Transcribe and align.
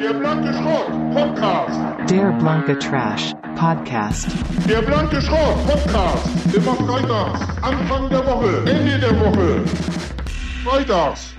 Der 0.00 0.14
blanke 0.14 0.50
Schrott 0.54 0.86
Podcast. 1.12 1.78
Der 2.08 2.32
blanke 2.38 2.78
Trash 2.78 3.34
Podcast. 3.54 4.28
Der 4.66 4.80
blanke 4.80 5.20
Schrott 5.20 5.66
Podcast. 5.66 6.54
Immer 6.54 6.74
freitags. 6.74 7.40
Anfang 7.60 8.08
der 8.08 8.24
Woche. 8.24 8.70
Ende 8.70 8.98
der 8.98 9.20
Woche. 9.20 9.62
Freitags. 10.64 11.34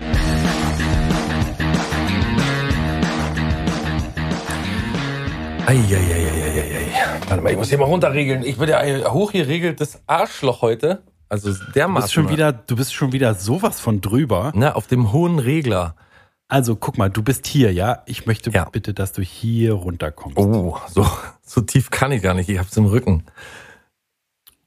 Eieieiei. 5.65 6.91
Warte 7.29 7.41
mal, 7.41 7.51
ich 7.51 7.57
muss 7.57 7.69
hier 7.69 7.79
mal 7.79 7.85
runterregeln. 7.85 8.43
Ich 8.43 8.57
bin 8.57 8.69
ja 8.69 8.77
ein 8.77 9.11
hochgeregeltes 9.11 10.03
Arschloch 10.05 10.61
heute. 10.61 11.01
Also 11.29 11.51
dermaßen. 11.73 11.95
Du 11.95 12.01
bist 12.01 12.13
schon 12.13 12.29
wieder, 12.29 12.51
du 12.51 12.75
bist 12.75 12.93
schon 12.93 13.11
wieder 13.11 13.33
sowas 13.33 13.79
von 13.79 14.01
drüber. 14.01 14.51
Ne, 14.53 14.75
auf 14.75 14.85
dem 14.85 15.11
hohen 15.11 15.39
Regler. 15.39 15.95
Also 16.51 16.75
guck 16.75 16.97
mal, 16.97 17.09
du 17.09 17.23
bist 17.23 17.47
hier, 17.47 17.71
ja? 17.71 18.03
Ich 18.07 18.25
möchte 18.25 18.49
Ja. 18.51 18.65
bitte, 18.65 18.93
dass 18.93 19.13
du 19.13 19.21
hier 19.21 19.71
runterkommst. 19.71 20.37
Oh, 20.37 20.77
so, 20.89 21.07
so 21.41 21.61
tief 21.61 21.89
kann 21.91 22.11
ich 22.11 22.21
gar 22.21 22.33
nicht. 22.33 22.49
Ich 22.49 22.59
hab's 22.59 22.75
im 22.75 22.87
Rücken. 22.87 23.23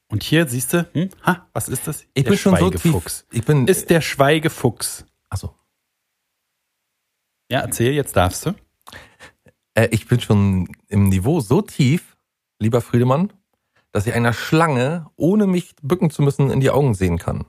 Und 0.09 0.23
hier 0.23 0.48
siehst 0.48 0.73
du, 0.73 0.89
hm? 0.95 1.11
ha, 1.27 1.47
was 1.52 1.69
ist 1.69 1.87
das? 1.87 2.06
Ich 2.15 2.25
der 2.25 2.30
bin 2.30 2.39
schon 2.39 2.56
so 2.56 2.70
tief. 2.70 3.27
Ich 3.33 3.45
bin. 3.45 3.69
Ist 3.69 3.91
der 3.91 4.01
Schweigefuchs. 4.01 5.05
Achso. 5.28 5.55
Ja, 7.51 7.61
erzähl, 7.61 7.92
jetzt 7.92 8.16
darfst 8.16 8.47
du. 8.47 8.55
Äh, 9.75 9.89
ich 9.91 10.09
bin 10.09 10.20
schon 10.20 10.75
im 10.89 11.11
Niveau 11.11 11.41
so 11.41 11.61
tief, 11.61 12.16
lieber 12.61 12.80
Friedemann, 12.80 13.30
dass 13.92 14.06
ich 14.06 14.14
einer 14.14 14.33
Schlange, 14.33 15.11
ohne 15.16 15.47
mich 15.47 15.77
bücken 15.83 16.09
zu 16.09 16.23
müssen, 16.23 16.48
in 16.48 16.61
die 16.61 16.70
Augen 16.70 16.95
sehen 16.95 17.19
kann. 17.19 17.45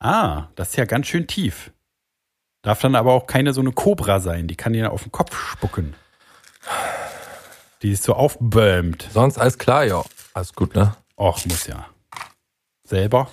Ah, 0.00 0.48
das 0.56 0.70
ist 0.70 0.76
ja 0.76 0.84
ganz 0.84 1.06
schön 1.06 1.28
tief. 1.28 1.70
Darf 2.64 2.80
dann 2.80 2.94
aber 2.94 3.12
auch 3.12 3.26
keine 3.26 3.52
so 3.52 3.60
eine 3.60 3.72
Kobra 3.72 4.20
sein, 4.20 4.48
die 4.48 4.56
kann 4.56 4.72
dir 4.72 4.90
auf 4.90 5.02
den 5.02 5.12
Kopf 5.12 5.36
spucken. 5.36 5.94
Die 7.82 7.92
ist 7.92 8.04
so 8.04 8.14
aufbäumt. 8.14 9.06
Sonst 9.12 9.36
alles 9.36 9.58
klar, 9.58 9.84
ja. 9.84 10.02
Alles 10.32 10.54
gut, 10.54 10.74
ne? 10.74 10.96
Och, 11.16 11.44
muss 11.44 11.66
ja. 11.66 11.86
Selber? 12.82 13.28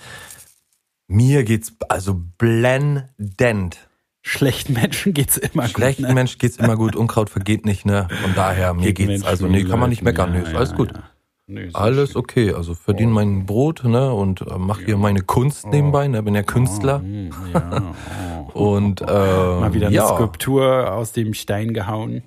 Mir 1.08 1.44
geht's 1.44 1.72
also 1.88 2.20
blendend. 2.36 3.78
Schlechten 4.20 4.74
Menschen 4.74 5.14
geht's 5.14 5.38
immer 5.38 5.66
Schlechten 5.66 6.02
gut. 6.02 6.08
ne? 6.10 6.14
Mensch 6.14 6.36
geht's 6.36 6.58
immer 6.58 6.76
gut, 6.76 6.94
Unkraut 6.94 7.30
vergeht 7.30 7.64
nicht, 7.64 7.86
ne? 7.86 8.08
Von 8.20 8.34
daher, 8.34 8.74
mir 8.74 8.82
Geht 8.84 8.96
geht's, 8.96 9.08
Menschen 9.08 9.26
also 9.26 9.46
nee, 9.48 9.64
kann 9.64 9.80
man 9.80 9.88
nicht 9.88 10.02
meckern, 10.02 10.32
nee, 10.32 10.38
ja, 10.38 10.44
ist 10.44 10.54
alles 10.54 10.70
ja, 10.70 10.76
gut. 10.76 10.92
ja. 10.94 11.02
Nö, 11.46 11.64
ist 11.64 11.76
Alles 11.76 12.12
schön. 12.12 12.20
okay, 12.20 12.52
also 12.52 12.74
verdiene 12.74 13.12
mein 13.12 13.46
Brot, 13.46 13.84
ne, 13.84 14.12
und 14.12 14.42
äh, 14.42 14.58
mach 14.58 14.80
hier 14.80 14.96
meine 14.96 15.22
Kunst 15.22 15.66
nebenbei, 15.66 16.06
ne, 16.08 16.22
bin 16.22 16.34
ja 16.34 16.42
Künstler. 16.42 17.00
Hm, 17.00 17.30
ja, 17.52 17.94
oh. 18.54 18.74
Und, 18.74 19.00
äh, 19.00 19.04
Mal 19.04 19.74
wieder 19.74 19.88
eine 19.88 19.96
ja. 19.96 20.06
Skulptur 20.06 20.92
aus 20.92 21.12
dem 21.12 21.34
Stein 21.34 21.74
gehauen. 21.74 22.22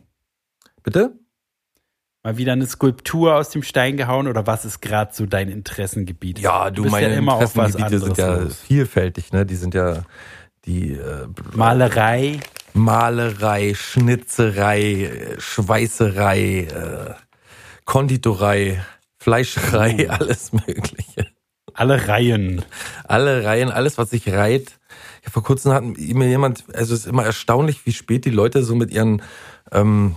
Bitte? 0.84 1.14
Mal 2.24 2.38
wieder 2.38 2.54
eine 2.54 2.66
Skulptur 2.66 3.36
aus 3.36 3.52
dem 3.52 3.64
Stein 3.64 3.98
gehauen 3.98 4.28
oder 4.28 4.48
was 4.48 4.66
ist 4.66 4.82
gerade 4.82 5.14
so 5.14 5.26
dein 5.26 5.48
Interessengebiet? 5.48 6.40
Ja, 6.40 6.72
du, 6.72 6.84
bist 6.84 6.92
meine 6.92 7.12
ja 7.12 7.18
immer 7.18 7.36
auf 7.36 7.56
was 7.56 7.76
Interessengebiete 7.76 8.00
sind 8.00 8.18
ja 8.18 8.36
los. 8.36 8.60
vielfältig, 8.62 9.32
ne, 9.32 9.46
die 9.46 9.56
sind 9.56 9.74
ja 9.76 10.04
die 10.66 10.94
äh, 10.94 11.28
Malerei. 11.54 12.40
Malerei, 12.74 13.74
Schnitzerei, 13.74 14.82
äh, 14.82 15.40
Schweißerei, 15.40 16.62
äh, 16.62 17.14
Konditorei, 17.86 18.84
Fleischerei, 19.26 20.06
Oh. 20.08 20.12
alles 20.12 20.54
mögliche. 20.54 21.26
Alle 21.74 22.08
Reihen. 22.08 22.64
alle 23.06 23.44
Reihen, 23.44 23.72
alles, 23.72 23.98
was 23.98 24.12
sich 24.12 24.30
reiht. 24.32 24.80
Ja, 25.24 25.32
vor 25.32 25.42
kurzem 25.42 25.74
hat 25.74 25.84
mir 25.84 26.28
jemand, 26.28 26.64
also 26.76 26.94
es 26.94 27.02
ist 27.02 27.08
immer 27.08 27.26
erstaunlich, 27.26 27.88
wie 27.88 27.92
spät 27.92 28.26
die 28.26 28.30
Leute 28.30 28.64
so 28.64 28.76
mit 28.76 28.92
ihren 28.92 29.24
ähm, 29.72 30.16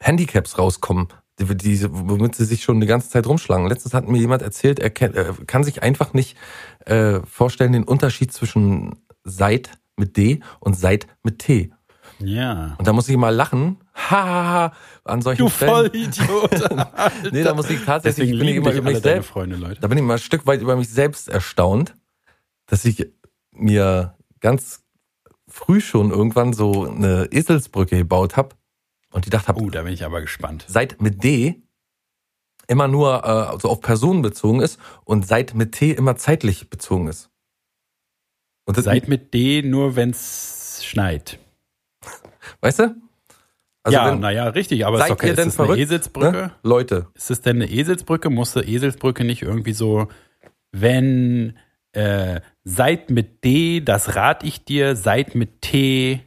Handicaps 0.00 0.58
rauskommen, 0.58 1.06
die, 1.38 1.56
die, 1.56 1.86
womit 1.88 2.34
sie 2.34 2.44
sich 2.44 2.64
schon 2.64 2.80
die 2.80 2.88
ganze 2.88 3.08
Zeit 3.08 3.28
rumschlagen. 3.28 3.68
Letztens 3.68 3.94
hat 3.94 4.08
mir 4.08 4.18
jemand 4.18 4.42
erzählt, 4.42 4.80
er, 4.80 4.90
kennt, 4.90 5.14
er 5.14 5.34
kann 5.46 5.62
sich 5.62 5.84
einfach 5.84 6.12
nicht 6.12 6.36
äh, 6.86 7.20
vorstellen, 7.24 7.72
den 7.72 7.84
Unterschied 7.84 8.32
zwischen 8.32 8.96
Seit 9.22 9.70
mit 9.96 10.16
D 10.16 10.40
und 10.58 10.74
Seit 10.76 11.06
mit 11.22 11.38
T. 11.38 11.72
Ja. 12.22 12.74
Und 12.78 12.86
da 12.86 12.92
muss 12.92 13.08
ich 13.08 13.16
mal 13.16 13.34
lachen. 13.34 13.78
Ha, 13.94 14.10
ha, 14.10 14.44
ha, 14.44 14.72
an 15.04 15.22
solchen 15.22 15.38
Du 15.44 15.48
Stellen. 15.50 15.70
Vollidiot. 15.70 16.50
Nee, 17.32 17.42
da 17.42 17.54
muss 17.54 17.68
ich 17.70 17.84
tatsächlich, 17.84 18.28
Deswegen 18.30 18.38
bin 18.38 18.48
ich 18.48 18.56
immer 18.56 18.72
über 18.72 18.90
mich 18.90 19.00
selbst. 19.00 19.30
Freunde, 19.30 19.56
Leute. 19.56 19.80
Da 19.80 19.88
bin 19.88 19.98
ich 19.98 20.04
mal 20.04 20.14
ein 20.14 20.18
Stück 20.18 20.46
weit 20.46 20.60
über 20.60 20.76
mich 20.76 20.88
selbst 20.88 21.28
erstaunt, 21.28 21.94
dass 22.66 22.84
ich 22.84 23.06
mir 23.52 24.14
ganz 24.40 24.82
früh 25.48 25.80
schon 25.80 26.10
irgendwann 26.10 26.52
so 26.52 26.86
eine 26.88 27.28
Eselsbrücke 27.30 27.96
gebaut 27.98 28.36
habe 28.36 28.56
und 29.12 29.26
die 29.26 29.30
dachte 29.30 29.48
habe, 29.48 29.60
Oh, 29.60 29.68
da 29.70 29.82
bin 29.82 29.92
ich 29.92 30.04
aber 30.04 30.20
gespannt. 30.20 30.64
seit 30.68 31.00
mit 31.02 31.22
D 31.22 31.62
immer 32.68 32.88
nur 32.88 33.24
äh, 33.24 33.58
so 33.60 33.68
auf 33.68 33.80
Personen 33.80 34.22
bezogen 34.22 34.60
ist 34.60 34.78
und 35.04 35.26
seit 35.26 35.54
mit 35.54 35.72
T 35.72 35.90
immer 35.90 36.16
zeitlich 36.16 36.70
bezogen 36.70 37.08
ist. 37.08 37.28
Und 38.64 38.76
Seid 38.82 39.08
mit 39.08 39.34
D 39.34 39.62
nur, 39.62 39.96
wenn's 39.96 40.82
schneit. 40.84 41.38
Weißt 42.60 42.78
du? 42.80 42.96
Also 43.84 43.98
ja, 43.98 44.14
naja, 44.14 44.44
richtig, 44.48 44.86
aber 44.86 44.96
ist 44.96 45.02
seid 45.02 45.10
doch 45.10 45.16
okay. 45.16 45.26
ihr 45.26 45.32
Ist 45.32 45.38
denn 45.38 45.48
das 45.48 45.58
eine 45.58 45.66
verrückt? 45.66 45.82
Eselsbrücke? 45.82 46.30
Ne? 46.32 46.52
Leute, 46.62 47.06
Ist 47.14 47.30
es 47.32 47.40
denn 47.40 47.56
eine 47.56 47.68
Eselsbrücke? 47.70 48.30
Muss 48.30 48.56
eine 48.56 48.66
Eselsbrücke 48.66 49.24
nicht 49.24 49.42
irgendwie 49.42 49.72
so, 49.72 50.06
wenn 50.70 51.58
äh, 51.92 52.40
seid 52.64 53.10
mit 53.10 53.42
D, 53.44 53.80
das 53.80 54.14
rat 54.14 54.44
ich 54.44 54.64
dir, 54.64 54.94
seid 54.94 55.34
mit 55.34 55.62
T, 55.62 56.20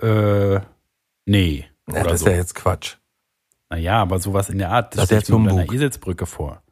äh, 0.00 0.60
nee. 1.26 1.66
ja, 1.88 2.02
das 2.04 2.20
so. 2.20 2.26
ist 2.26 2.32
ja 2.32 2.38
jetzt 2.38 2.54
Quatsch. 2.54 2.96
naja, 3.70 4.00
aber 4.00 4.18
sowas 4.20 4.48
in 4.48 4.58
der 4.58 4.70
Art, 4.70 4.94
Das 4.94 5.02
ist 5.02 5.06
stell 5.08 5.18
jetzt 5.18 5.28
ich 5.30 5.34
mir 5.34 5.50
unter 5.50 5.62
einer. 5.62 5.72
Eselsbrücke 5.72 6.26
vor. 6.26 6.62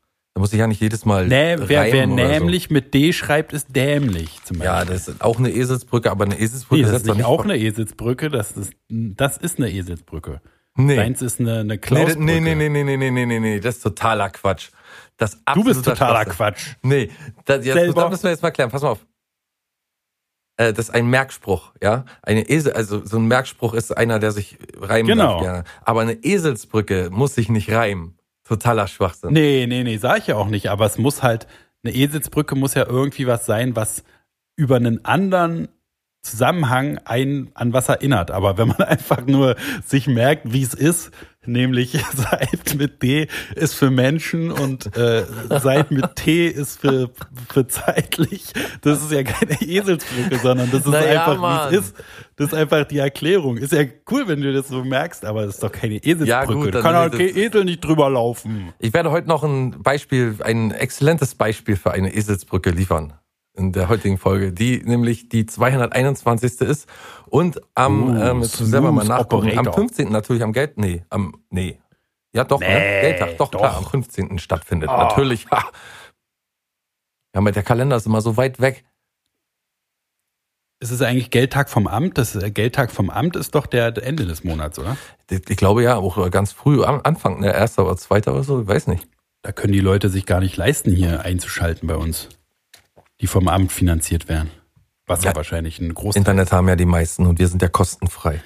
Da 0.40 0.42
muss 0.42 0.54
ich 0.54 0.58
ja 0.58 0.66
nicht 0.66 0.80
jedes 0.80 1.04
Mal 1.04 1.26
Nee, 1.26 1.56
wer, 1.58 1.68
wer 1.68 2.08
oder 2.08 2.08
so. 2.08 2.14
nämlich 2.32 2.70
mit 2.70 2.94
D 2.94 3.12
schreibt, 3.12 3.52
ist 3.52 3.76
dämlich 3.76 4.42
zum 4.44 4.56
Beispiel. 4.56 4.64
Ja, 4.64 4.84
das 4.86 5.06
ist 5.08 5.20
auch 5.22 5.38
eine 5.38 5.50
Eselsbrücke, 5.50 6.10
aber 6.10 6.24
eine 6.24 6.40
Eselsbrücke 6.40 6.82
nee, 6.86 6.90
das 6.90 7.02
ist 7.02 7.14
nicht 7.14 7.24
auch 7.26 7.44
eine 7.44 7.58
Eselsbrücke, 7.58 8.30
das 8.30 8.52
ist, 8.52 8.72
das 8.88 9.36
ist 9.36 9.58
eine 9.58 9.70
Eselsbrücke. 9.70 10.40
Nee. 10.76 10.96
Deins 10.96 11.20
ist 11.20 11.40
eine, 11.40 11.56
eine 11.58 11.64
Nee, 11.74 11.78
Klausbrücke. 11.78 12.20
nee, 12.24 12.40
nee, 12.40 12.54
nee, 12.54 12.70
nee, 12.70 12.84
nee, 12.84 12.96
nee, 12.96 13.10
nee, 13.10 13.26
nee, 13.26 13.38
nee, 13.40 13.60
das 13.60 13.76
ist 13.76 13.82
totaler 13.82 14.30
Quatsch. 14.30 14.70
Das 15.18 15.36
Du 15.52 15.62
bist 15.62 15.84
totaler 15.84 16.22
Schwachsinn. 16.22 16.32
Quatsch. 16.36 16.66
Nee, 16.80 17.10
das, 17.44 17.66
jetzt, 17.66 17.94
das 17.94 18.10
müssen 18.10 18.22
wir 18.22 18.30
jetzt 18.30 18.42
mal 18.42 18.50
klären. 18.50 18.70
Pass 18.70 18.80
mal 18.80 18.88
auf. 18.92 19.06
Äh, 20.56 20.72
das 20.72 20.88
ist 20.88 20.94
ein 20.94 21.06
Merkspruch, 21.08 21.72
ja. 21.82 22.06
Eine 22.22 22.48
Esel, 22.48 22.72
also 22.72 23.04
so 23.04 23.18
ein 23.18 23.26
Merkspruch 23.26 23.74
ist 23.74 23.94
einer, 23.94 24.18
der 24.18 24.32
sich 24.32 24.56
reimen 24.78 25.06
Genau. 25.08 25.34
darf 25.34 25.42
gerne. 25.42 25.64
Aber 25.82 26.00
eine 26.00 26.14
Eselsbrücke 26.24 27.08
muss 27.12 27.34
sich 27.34 27.50
nicht 27.50 27.70
reimen. 27.70 28.16
Totaler 28.50 28.88
Schwachsinn. 28.88 29.32
Nee, 29.32 29.66
nee, 29.68 29.84
nee, 29.84 29.96
sag 29.96 30.18
ich 30.18 30.26
ja 30.26 30.34
auch 30.34 30.48
nicht, 30.48 30.70
aber 30.70 30.84
es 30.84 30.98
muss 30.98 31.22
halt, 31.22 31.46
eine 31.84 31.94
Eselsbrücke 31.94 32.56
muss 32.56 32.74
ja 32.74 32.84
irgendwie 32.84 33.28
was 33.28 33.46
sein, 33.46 33.76
was 33.76 34.02
über 34.56 34.74
einen 34.74 35.04
anderen 35.04 35.68
Zusammenhang 36.20 36.98
einen 37.04 37.52
an 37.54 37.72
was 37.72 37.88
erinnert. 37.88 38.32
Aber 38.32 38.58
wenn 38.58 38.66
man 38.66 38.80
einfach 38.88 39.24
nur 39.24 39.54
sich 39.86 40.08
merkt, 40.08 40.52
wie 40.52 40.62
es 40.62 40.74
ist, 40.74 41.12
nämlich 41.46 41.92
Seit 42.14 42.74
mit 42.76 43.02
D 43.02 43.28
ist 43.54 43.74
für 43.74 43.90
Menschen 43.90 44.50
und 44.50 44.96
äh, 44.96 45.24
Seit 45.60 45.90
mit 45.90 46.16
T 46.16 46.46
ist 46.48 46.80
für, 46.80 47.10
für 47.52 47.66
zeitlich, 47.66 48.52
das 48.82 49.02
ist 49.02 49.12
ja 49.12 49.22
keine 49.22 49.60
Eselsbrücke, 49.60 50.38
sondern 50.38 50.70
das 50.70 50.80
ist 50.80 50.88
Naja, 50.88 51.26
einfach, 51.26 51.70
wie 51.70 51.76
es 51.76 51.80
ist. 51.82 51.96
Das 52.36 52.48
ist 52.48 52.54
einfach 52.54 52.84
die 52.84 52.98
Erklärung. 52.98 53.58
Ist 53.58 53.72
ja 53.72 53.84
cool, 54.10 54.26
wenn 54.26 54.40
du 54.40 54.52
das 54.52 54.68
so 54.68 54.82
merkst, 54.82 55.24
aber 55.26 55.44
das 55.44 55.56
ist 55.56 55.62
doch 55.62 55.72
keine 55.72 55.96
Eselsbrücke. 55.96 56.28
Ja, 56.28 56.44
gut, 56.44 56.74
da 56.74 56.80
kann 56.80 56.96
auch 56.96 57.10
kein 57.10 57.36
Esel 57.36 57.64
nicht 57.64 57.84
drüber 57.84 58.08
laufen. 58.08 58.72
Ich 58.78 58.94
werde 58.94 59.10
heute 59.10 59.28
noch 59.28 59.44
ein 59.44 59.82
Beispiel, 59.82 60.36
ein 60.40 60.70
exzellentes 60.70 61.34
Beispiel 61.34 61.76
für 61.76 61.90
eine 61.90 62.14
Eselsbrücke 62.14 62.70
liefern. 62.70 63.12
In 63.60 63.72
der 63.72 63.90
heutigen 63.90 64.16
Folge, 64.16 64.52
die 64.52 64.82
nämlich 64.82 65.28
die 65.28 65.44
221. 65.44 66.62
ist. 66.62 66.88
Und 67.26 67.60
am, 67.74 68.16
Uh, 68.16 68.22
ähm, 68.22 68.44
selber 68.44 68.90
mal 68.90 69.04
nachgucken, 69.04 69.50
am 69.50 69.66
operator. 69.66 69.74
15. 69.74 70.10
natürlich 70.10 70.42
am 70.42 70.52
Geld, 70.54 70.78
nee, 70.78 71.04
am, 71.10 71.34
nee. 71.50 71.78
Ja, 72.32 72.44
doch, 72.44 72.60
ne? 72.60 72.66
Nee, 72.66 73.00
Geldtag, 73.02 73.36
doch, 73.36 73.50
klar, 73.50 73.72
doch. 73.72 73.78
am 73.78 73.84
15. 73.84 74.38
stattfindet. 74.38 74.88
Oh. 74.90 74.96
Natürlich, 74.96 75.46
ha. 75.50 75.70
Ja, 77.34 77.40
mit 77.42 77.54
der 77.54 77.62
Kalender 77.62 77.96
ist 77.96 78.06
immer 78.06 78.22
so 78.22 78.36
weit 78.36 78.60
weg. 78.60 78.84
Ist 80.82 80.90
es 80.90 81.02
eigentlich 81.02 81.30
Geldtag 81.30 81.68
vom 81.68 81.86
Amt? 81.86 82.16
Das 82.16 82.34
äh, 82.34 82.50
Geldtag 82.50 82.90
vom 82.90 83.10
Amt 83.10 83.36
ist 83.36 83.54
doch 83.54 83.66
der 83.66 83.94
Ende 84.02 84.24
des 84.24 84.42
Monats, 84.42 84.78
oder? 84.78 84.96
Ich 85.30 85.48
ich 85.50 85.56
glaube 85.58 85.82
ja, 85.82 85.96
auch 85.96 86.30
ganz 86.30 86.52
früh 86.52 86.82
am 86.82 87.00
Anfang, 87.04 87.40
ne, 87.40 87.52
erster 87.52 87.84
oder 87.84 87.98
zweiter 87.98 88.32
oder 88.32 88.42
so, 88.42 88.62
ich 88.62 88.66
weiß 88.68 88.86
nicht. 88.86 89.06
Da 89.42 89.52
können 89.52 89.72
die 89.74 89.80
Leute 89.80 90.08
sich 90.08 90.24
gar 90.24 90.40
nicht 90.40 90.56
leisten, 90.56 90.90
hier 90.90 91.22
einzuschalten 91.22 91.86
bei 91.86 91.96
uns, 91.96 92.28
die 93.20 93.26
vom 93.26 93.48
Amt 93.48 93.72
finanziert 93.72 94.28
werden. 94.28 94.50
Was 95.06 95.22
ja, 95.24 95.30
Ja. 95.30 95.36
wahrscheinlich 95.36 95.78
ein 95.80 95.92
Großteil 95.94 96.20
Internet 96.20 96.52
haben 96.52 96.68
ja 96.68 96.76
die 96.76 96.86
meisten 96.86 97.26
und 97.26 97.38
wir 97.38 97.48
sind 97.48 97.62
ja 97.62 97.68
kostenfrei. 97.68 98.42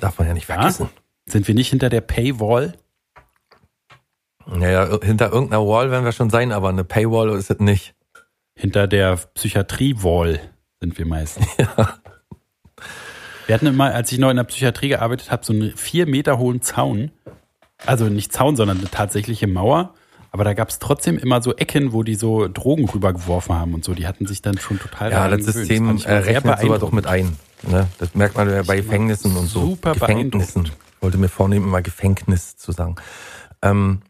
Darf 0.00 0.18
man 0.18 0.28
ja 0.28 0.34
nicht 0.34 0.48
Ja? 0.48 0.56
vergessen. 0.56 0.88
Sind 1.26 1.46
wir 1.48 1.54
nicht 1.54 1.70
hinter 1.70 1.88
der 1.88 2.00
Paywall? 2.00 2.74
Naja, 4.46 4.98
hinter 5.02 5.32
irgendeiner 5.32 5.66
Wall 5.66 5.90
werden 5.90 6.04
wir 6.04 6.12
schon 6.12 6.30
sein, 6.30 6.52
aber 6.52 6.68
eine 6.68 6.84
Paywall 6.84 7.30
ist 7.36 7.50
es 7.50 7.58
nicht. 7.58 7.94
Hinter 8.54 8.86
der 8.86 9.16
Psychiatrie-Wall 9.16 10.40
sind 10.80 10.96
wir 10.98 11.06
meistens. 11.06 11.46
Wir 13.46 13.54
hatten 13.54 13.66
immer, 13.66 13.94
als 13.94 14.10
ich 14.10 14.18
noch 14.18 14.30
in 14.30 14.36
der 14.38 14.42
Psychiatrie 14.44 14.88
gearbeitet 14.88 15.30
habe, 15.30 15.44
so 15.46 15.52
einen 15.52 15.76
vier 15.76 16.06
Meter 16.08 16.36
hohen 16.38 16.62
Zaun. 16.62 17.12
Also 17.84 18.06
nicht 18.06 18.32
Zaun, 18.32 18.56
sondern 18.56 18.78
eine 18.78 18.90
tatsächliche 18.90 19.46
Mauer. 19.46 19.94
Aber 20.30 20.44
da 20.44 20.54
gab 20.54 20.68
es 20.68 20.78
trotzdem 20.78 21.18
immer 21.18 21.42
so 21.42 21.54
Ecken, 21.54 21.92
wo 21.92 22.02
die 22.02 22.14
so 22.14 22.48
Drogen 22.48 22.88
rübergeworfen 22.88 23.54
haben 23.54 23.74
und 23.74 23.84
so. 23.84 23.94
Die 23.94 24.06
hatten 24.06 24.26
sich 24.26 24.42
dann 24.42 24.58
schon 24.58 24.78
total 24.78 25.10
Ja, 25.10 25.28
das. 25.28 25.44
System 25.44 25.96
ich 25.96 26.06
äh, 26.06 26.14
rechnet 26.14 26.60
sowas 26.60 26.80
doch 26.80 26.92
mit 26.92 27.06
ein. 27.06 27.36
Ne? 27.62 27.88
Das 27.98 28.14
merkt 28.14 28.36
man 28.36 28.50
ja 28.50 28.62
bei 28.62 28.76
Gefängnissen 28.76 29.36
und 29.36 29.46
so. 29.46 29.60
Super 29.60 29.92
Gefängnissen. 29.94 30.64
Ich 30.64 31.02
wollte 31.02 31.18
mir 31.18 31.28
vornehmen, 31.28 31.66
immer 31.66 31.82
Gefängnis 31.82 32.56
zu 32.56 32.72
sagen. 32.72 32.96
Ähm, 33.62 34.02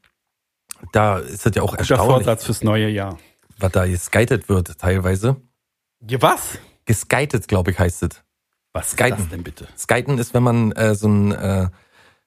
da 0.92 1.18
ist 1.18 1.46
es 1.46 1.54
ja 1.54 1.62
auch 1.62 1.70
Guter 1.70 1.80
erstaunlich, 1.80 2.24
Vorsatz 2.24 2.44
fürs 2.44 2.62
neue 2.62 2.88
Jahr. 2.88 3.18
was 3.58 3.72
da 3.72 3.86
geskitet 3.86 4.48
wird 4.48 4.78
teilweise. 4.78 5.36
Ja, 6.08 6.20
was? 6.22 6.58
Geskitet, 6.84 7.48
glaube 7.48 7.70
ich, 7.70 7.78
heißt 7.78 8.02
es. 8.04 8.22
Was 8.72 8.94
das 8.94 9.28
denn 9.30 9.42
bitte? 9.42 9.66
Skiten 9.76 10.18
ist, 10.18 10.34
wenn 10.34 10.42
man 10.42 10.72
äh, 10.72 10.94
so 10.94 11.08
ein, 11.08 11.32
äh, 11.32 11.68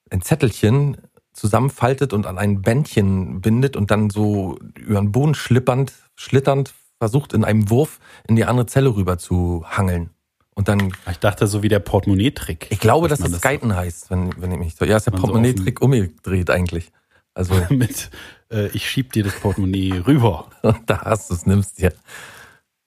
ein 0.09 0.21
Zettelchen 0.23 0.97
zusammenfaltet 1.39 2.13
und 2.13 2.25
an 2.25 2.37
ein 2.37 2.61
Bändchen 2.61 3.41
bindet 3.41 3.75
und 3.75 3.91
dann 3.91 4.09
so 4.09 4.59
über 4.77 4.99
den 4.99 5.11
Boden 5.11 5.35
schlippernd, 5.35 5.93
schlitternd 6.15 6.73
versucht, 6.99 7.33
in 7.33 7.43
einem 7.43 7.69
Wurf 7.69 7.99
in 8.27 8.35
die 8.35 8.45
andere 8.45 8.65
Zelle 8.65 8.95
rüber 8.95 9.17
zu 9.17 9.63
hangeln. 9.67 10.09
Und 10.53 10.67
dann, 10.67 10.91
Ich 11.09 11.19
dachte, 11.19 11.47
so 11.47 11.63
wie 11.63 11.69
der 11.69 11.79
Portemonnaie-Trick. 11.79 12.67
ich 12.69 12.79
glaube, 12.79 13.07
dass 13.07 13.19
das 13.19 13.39
Skiten 13.39 13.75
heißt, 13.75 14.11
wenn, 14.11 14.29
wenn 14.41 14.51
ich 14.51 14.59
mich 14.59 14.75
so. 14.75 14.83
Ja, 14.83 14.97
ist 14.97 15.05
der 15.05 15.13
Man 15.13 15.21
so 15.21 15.27
Portemonnaie-Trick 15.27 15.81
umgedreht 15.81 16.49
eigentlich. 16.49 16.91
Also, 17.33 17.53
Mit, 17.69 18.09
äh, 18.51 18.67
ich 18.73 18.89
schieb 18.89 19.13
dir 19.13 19.23
das 19.23 19.39
Portemonnaie 19.39 20.03
rüber. 20.05 20.49
da 20.85 21.01
hast 21.01 21.29
du 21.29 21.35
es, 21.35 21.45
nimmst 21.45 21.79
dir. 21.79 21.93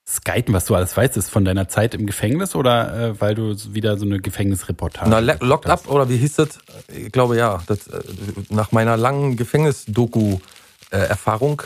Skiten, 0.05 0.53
was 0.53 0.65
du 0.65 0.75
alles 0.75 0.97
weißt, 0.97 1.15
ist 1.15 1.29
von 1.29 1.45
deiner 1.45 1.69
Zeit 1.69 1.95
im 1.95 2.05
Gefängnis 2.05 2.55
oder 2.55 3.11
äh, 3.11 3.21
weil 3.21 3.35
du 3.35 3.55
wieder 3.73 3.97
so 3.97 4.03
eine 4.05 4.19
Gefängnisreportage 4.19 5.09
Na, 5.09 5.19
Locked? 5.19 5.69
Up 5.69 5.87
oder 5.87 6.09
wie 6.09 6.17
hieß 6.17 6.35
das? 6.35 6.59
Ich 6.87 7.09
glaube 7.11 7.37
ja. 7.37 7.63
Das, 7.67 7.87
äh, 7.87 8.01
nach 8.49 8.73
meiner 8.73 8.97
langen 8.97 9.37
Gefängnis-Doku-Erfahrung 9.37 11.61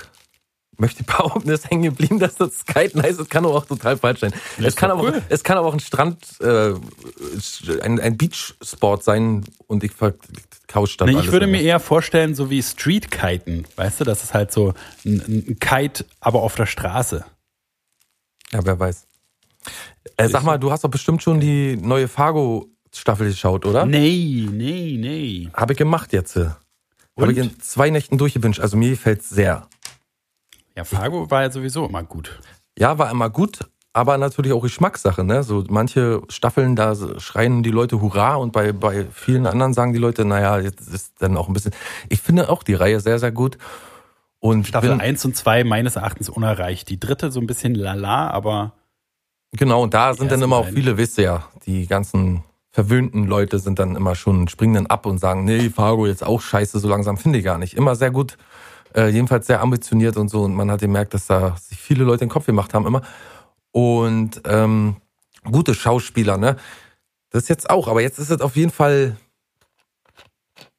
möchte 0.78 1.02
ich 1.02 1.08
behaupten, 1.08 1.50
ist 1.50 1.68
hängen 1.70 1.84
geblieben, 1.84 2.20
dass 2.20 2.36
das 2.36 2.60
Skiten 2.60 3.02
heißt. 3.02 3.20
Es 3.20 3.30
kann 3.30 3.44
aber 3.44 3.56
auch 3.56 3.66
total 3.66 3.98
falsch 3.98 4.20
sein. 4.20 4.32
Es 4.60 4.76
kann, 4.76 4.92
doch 4.92 5.00
aber, 5.00 5.10
cool. 5.10 5.24
es 5.30 5.44
kann 5.44 5.58
aber 5.58 5.68
auch 5.68 5.74
ein 5.74 5.80
Strand, 5.80 6.20
äh, 6.40 6.76
ein, 7.82 8.00
ein 8.00 8.18
Beachsport 8.18 9.04
sein 9.04 9.46
und 9.66 9.84
ich 9.84 9.94
verkauscht 9.94 11.02
das 11.02 11.08
Nee, 11.08 11.18
ich 11.20 11.32
würde 11.32 11.48
mir 11.48 11.62
eher 11.62 11.80
vorstellen, 11.80 12.36
so 12.36 12.52
wie 12.52 12.62
Street-Kiten. 12.62 13.66
Weißt 13.76 14.00
du, 14.00 14.04
das 14.04 14.24
ist 14.24 14.36
halt 14.36 14.52
so 14.52 14.76
ein, 15.06 15.46
ein 15.50 15.58
Kite, 15.60 16.06
aber 16.20 16.44
auf 16.44 16.54
der 16.54 16.68
Straße. 16.68 17.26
Ja, 18.52 18.60
wer 18.64 18.80
weiß. 18.80 19.08
Äh, 20.18 20.30
sag 20.30 20.44
mal, 20.44 20.58
du 20.58 20.72
hast 20.72 20.84
doch 20.84 20.90
bestimmt 20.90 21.22
schon 21.22 21.40
die 21.40 21.78
neue 21.78 22.08
Fargo-Staffel 22.08 23.30
geschaut, 23.30 23.66
oder? 23.66 23.86
Nee, 23.86 24.48
nee, 24.52 24.98
nee. 24.98 25.50
Habe 25.54 25.74
ich 25.74 25.78
gemacht 25.78 26.14
jetzt. 26.14 26.36
Habe 26.36 27.32
ich 27.32 27.38
in 27.38 27.60
zwei 27.60 27.90
Nächten 27.90 28.18
durchgewünscht. 28.18 28.60
Also 28.60 28.78
mir 28.78 28.92
gefällt's 28.92 29.30
sehr. 29.30 29.68
Ja, 30.76 30.84
Fargo 30.84 31.30
war 31.30 31.42
ja 31.42 31.52
sowieso 31.52 31.86
immer 31.88 32.04
gut. 32.04 32.40
Ja, 32.78 33.00
war 33.00 33.10
immer 33.10 33.32
gut, 33.32 33.60
aber 33.94 34.18
natürlich 34.20 34.54
auch 34.54 34.62
Geschmackssache. 34.62 35.24
Ne? 35.24 35.42
So 35.42 35.64
manche 35.70 36.22
Staffeln, 36.30 36.76
da 36.76 36.96
schreien 37.20 37.64
die 37.64 37.72
Leute 37.72 38.00
Hurra 38.00 38.36
und 38.36 38.54
bei, 38.54 38.72
bei 38.72 39.06
vielen 39.12 39.48
anderen 39.48 39.74
sagen 39.74 39.94
die 39.94 40.00
Leute, 40.00 40.24
naja, 40.24 40.60
jetzt 40.60 40.88
ist 40.88 41.14
dann 41.20 41.36
auch 41.36 41.48
ein 41.48 41.54
bisschen. 41.54 41.74
Ich 42.10 42.22
finde 42.22 42.50
auch 42.50 42.62
die 42.62 42.76
Reihe 42.76 43.00
sehr, 43.00 43.18
sehr 43.18 43.32
gut. 43.32 43.58
Und 44.40 44.68
Staffel 44.68 44.90
bin, 44.90 45.02
1 45.02 45.26
und 45.26 45.36
2 45.36 45.64
meines 45.64 45.96
Erachtens 45.96 46.30
unerreicht. 46.30 46.90
Die 46.90 47.00
dritte 47.00 47.32
so 47.32 47.40
ein 47.40 47.48
bisschen 47.48 47.76
lala, 47.76 48.30
aber 48.30 48.74
Genau, 49.54 49.84
und 49.84 49.94
da 49.94 50.14
sind 50.14 50.32
dann 50.32 50.42
immer 50.42 50.58
auch 50.58 50.68
viele, 50.68 50.98
wisst 50.98 51.18
ihr 51.18 51.24
ja, 51.24 51.48
die 51.66 51.88
ganzen 51.88 52.44
verwöhnten 52.72 53.26
Leute 53.26 53.60
sind 53.60 53.80
dann 53.80 53.96
immer 53.96 54.14
schon, 54.14 54.48
springen 54.50 54.76
dann 54.76 54.86
ab 54.88 55.06
und 55.06 55.20
sagen, 55.20 55.46
nee, 55.46 55.70
Fargo 55.70 56.06
jetzt 56.06 56.24
auch 56.24 56.42
scheiße, 56.42 56.80
so 56.80 56.88
langsam 56.88 57.18
finde 57.18 57.40
ich 57.40 57.46
gar 57.46 57.58
nicht. 57.58 57.74
Immer 57.76 57.96
sehr 57.96 58.12
gut, 58.12 58.38
äh, 58.94 59.08
jedenfalls 59.08 59.48
sehr 59.48 59.62
ambitioniert 59.62 60.18
und 60.18 60.30
so. 60.30 60.44
Und 60.44 60.54
man 60.54 60.70
hat 60.70 60.82
gemerkt, 60.82 61.14
dass 61.14 61.28
da 61.28 61.56
sich 61.58 61.80
viele 61.80 62.04
Leute 62.04 62.20
den 62.20 62.30
Kopf 62.30 62.46
gemacht 62.46 62.74
haben 62.74 62.86
immer. 62.86 63.02
Und 63.72 64.42
ähm, 64.46 64.98
gute 65.44 65.74
Schauspieler, 65.74 66.38
ne? 66.38 66.58
Das 67.32 67.44
ist 67.44 67.50
jetzt 67.50 67.70
auch, 67.70 67.88
aber 67.88 68.02
jetzt 68.02 68.20
ist 68.20 68.30
es 68.30 68.42
auf 68.42 68.56
jeden 68.56 68.72
Fall, 68.72 69.18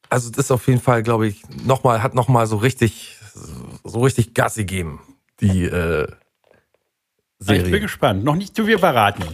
also 0.08 0.30
das 0.30 0.46
ist 0.46 0.50
auf 0.50 0.66
jeden 0.68 0.80
Fall, 0.80 1.02
glaube 1.02 1.26
ich, 1.26 1.42
nochmal, 1.64 2.02
hat 2.02 2.14
nochmal 2.14 2.46
so 2.46 2.56
richtig, 2.56 3.17
so 3.84 4.00
richtig 4.00 4.34
Gas 4.34 4.54
gegeben, 4.54 5.00
die 5.40 5.64
äh, 5.64 6.06
ich 7.40 7.46
bin 7.46 7.56
Serie. 7.64 7.80
gespannt. 7.80 8.24
Noch 8.24 8.34
nicht 8.34 8.56
zu 8.56 8.64
viel 8.64 8.78
verraten. 8.78 9.24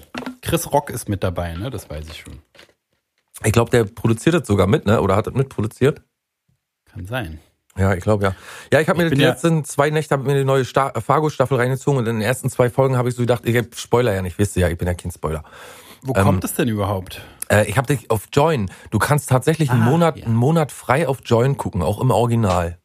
Chris 0.42 0.70
Rock 0.72 0.90
ist 0.90 1.08
mit 1.08 1.22
dabei, 1.22 1.54
ne? 1.54 1.70
Das 1.70 1.88
weiß 1.88 2.06
ich 2.08 2.20
schon. 2.20 2.42
Ich 3.44 3.52
glaube, 3.52 3.70
der 3.70 3.84
produziert 3.84 4.34
das 4.34 4.46
sogar 4.46 4.66
mit, 4.66 4.84
ne? 4.86 5.00
Oder 5.00 5.16
hat 5.16 5.26
das 5.26 5.34
mitproduziert? 5.34 6.02
Kann 6.92 7.06
sein. 7.06 7.40
Ja, 7.76 7.92
ich 7.94 8.02
glaube 8.02 8.22
ja. 8.24 8.34
Ja, 8.72 8.80
ich 8.80 8.88
habe 8.88 9.02
mir 9.02 9.10
die 9.10 9.20
ja- 9.20 9.30
letzten 9.30 9.64
zwei 9.64 9.90
Nächte 9.90 10.16
mir 10.18 10.34
die 10.36 10.44
neue 10.44 10.64
Sta 10.64 10.92
Fargo-Staffel 11.00 11.56
reingezogen 11.56 11.98
und 11.98 12.06
in 12.06 12.16
den 12.16 12.22
ersten 12.22 12.48
zwei 12.50 12.70
Folgen 12.70 12.96
habe 12.96 13.08
ich 13.08 13.16
so 13.16 13.22
gedacht, 13.22 13.44
ich 13.46 13.58
Spoiler 13.76 14.14
ja 14.14 14.22
nicht, 14.22 14.38
wisst 14.38 14.56
ihr 14.56 14.62
ja, 14.62 14.68
ich 14.68 14.78
bin 14.78 14.86
ja 14.86 14.94
kein 14.94 15.10
Spoiler. 15.10 15.42
Wo 16.02 16.14
Ähm, 16.14 16.22
kommt 16.24 16.44
es 16.44 16.54
denn 16.54 16.68
überhaupt? 16.68 17.22
Äh, 17.50 17.66
ich 17.68 17.76
habe 17.76 17.88
dich 17.88 18.10
auf 18.10 18.28
Join. 18.32 18.70
Du 18.90 18.98
kannst 19.00 19.28
tatsächlich 19.30 19.70
einen 19.70 19.82
Ah, 19.82 19.86
Monat, 19.90 20.18
ja. 20.18 20.26
einen 20.26 20.36
Monat 20.36 20.70
frei 20.70 21.08
auf 21.08 21.18
Join 21.24 21.56
gucken, 21.56 21.82
auch 21.82 22.00
im 22.00 22.10
Original. 22.12 22.78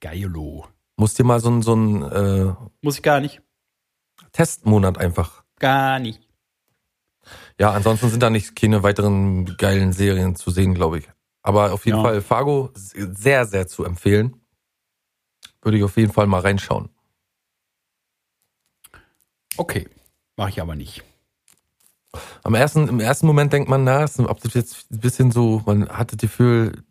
Geilo. 0.00 0.66
Musst 0.96 1.18
dir 1.18 1.24
mal 1.24 1.40
so 1.40 1.48
einen 1.48 1.62
so 1.62 1.72
einen, 1.72 2.02
äh, 2.02 2.54
Muss 2.82 2.96
ich 2.96 3.02
gar 3.02 3.20
nicht. 3.20 3.42
Testmonat 4.32 4.98
einfach. 4.98 5.44
Gar 5.58 5.98
nicht. 5.98 6.22
Ja, 7.58 7.72
ansonsten 7.72 8.08
sind 8.10 8.22
da 8.22 8.30
nicht 8.30 8.54
keine 8.56 8.82
weiteren 8.82 9.56
geilen 9.56 9.92
Serien 9.92 10.36
zu 10.36 10.50
sehen, 10.50 10.74
glaube 10.74 10.98
ich. 10.98 11.08
Aber 11.42 11.72
auf 11.72 11.84
jeden 11.86 11.98
Ja. 11.98 12.04
Fall 12.04 12.20
Fargo 12.22 12.70
sehr, 12.74 13.46
sehr 13.46 13.66
zu 13.66 13.84
empfehlen. 13.84 14.40
Würde 15.62 15.78
ich 15.78 15.84
auf 15.84 15.96
jeden 15.96 16.12
Fall 16.12 16.26
mal 16.26 16.40
reinschauen. 16.40 16.90
Okay. 19.56 19.88
Mache 20.36 20.50
ich 20.50 20.60
aber 20.60 20.74
nicht. 20.76 21.02
Am 22.42 22.54
ersten, 22.54 22.88
Im 22.88 23.00
ersten 23.00 23.26
Moment 23.26 23.52
denkt 23.52 23.68
man, 23.68 23.84
na, 23.84 24.04
ist- 24.04 24.18
ob 24.20 24.40
das 24.40 24.54
jetzt 24.54 24.90
ein 24.90 25.00
bisschen 25.00 25.30
so, 25.30 25.62
man 25.66 25.88
hat 25.88 26.12
das 26.12 26.18
Gefühl, 26.18 26.84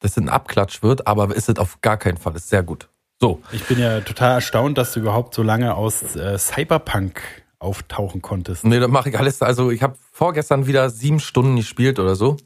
dass 0.00 0.12
es 0.12 0.16
ein 0.16 0.28
Abklatsch 0.28 0.82
wird, 0.82 1.06
aber 1.06 1.34
ist 1.34 1.48
es 1.48 1.58
auf 1.58 1.80
gar 1.80 1.96
keinen 1.96 2.16
Fall. 2.16 2.34
Ist 2.34 2.48
sehr 2.48 2.62
gut. 2.62 2.88
So, 3.20 3.42
Ich 3.52 3.64
bin 3.64 3.78
ja 3.78 4.00
total 4.00 4.32
erstaunt, 4.32 4.78
dass 4.78 4.92
du 4.92 5.00
überhaupt 5.00 5.34
so 5.34 5.42
lange 5.42 5.74
aus 5.74 6.16
äh, 6.16 6.38
Cyberpunk 6.38 7.20
auftauchen 7.58 8.22
konntest. 8.22 8.64
nee, 8.64 8.80
dann 8.80 8.90
mache 8.90 9.10
ich 9.10 9.18
alles. 9.18 9.42
Also 9.42 9.70
ich 9.70 9.82
habe 9.82 9.96
vorgestern 10.10 10.66
wieder 10.66 10.88
sieben 10.88 11.20
Stunden 11.20 11.56
gespielt 11.56 11.98
oder 11.98 12.16
so. 12.16 12.38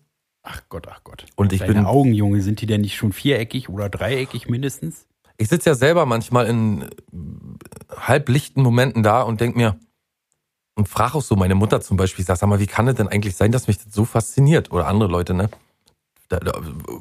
Ach 0.42 0.62
Gott, 0.68 0.88
ach 0.90 1.02
Gott. 1.04 1.26
Und 1.36 1.52
ich 1.52 1.60
Deine 1.60 1.74
bin, 1.74 1.84
Augen, 1.86 2.12
Junge, 2.12 2.42
sind 2.42 2.60
die 2.60 2.66
denn 2.66 2.80
nicht 2.82 2.96
schon 2.96 3.12
viereckig 3.12 3.68
oder 3.68 3.88
dreieckig 3.88 4.48
mindestens? 4.48 5.06
ich 5.36 5.48
sitze 5.48 5.70
ja 5.70 5.74
selber 5.74 6.06
manchmal 6.06 6.46
in 6.46 6.82
äh, 6.82 6.86
halblichten 7.96 8.62
Momenten 8.62 9.02
da 9.02 9.22
und 9.22 9.40
denk 9.40 9.56
mir 9.56 9.76
und 10.76 10.88
frage 10.88 11.14
auch 11.14 11.22
so 11.22 11.36
meine 11.36 11.54
Mutter 11.54 11.80
zum 11.80 11.96
Beispiel, 11.96 12.22
ich 12.22 12.26
sag, 12.26 12.36
sag 12.36 12.48
mal, 12.48 12.60
wie 12.60 12.66
kann 12.66 12.88
es 12.88 12.96
denn 12.96 13.08
eigentlich 13.08 13.36
sein, 13.36 13.52
dass 13.52 13.68
mich 13.68 13.78
das 13.78 13.92
so 13.92 14.04
fasziniert 14.04 14.72
oder 14.72 14.86
andere 14.86 15.08
Leute, 15.08 15.34
ne? 15.34 15.48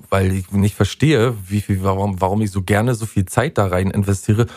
Weil 0.10 0.32
ich 0.34 0.52
nicht 0.52 0.76
verstehe, 0.76 1.36
wie 1.48 1.62
viel, 1.62 1.84
warum, 1.84 2.20
warum 2.22 2.42
ich 2.42 2.52
so 2.52 2.62
gerne 2.62 2.96
so 2.96 3.06
viel 3.06 3.26
Zeit 3.26 3.58
da 3.58 3.68
rein 3.68 3.92
investiere. 3.92 4.48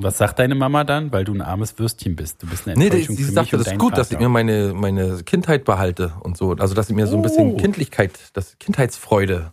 Was 0.00 0.18
sagt 0.18 0.38
deine 0.38 0.54
Mama 0.54 0.84
dann? 0.84 1.12
Weil 1.12 1.24
du 1.24 1.34
ein 1.34 1.40
armes 1.42 1.76
Würstchen 1.78 2.14
bist. 2.14 2.40
Du 2.42 2.46
bist 2.46 2.68
eine 2.68 2.78
Nee, 2.78 2.84
Enttäuschung 2.86 3.16
sie 3.16 3.22
für 3.24 3.28
mich 3.30 3.34
sagte, 3.34 3.58
das 3.58 3.66
ist 3.66 3.78
gut, 3.78 3.98
dass 3.98 4.08
ich 4.10 4.16
Vater. 4.16 4.28
mir 4.28 4.32
meine, 4.32 4.72
meine 4.74 5.22
Kindheit 5.24 5.64
behalte 5.64 6.12
und 6.20 6.36
so. 6.36 6.52
Also, 6.52 6.74
dass 6.74 6.88
ich 6.88 6.94
mir 6.94 7.06
so 7.08 7.16
ein 7.16 7.22
bisschen 7.22 7.54
Oh. 7.54 7.56
Kindlichkeit, 7.56 8.12
das 8.34 8.56
Kindheitsfreude, 8.60 9.50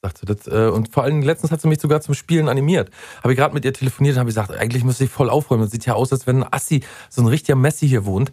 sagte 0.00 0.26
das. 0.26 0.46
äh, 0.46 0.68
Und 0.70 0.92
vor 0.92 1.02
allem 1.02 1.22
letztens 1.22 1.50
hat 1.50 1.60
sie 1.60 1.66
mich 1.66 1.80
sogar 1.80 2.00
zum 2.02 2.14
Spielen 2.14 2.48
animiert. 2.48 2.90
Habe 3.24 3.32
ich 3.32 3.38
gerade 3.38 3.52
mit 3.52 3.64
ihr 3.64 3.72
telefoniert 3.72 4.14
und 4.14 4.20
habe 4.20 4.28
gesagt, 4.28 4.52
eigentlich 4.52 4.84
müsste 4.84 5.04
ich 5.04 5.10
voll 5.10 5.28
aufräumen. 5.28 5.62
Das 5.64 5.72
sieht 5.72 5.86
ja 5.86 5.94
aus, 5.94 6.12
als 6.12 6.26
wenn 6.28 6.44
ein 6.44 6.52
Assi, 6.52 6.84
so 7.10 7.22
ein 7.22 7.26
richtiger 7.26 7.56
Messi 7.56 7.88
hier 7.88 8.04
wohnt. 8.04 8.30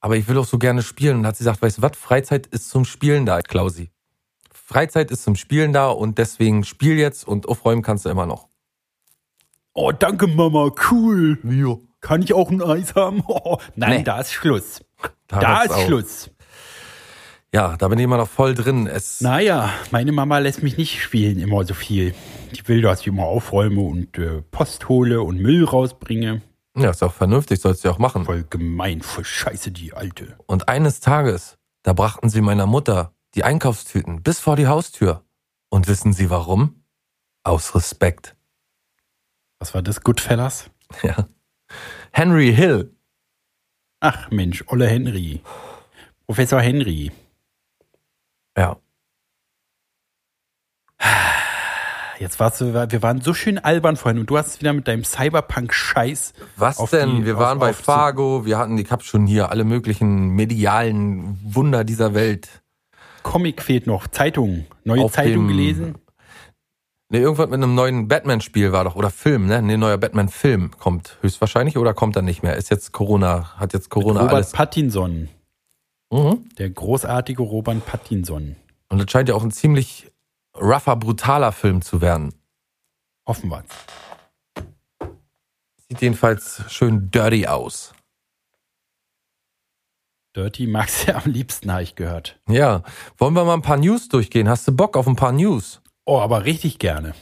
Aber 0.00 0.16
ich 0.18 0.28
will 0.28 0.36
auch 0.36 0.44
so 0.44 0.58
gerne 0.58 0.82
spielen. 0.82 1.16
Und 1.20 1.26
hat 1.26 1.36
sie 1.36 1.44
gesagt, 1.44 1.62
weißt 1.62 1.78
du 1.78 1.82
was, 1.82 1.92
Freizeit 1.96 2.46
ist 2.48 2.68
zum 2.68 2.84
Spielen 2.84 3.24
da, 3.24 3.40
Klausi. 3.40 3.88
Freizeit 4.66 5.10
ist 5.10 5.22
zum 5.24 5.36
Spielen 5.36 5.72
da 5.74 5.88
und 5.90 6.16
deswegen 6.18 6.64
spiel 6.64 6.98
jetzt 6.98 7.28
und 7.28 7.46
aufräumen 7.48 7.82
kannst 7.82 8.06
du 8.06 8.08
immer 8.08 8.24
noch. 8.26 8.48
Oh, 9.74 9.92
danke 9.92 10.26
Mama, 10.26 10.70
cool. 10.90 11.38
Ja. 11.44 11.76
Kann 12.00 12.22
ich 12.22 12.32
auch 12.32 12.50
ein 12.50 12.62
Eis 12.62 12.94
haben? 12.94 13.22
Oh, 13.28 13.58
nein, 13.76 13.98
Nee. 13.98 14.02
da 14.04 14.20
ist 14.20 14.32
Schluss. 14.32 14.82
Da, 15.28 15.38
Da 15.40 15.62
ist 15.62 15.70
auf. 15.72 15.84
Schluss. 15.86 16.30
Ja, 17.52 17.76
da 17.76 17.88
bin 17.88 17.98
ich 17.98 18.04
immer 18.04 18.16
noch 18.16 18.28
voll 18.28 18.54
drin. 18.54 18.86
Es, 18.86 19.20
Naja, 19.20 19.70
meine 19.92 20.10
Mama 20.12 20.38
lässt 20.38 20.62
mich 20.62 20.76
nicht 20.76 21.00
spielen 21.00 21.38
immer 21.38 21.64
so 21.64 21.74
viel. 21.74 22.14
Die 22.52 22.66
will, 22.66 22.80
dass 22.82 23.00
ich 23.02 23.06
immer 23.06 23.24
aufräume 23.24 23.80
und 23.80 24.18
äh, 24.18 24.42
Post 24.50 24.88
hole 24.88 25.22
und 25.22 25.40
Müll 25.40 25.64
rausbringe. 25.64 26.42
ja, 26.76 26.90
ist 26.90 27.02
auch 27.02 27.12
vernünftig, 27.12 27.60
sollst 27.60 27.84
du 27.84 27.88
ja 27.88 27.94
auch 27.94 27.98
machen. 27.98 28.24
Voll 28.24 28.44
gemein, 28.48 29.02
voll 29.02 29.24
scheiße, 29.24 29.70
die 29.70 29.92
Alte. 29.92 30.36
Und 30.46 30.68
eines 30.68 31.00
Tages, 31.00 31.56
da 31.84 31.92
brachten 31.92 32.28
sie 32.28 32.40
meiner 32.40 32.66
Mutter 32.66 33.13
die 33.34 33.44
Einkaufstüten 33.44 34.22
bis 34.22 34.40
vor 34.40 34.56
die 34.56 34.66
Haustür. 34.66 35.24
Und 35.70 35.88
wissen 35.88 36.12
Sie 36.12 36.30
warum? 36.30 36.84
Aus 37.42 37.74
Respekt. 37.74 38.36
Was 39.58 39.74
war 39.74 39.82
das, 39.82 40.02
Goodfellas? 40.02 40.70
Ja. 41.02 41.26
Henry 42.12 42.54
Hill. 42.54 42.94
Ach 44.00 44.30
Mensch, 44.30 44.62
Olle 44.68 44.86
Henry. 44.86 45.40
Professor 46.26 46.60
Henry. 46.60 47.10
Ja. 48.56 48.76
Jetzt 52.20 52.38
warst 52.38 52.60
du, 52.60 52.72
wir 52.72 53.02
waren 53.02 53.20
so 53.20 53.34
schön 53.34 53.58
albern 53.58 53.96
vorhin 53.96 54.20
und 54.20 54.30
du 54.30 54.38
hast 54.38 54.46
es 54.46 54.60
wieder 54.60 54.72
mit 54.72 54.86
deinem 54.86 55.04
Cyberpunk-Scheiß. 55.04 56.32
Was 56.56 56.78
denn? 56.90 57.16
die- 57.16 57.24
wir 57.26 57.34
auf- 57.34 57.40
waren 57.40 57.58
bei 57.58 57.70
auf- 57.70 57.76
Fargo, 57.76 58.44
wir 58.46 58.56
hatten, 58.58 58.78
ich 58.78 58.90
hab 58.92 59.02
schon 59.02 59.26
hier 59.26 59.50
alle 59.50 59.64
möglichen 59.64 60.28
medialen 60.28 61.38
Wunder 61.42 61.82
dieser 61.84 62.14
Welt. 62.14 62.62
Comic 63.24 63.60
fehlt 63.62 63.88
noch, 63.88 64.06
Zeitung, 64.06 64.66
neue 64.84 65.02
Auf 65.02 65.12
Zeitung 65.12 65.48
gelesen. 65.48 65.96
Ne, 67.10 67.18
irgendwas 67.18 67.46
mit 67.48 67.54
einem 67.54 67.74
neuen 67.74 68.06
Batman-Spiel 68.06 68.70
war 68.70 68.84
doch, 68.84 68.94
oder 68.94 69.10
Film, 69.10 69.46
ne? 69.46 69.60
Ne, 69.60 69.76
neuer 69.76 69.98
Batman-Film 69.98 70.70
kommt 70.78 71.18
höchstwahrscheinlich 71.20 71.76
oder 71.76 71.92
kommt 71.94 72.14
er 72.16 72.22
nicht 72.22 72.42
mehr? 72.42 72.56
Ist 72.56 72.70
jetzt 72.70 72.92
Corona, 72.92 73.56
hat 73.56 73.72
jetzt 73.72 73.90
Corona 73.90 74.20
Robert 74.20 74.34
alles. 74.36 74.52
Pattinson, 74.52 75.28
Mhm. 76.12 76.48
der 76.58 76.70
großartige 76.70 77.42
Robert 77.42 77.84
Pattinson. 77.84 78.56
Und 78.88 78.98
das 78.98 79.10
scheint 79.10 79.28
ja 79.28 79.34
auch 79.34 79.42
ein 79.42 79.50
ziemlich 79.50 80.10
rougher, 80.56 80.96
brutaler 80.96 81.50
Film 81.52 81.82
zu 81.82 82.00
werden. 82.00 82.32
Hoffen 83.26 83.50
wir. 83.50 83.64
Sieht 85.88 86.00
jedenfalls 86.00 86.62
schön 86.68 87.10
dirty 87.10 87.46
aus. 87.46 87.92
Dirty 90.36 90.66
magst 90.66 91.06
du 91.06 91.12
ja 91.12 91.22
am 91.24 91.30
liebsten, 91.30 91.72
habe 91.72 91.82
ich 91.82 91.94
gehört. 91.94 92.40
Ja, 92.48 92.82
wollen 93.18 93.34
wir 93.34 93.44
mal 93.44 93.54
ein 93.54 93.62
paar 93.62 93.76
News 93.76 94.08
durchgehen? 94.08 94.48
Hast 94.48 94.66
du 94.68 94.72
Bock 94.72 94.96
auf 94.96 95.06
ein 95.06 95.16
paar 95.16 95.32
News? 95.32 95.80
Oh, 96.04 96.18
aber 96.18 96.44
richtig 96.44 96.78
gerne. 96.78 97.14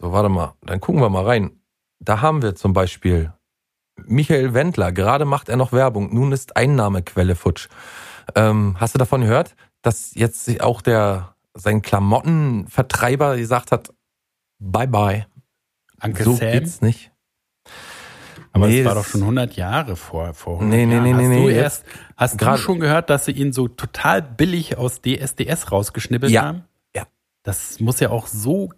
So, 0.00 0.12
warte 0.12 0.28
mal, 0.28 0.54
dann 0.62 0.80
gucken 0.80 1.00
wir 1.00 1.08
mal 1.08 1.24
rein. 1.24 1.60
Da 1.98 2.20
haben 2.20 2.42
wir 2.42 2.54
zum 2.54 2.72
Beispiel 2.72 3.32
Michael 4.04 4.52
Wendler. 4.52 4.92
Gerade 4.92 5.24
macht 5.24 5.48
er 5.48 5.56
noch 5.56 5.72
Werbung. 5.72 6.14
Nun 6.14 6.32
ist 6.32 6.56
Einnahmequelle 6.56 7.34
futsch. 7.34 7.68
Ähm, 8.34 8.76
hast 8.78 8.94
du 8.94 8.98
davon 8.98 9.22
gehört, 9.22 9.56
dass 9.82 10.14
jetzt 10.14 10.44
sich 10.44 10.60
auch 10.60 10.82
der 10.82 11.36
sein 11.54 11.80
Klamottenvertreiber 11.80 13.36
gesagt 13.36 13.72
hat, 13.72 13.94
bye 14.58 14.86
bye. 14.86 15.26
Uncle 16.02 16.24
so 16.24 16.36
Sam. 16.36 16.52
geht's 16.52 16.82
nicht. 16.82 17.12
Aber 18.56 18.68
Nee, 18.68 18.80
es 18.80 18.86
war 18.86 18.94
doch 18.94 19.04
schon 19.04 19.20
100 19.20 19.54
Jahre 19.56 19.96
vor. 19.96 20.32
vor 20.34 20.54
100 20.60 20.70
Nee, 20.70 20.86
nee, 20.86 20.94
Jahren. 20.94 21.04
nee, 21.04 21.12
hast 21.14 21.20
nee, 21.28 21.36
du 21.42 21.48
nee, 21.48 21.54
erst, 21.54 21.84
hast 22.16 22.40
du 22.40 22.56
schon 22.56 22.80
gehört, 22.80 23.10
dass 23.10 23.26
sie 23.26 23.32
ihn 23.32 23.52
so 23.52 23.68
total 23.68 24.22
billig 24.22 24.78
aus 24.78 25.00
DSDS 25.02 25.70
rausgeschnippelt 25.70 26.32
Ja, 26.32 26.42
haben? 26.42 26.64
ja. 26.94 27.04
Das 27.42 27.80
muss 27.80 28.00
ja 28.00 28.10
auch 28.10 28.26
so. 28.26 28.70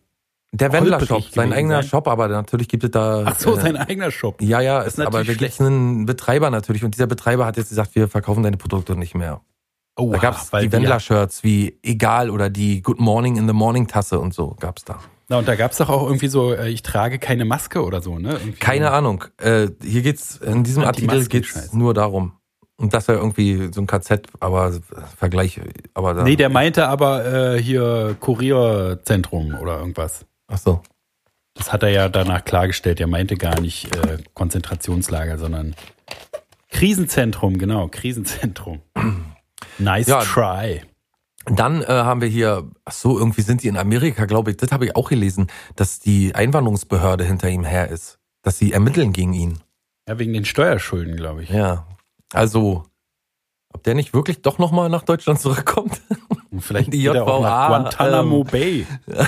Der 0.53 0.73
Wendler 0.73 0.99
Holprig 0.99 1.09
Shop, 1.27 1.35
sein 1.35 1.53
eigener 1.53 1.83
sein. 1.83 1.89
Shop, 1.91 2.09
aber 2.09 2.27
natürlich 2.29 2.69
gibt 2.69 2.83
es 2.83 2.91
da. 2.91 3.23
Ach 3.27 3.39
so, 3.39 3.57
äh, 3.57 3.61
sein 3.61 3.77
eigener 3.77 4.11
Shop. 4.11 4.41
Ja, 4.43 4.61
ja, 4.61 4.81
ist, 4.81 4.99
ist 4.99 5.07
aber 5.07 5.23
da 5.23 5.33
gibt 5.35 5.43
es 5.53 5.61
einen 5.61 6.07
Betreiber 6.07 6.51
natürlich 6.51 6.85
und 6.85 6.95
dieser 6.95 7.07
Betreiber 7.07 7.45
hat 7.47 7.57
jetzt 7.59 7.69
gesagt, 7.69 7.95
wir 7.95 8.09
verkaufen 8.09 8.43
deine 8.43 8.57
Produkte 8.57 8.97
nicht 8.97 9.15
mehr. 9.15 9.43
Oh, 9.97 10.11
Da 10.13 10.19
gab's 10.19 10.51
die 10.51 10.73
Wendler-Shirts 10.73 11.45
wie 11.45 11.79
Egal 11.83 12.31
oder 12.31 12.49
die 12.51 12.83
Good 12.83 12.99
Morning 13.01 13.37
in 13.37 13.47
the 13.47 13.53
Morning 13.53 13.89
Tasse 13.89 14.19
und 14.19 14.33
so 14.33 14.57
gab's 14.59 14.85
da. 14.85 14.99
Na, 15.29 15.39
und 15.39 15.47
da 15.47 15.57
gab 15.57 15.73
es 15.73 15.79
doch 15.79 15.91
auch 15.91 16.07
irgendwie 16.07 16.29
so, 16.29 16.55
äh, 16.55 16.71
ich 16.71 16.83
trage 16.83 17.19
keine 17.19 17.45
Maske 17.45 17.85
oder 17.85 18.01
so, 18.01 18.19
ne? 18.19 18.33
Irgendwie 18.33 18.53
Keine 18.53 18.91
Ahnung. 18.93 19.25
Äh, 19.37 19.69
hier 19.83 20.03
geht's, 20.03 20.37
in 20.37 20.65
diesem 20.65 20.85
Artikel 20.85 21.27
geht's 21.27 21.73
nur 21.75 21.93
darum. 21.93 22.33
Und 22.77 22.95
das 22.95 23.09
wäre 23.09 23.19
irgendwie 23.19 23.71
so 23.73 23.81
ein 23.81 23.87
KZ, 23.87 24.27
aber 24.41 24.69
äh, 24.69 25.01
Vergleich, 25.17 25.61
aber 25.95 26.15
da. 26.15 26.23
Nee, 26.23 26.37
der 26.37 26.49
meinte 26.49 26.89
aber 26.89 27.57
äh, 27.57 27.63
hier 27.63 28.17
Kurierzentrum 28.21 29.55
oder 29.61 29.79
irgendwas. 29.81 30.25
Ach 30.47 30.59
so. 30.59 30.83
Das 31.55 31.73
hat 31.73 31.83
er 31.83 31.91
ja 31.91 32.09
danach 32.09 32.45
klargestellt. 32.45 33.01
Er 33.01 33.09
meinte 33.09 33.37
gar 33.37 33.61
nicht 33.61 33.95
äh, 33.97 34.19
Konzentrationslager, 34.33 35.39
sondern 35.39 35.75
Krisenzentrum, 36.71 37.59
genau, 37.59 37.89
Krisenzentrum. 37.89 38.81
Nice 39.79 40.07
Ja. 40.07 40.21
try. 40.23 40.83
Dann 41.51 41.83
äh, 41.83 41.87
haben 41.87 42.21
wir 42.21 42.29
hier, 42.29 42.69
ach 42.85 42.93
so, 42.93 43.19
irgendwie 43.19 43.43
sind 43.43 43.63
die 43.63 43.69
in 43.69 43.77
Amerika, 43.77 44.27
glaube 44.27 44.51
ich, 44.51 44.57
das 44.57 44.73
habe 44.73 44.85
ich 44.87 44.97
auch 44.97 45.09
gelesen, 45.09 45.47
dass 45.77 45.99
die 46.01 46.35
Einwanderungsbehörde 46.35 47.25
hinter 47.25 47.49
ihm 47.49 47.65
her 47.65 47.89
ist. 47.89 48.19
Dass 48.43 48.59
sie 48.59 48.73
ermitteln 48.73 49.13
gegen 49.13 49.33
ihn. 49.33 49.59
Ja, 50.09 50.19
wegen 50.19 50.33
den 50.33 50.45
Steuerschulden, 50.45 51.17
glaube 51.17 51.43
ich. 51.43 51.51
Ja. 51.51 51.87
Also, 52.33 52.85
ob 53.73 53.83
der 53.83 53.95
nicht 53.95 54.15
wirklich 54.15 54.43
doch 54.43 54.59
nochmal 54.59 54.89
nach 54.89 55.03
Deutschland 55.03 55.41
zurückkommt? 55.41 56.01
Und 56.51 56.63
vielleicht 56.63 56.93
Die 56.93 57.05
er 57.07 57.25
auch 57.27 57.43
nach 57.43 57.69
JVA, 57.69 57.69
Guantanamo 57.69 58.41
ähm, 58.41 58.47
Bay. 58.47 58.87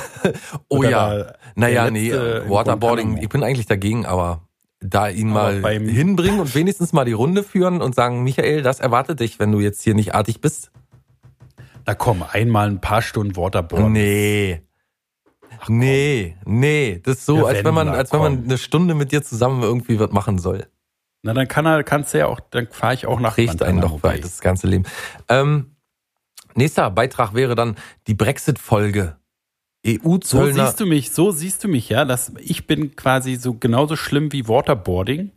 Oh 0.68 0.78
Oder 0.78 0.90
ja. 0.90 1.32
Naja, 1.54 1.90
nee, 1.90 2.12
Waterboarding, 2.12 3.18
ich 3.18 3.28
bin 3.28 3.42
eigentlich 3.42 3.66
dagegen, 3.66 4.06
aber 4.06 4.42
da 4.80 5.08
ihn 5.08 5.30
Aber 5.30 5.52
mal 5.52 5.60
beim- 5.60 5.88
hinbringen 5.88 6.40
und 6.40 6.54
wenigstens 6.54 6.92
mal 6.92 7.04
die 7.04 7.12
Runde 7.12 7.42
führen 7.42 7.82
und 7.82 7.94
sagen, 7.94 8.22
Michael, 8.22 8.62
das 8.62 8.80
erwartet 8.80 9.20
dich, 9.20 9.38
wenn 9.38 9.52
du 9.52 9.60
jetzt 9.60 9.82
hier 9.82 9.94
nicht 9.94 10.14
artig 10.14 10.40
bist. 10.40 10.70
Na 11.86 11.94
komm, 11.94 12.22
einmal 12.30 12.68
ein 12.68 12.80
paar 12.80 13.02
Stunden 13.02 13.36
Waterboard. 13.36 13.90
Nee. 13.90 14.62
Nee, 15.68 16.36
nee, 16.44 17.00
das 17.04 17.18
ist 17.18 17.26
so, 17.26 17.38
Ja, 17.38 17.44
als 17.46 17.64
wenn 17.64 17.74
man, 17.74 17.86
Wendler, 17.88 17.98
als 17.98 18.12
wenn 18.12 18.20
man 18.20 18.36
komm. 18.36 18.44
eine 18.44 18.58
Stunde 18.58 18.94
mit 18.94 19.12
dir 19.12 19.22
zusammen 19.22 19.62
irgendwie 19.62 19.98
was 20.00 20.10
machen 20.10 20.38
soll. 20.38 20.66
Na, 21.22 21.34
dann 21.34 21.48
kann 21.48 21.66
er, 21.66 21.82
kannst 21.84 22.14
du 22.14 22.18
ja 22.18 22.26
auch, 22.26 22.40
dann 22.40 22.68
fahre 22.68 22.94
ich 22.94 23.06
auch 23.06 23.20
nach 23.20 23.36
Riecht 23.36 23.62
einen 23.62 23.80
doch 23.80 24.02
weit, 24.02 24.24
das 24.24 24.40
ganze 24.40 24.66
Leben. 24.68 24.84
Ähm, 25.28 25.74
nächster 26.54 26.90
Beitrag 26.90 27.34
wäre 27.34 27.54
dann 27.54 27.76
die 28.06 28.14
Brexit-Folge. 28.14 29.16
So 29.84 29.90
EU-Zöllner. 30.04 30.66
siehst 30.66 30.80
du 30.80 30.86
mich, 30.86 31.10
so 31.12 31.30
siehst 31.30 31.64
du 31.64 31.68
mich, 31.68 31.88
ja, 31.88 32.04
dass 32.04 32.32
ich 32.38 32.66
bin 32.66 32.96
quasi 32.96 33.36
so 33.36 33.54
genauso 33.54 33.96
schlimm 33.96 34.32
wie 34.32 34.46
Waterboarding. 34.48 35.30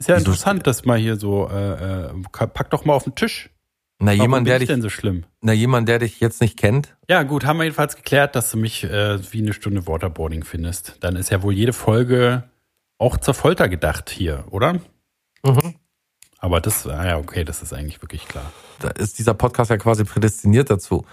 Ist 0.00 0.08
ja 0.08 0.16
Wieso- 0.16 0.26
interessant, 0.30 0.66
dass 0.66 0.84
mal 0.84 0.98
hier 0.98 1.16
so, 1.16 1.48
äh, 1.48 2.06
äh, 2.06 2.12
pack 2.32 2.70
doch 2.70 2.84
mal 2.84 2.94
auf 2.94 3.04
den 3.04 3.14
Tisch. 3.14 3.50
Na, 4.00 4.12
Warum 4.12 4.20
jemand, 4.20 4.46
der 4.46 4.56
ich 4.56 4.60
dich, 4.60 4.68
denn 4.68 4.82
so 4.82 4.90
schlimm? 4.90 5.24
na, 5.40 5.52
jemand, 5.52 5.88
der 5.88 5.98
dich 5.98 6.20
jetzt 6.20 6.40
nicht 6.40 6.56
kennt. 6.56 6.96
Ja, 7.08 7.22
gut, 7.24 7.44
haben 7.44 7.58
wir 7.58 7.64
jedenfalls 7.64 7.96
geklärt, 7.96 8.36
dass 8.36 8.50
du 8.50 8.56
mich 8.56 8.84
äh, 8.84 9.18
wie 9.32 9.42
eine 9.42 9.52
Stunde 9.52 9.86
Waterboarding 9.86 10.44
findest. 10.44 10.96
Dann 11.00 11.16
ist 11.16 11.30
ja 11.30 11.42
wohl 11.42 11.52
jede 11.52 11.72
Folge 11.72 12.44
auch 12.98 13.16
zur 13.16 13.34
Folter 13.34 13.68
gedacht 13.68 14.10
hier, 14.10 14.44
oder? 14.50 14.74
Mhm. 15.44 15.74
Aber 16.38 16.60
das, 16.60 16.86
ah 16.86 17.06
ja, 17.06 17.18
okay, 17.18 17.42
das 17.44 17.62
ist 17.62 17.72
eigentlich 17.72 18.00
wirklich 18.00 18.26
klar. 18.28 18.52
Da 18.78 18.90
ist 18.90 19.18
dieser 19.18 19.34
Podcast 19.34 19.70
ja 19.70 19.76
quasi 19.76 20.04
prädestiniert 20.04 20.70
dazu. 20.70 21.04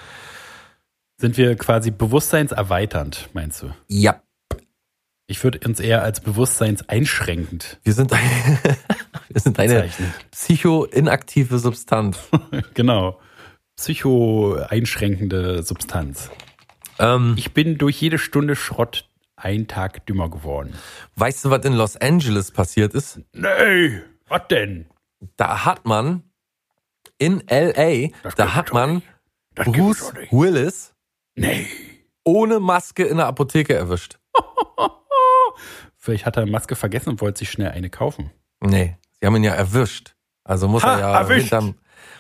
Sind 1.18 1.38
wir 1.38 1.56
quasi 1.56 1.92
bewusstseinserweiternd, 1.92 3.30
meinst 3.34 3.64
du? 3.64 3.72
Ja. 3.88 4.22
Ich 5.28 5.44
würde 5.44 5.60
uns 5.68 5.80
eher 5.80 6.04
als 6.04 6.20
bewusstseinseinschränkend 6.22 7.80
Wir 7.84 7.94
sind, 7.94 8.12
eine 9.44 9.52
bezeichnen. 9.54 10.14
psycho-inaktive 10.32 11.60
Substanz. 11.60 12.20
genau. 12.74 13.20
Psycho-einschränkende 13.78 15.64
Substanz. 15.64 16.30
Ähm, 17.00 17.36
Ich 17.38 17.54
bin 17.54 17.78
durch 17.78 18.00
jede 18.02 18.18
Stunde 18.18 18.56
Schrott 18.56 19.10
ein 19.36 19.68
Tag 19.68 20.06
dümmer 20.06 20.30
geworden. 20.30 20.74
weißt 21.16 21.46
du, 21.46 21.50
was 21.50 21.66
in 21.66 21.74
Los 21.74 21.98
Angeles 21.98 22.52
passiert 22.52 22.94
ist? 22.94 23.20
Nee, 23.34 24.02
was 24.28 24.48
denn? 24.50 24.88
Da 25.36 25.66
hat 25.66 25.86
man 25.86 26.24
in 27.18 27.44
LA, 27.50 28.10
Das 28.24 28.36
da 28.36 28.56
hat 28.56 28.72
man 28.74 29.02
Bruce. 29.56 30.14
Willis 30.32 30.94
Nee. 31.36 31.68
ohne 32.24 32.60
Maske 32.60 33.04
in 33.04 33.18
der 33.18 33.28
Apotheke 33.28 33.74
erwischt. 33.76 34.18
Vielleicht 35.98 36.26
hat 36.26 36.38
er 36.38 36.44
eine 36.44 36.52
Maske 36.52 36.76
vergessen 36.76 37.10
und 37.10 37.22
wollte 37.22 37.40
sich 37.40 37.50
schnell 37.52 37.72
eine 37.72 37.90
kaufen. 37.90 38.32
Nee, 38.62 38.98
sie 39.20 39.26
haben 39.28 39.36
ihn 39.36 39.44
ja 39.44 39.54
erwischt. 39.54 40.16
Also 40.44 40.68
muss 40.68 40.84
Ha, 40.84 40.94
er 40.96 41.00
ja 41.00 41.20
erwischt. 41.20 41.42
hinterm, 41.50 41.76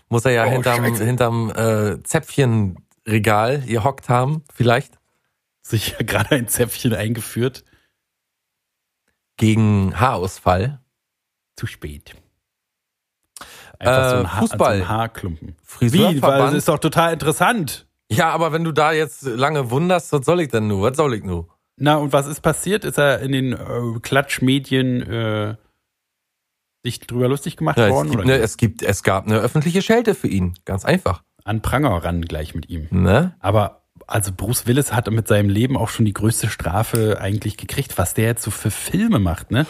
muss 0.09 0.25
er 0.25 0.31
ja 0.31 0.45
Oh, 0.45 0.49
hinterm, 0.49 0.83
Scheiße. 0.85 1.05
hinterm 1.05 1.49
äh, 1.51 2.03
Zäpfchenregal 2.03 3.61
gehockt 3.61 4.09
haben, 4.09 4.43
vielleicht 4.53 4.97
Sich 5.61 5.95
gerade 5.99 6.35
ein 6.35 6.47
Zäpfchen 6.47 6.93
eingeführt. 6.93 7.63
gegen 9.37 9.99
Haarausfall. 9.99 10.79
Zu 11.57 11.67
spät. 11.67 12.15
Einfach 13.79 14.09
so 14.09 14.15
Äh, 14.15 14.19
ein, 14.19 14.33
Haar, 14.33 14.39
Fußball. 14.41 14.77
So 14.77 14.83
ein 14.83 14.89
Haarklumpen. 14.89 15.55
Wie? 15.79 16.21
Weil 16.21 16.39
das 16.39 16.53
ist 16.53 16.67
doch 16.67 16.79
total 16.79 17.13
interessant. 17.13 17.87
Ja, 18.11 18.29
aber 18.31 18.51
wenn 18.51 18.63
du 18.63 18.71
da 18.71 18.91
jetzt 18.91 19.23
lange 19.23 19.69
wunderst, 19.71 20.11
was 20.13 20.25
soll 20.25 20.41
ich 20.41 20.49
denn 20.49 20.67
nur? 20.67 20.89
Was 20.89 20.97
soll 20.97 21.13
ich 21.15 21.23
nur? 21.23 21.47
Na, 21.77 21.95
und 21.95 22.13
was 22.13 22.27
ist 22.27 22.41
passiert? 22.41 22.83
Ist 22.85 22.97
er 22.97 23.19
in 23.21 23.31
den 23.31 23.53
äh, 23.53 23.99
Klatschmedien 24.01 25.01
äh, 25.01 25.55
sich 26.85 26.99
drüber 27.01 27.27
lustig 27.27 27.57
gemacht 27.57 27.77
Ja, 27.77 27.87
es, 27.87 27.91
worden? 27.93 28.11
gibt 28.11 28.23
oder 28.23 28.33
eine, 28.35 28.43
es, 28.43 28.57
gibt, 28.57 28.81
es 28.83 29.03
gab 29.03 29.25
eine 29.25 29.39
öffentliche 29.39 29.81
Schelte 29.81 30.15
für 30.15 30.27
ihn. 30.27 30.53
Ganz 30.65 30.85
einfach. 30.85 31.23
an 31.43 31.61
Pranger 31.61 31.89
ran 32.03 32.21
gleich 32.21 32.55
mit 32.55 32.69
ihm. 32.69 32.87
Ne? 32.91 33.35
Aber 33.39 33.81
also 34.07 34.31
Bruce 34.35 34.67
Willis 34.67 34.93
hat 34.93 35.09
mit 35.09 35.27
seinem 35.27 35.49
Leben 35.49 35.77
auch 35.77 35.89
schon 35.89 36.05
die 36.05 36.13
größte 36.13 36.47
Strafe 36.49 37.19
eigentlich 37.19 37.57
gekriegt, 37.57 37.97
was 37.97 38.13
der 38.13 38.25
jetzt 38.25 38.43
so 38.43 38.51
für 38.51 38.69
Filme 38.71 39.19
macht, 39.19 39.51
ne? 39.51 39.65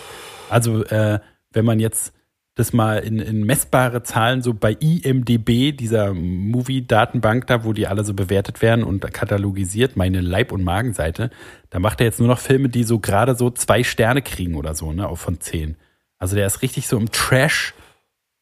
Also 0.49 0.83
äh, 0.85 1.19
wenn 1.51 1.63
man 1.65 1.79
jetzt 1.79 2.13
das 2.55 2.71
mal 2.73 2.99
in, 2.99 3.19
in 3.19 3.45
messbare 3.45 4.01
Zahlen 4.03 4.41
so 4.41 4.53
bei 4.53 4.71
IMDB, 4.73 5.73
dieser 5.73 6.13
Movie-Datenbank 6.13 7.47
da, 7.47 7.63
wo 7.65 7.73
die 7.73 7.87
alle 7.87 8.03
so 8.03 8.13
bewertet 8.13 8.61
werden 8.61 8.83
und 8.83 9.01
katalogisiert, 9.13 9.95
meine 9.97 10.21
Leib- 10.21 10.51
und 10.51 10.63
Magenseite, 10.63 11.29
da 11.69 11.79
macht 11.79 11.99
er 11.99 12.05
jetzt 12.07 12.19
nur 12.19 12.27
noch 12.29 12.39
Filme, 12.39 12.69
die 12.69 12.83
so 12.83 12.99
gerade 12.99 13.35
so 13.35 13.49
zwei 13.51 13.83
Sterne 13.83 14.21
kriegen 14.21 14.55
oder 14.55 14.73
so, 14.73 14.91
ne, 14.93 15.07
auch 15.07 15.17
von 15.17 15.39
zehn. 15.41 15.75
Also 16.19 16.35
der 16.35 16.47
ist 16.47 16.61
richtig 16.61 16.87
so 16.87 16.97
im 16.97 17.11
Trash 17.11 17.73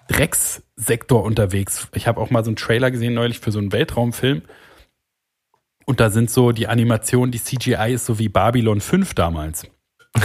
Dreckssektor 0.07 1.23
unterwegs. 1.23 1.87
Ich 1.93 2.07
habe 2.07 2.19
auch 2.19 2.29
mal 2.29 2.43
so 2.43 2.49
einen 2.49 2.57
Trailer 2.57 2.91
gesehen 2.91 3.13
neulich 3.13 3.39
für 3.39 3.51
so 3.51 3.59
einen 3.59 3.71
Weltraumfilm. 3.71 4.41
Und 5.85 5.99
da 5.99 6.09
sind 6.09 6.29
so 6.29 6.51
die 6.51 6.67
Animationen, 6.67 7.31
die 7.31 7.41
CGI 7.41 7.93
ist 7.93 8.05
so 8.05 8.19
wie 8.19 8.29
Babylon 8.29 8.81
5 8.81 9.13
damals. 9.13 9.67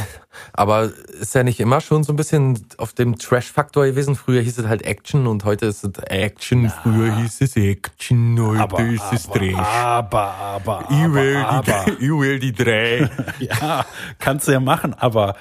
Aber 0.52 0.84
ist 1.20 1.34
ja 1.34 1.42
nicht 1.44 1.60
immer 1.60 1.80
schon 1.80 2.02
so 2.04 2.12
ein 2.12 2.16
bisschen 2.16 2.60
auf 2.78 2.92
dem 2.92 3.16
Trash-Faktor 3.18 3.86
gewesen. 3.86 4.16
Früher 4.16 4.40
hieß 4.42 4.58
es 4.58 4.66
halt 4.66 4.82
Action 4.84 5.26
und 5.26 5.44
heute 5.44 5.66
ist 5.66 5.84
es 5.84 5.98
Action. 6.04 6.70
Früher 6.82 7.14
hieß 7.16 7.40
es 7.42 7.56
Action, 7.56 8.38
heute 8.40 8.60
Aber, 8.60 8.80
ist 8.80 9.12
es 9.12 9.28
aber, 9.28 9.38
Trash. 9.38 9.54
aber, 9.56 10.22
aber, 10.34 10.84
Ich 10.90 11.12
will, 11.12 11.36
aber, 11.36 11.74
aber. 11.74 11.84
die, 11.92 12.04
ich 12.04 12.10
will 12.10 12.38
die 12.38 12.52
drei. 12.52 13.08
Ja, 13.38 13.84
kannst 14.18 14.48
du 14.48 14.52
ja 14.52 14.60
machen, 14.60 14.94
aber 14.94 15.36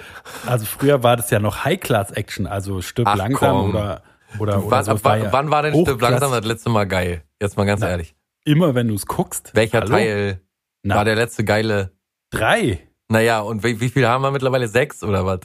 also 0.45 0.65
früher 0.65 1.01
war 1.03 1.17
das 1.17 1.29
ja 1.31 1.39
noch 1.39 1.65
High-Class-Action, 1.65 2.45
also 2.47 2.81
stirb 2.81 3.07
Ach, 3.07 3.15
langsam 3.17 3.55
komm. 3.57 3.69
oder 3.71 4.01
oder, 4.39 4.57
oder 4.63 4.71
wann, 4.71 4.83
so. 4.85 5.03
war 5.03 5.17
ja 5.17 5.31
wann 5.33 5.49
war 5.51 5.63
denn 5.63 5.73
Stück 5.73 5.97
Hochklass- 6.01 6.09
langsam 6.11 6.31
das 6.31 6.45
letzte 6.45 6.69
Mal 6.69 6.85
geil? 6.85 7.23
Jetzt 7.41 7.57
mal 7.57 7.65
ganz 7.65 7.81
Na, 7.81 7.89
ehrlich. 7.89 8.13
Immer 8.45 8.75
wenn 8.75 8.87
du 8.87 8.93
es 8.95 9.05
guckst. 9.05 9.51
Welcher 9.55 9.79
Hallo? 9.79 9.89
Teil 9.91 10.41
Na, 10.83 10.95
war 10.95 11.05
der 11.05 11.15
letzte 11.15 11.43
geile? 11.43 11.91
drei. 12.29 12.86
Naja, 13.09 13.39
und 13.39 13.63
wie, 13.63 13.79
wie 13.79 13.89
viel 13.89 14.07
haben 14.07 14.21
wir 14.21 14.31
mittlerweile? 14.31 14.67
Sechs 14.67 15.03
oder 15.03 15.25
was? 15.25 15.39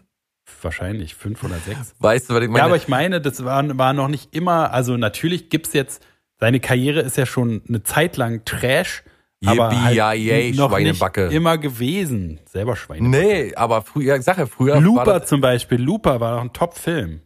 Wahrscheinlich 0.61 1.15
fünf 1.15 1.43
oder 1.45 1.57
sechs. 1.59 1.95
Weißt 1.99 2.29
du, 2.29 2.35
was 2.35 2.43
ich 2.43 2.49
meine? 2.49 2.59
ja, 2.59 2.65
aber 2.67 2.77
ich 2.77 2.89
meine, 2.89 3.21
das 3.21 3.45
war, 3.45 3.79
war 3.79 3.93
noch 3.93 4.09
nicht 4.09 4.35
immer, 4.35 4.73
also 4.73 4.97
natürlich 4.97 5.51
gibt's 5.51 5.73
jetzt, 5.73 6.05
seine 6.39 6.61
Karriere 6.61 7.01
ist 7.01 7.17
ja 7.17 7.27
schon 7.27 7.63
eine 7.69 7.83
Zeit 7.83 8.17
lang 8.17 8.45
Trash, 8.45 9.05
aber 9.45 9.71
Yippie, 9.71 9.83
halt 9.83 9.97
ja, 9.97 10.13
yay, 10.13 10.53
noch 10.53 10.71
Schweinebacke. 10.71 11.27
nicht 11.27 11.35
immer 11.35 11.59
gewesen. 11.59 12.41
Selber 12.47 12.77
Schweinebacke. 12.77 13.25
nee, 13.25 13.55
aber 13.55 13.83
früher, 13.83 14.17
ich 14.17 14.23
sag 14.23 14.39
ja, 14.39 14.47
früher 14.47 14.75
war 14.75 14.81
Looper 14.81 15.25
zum 15.25 15.41
Beispiel, 15.41 15.81
Looper 15.81 16.21
war 16.21 16.37
doch 16.37 16.43
ein 16.43 16.53
Top-Film. 16.53 17.23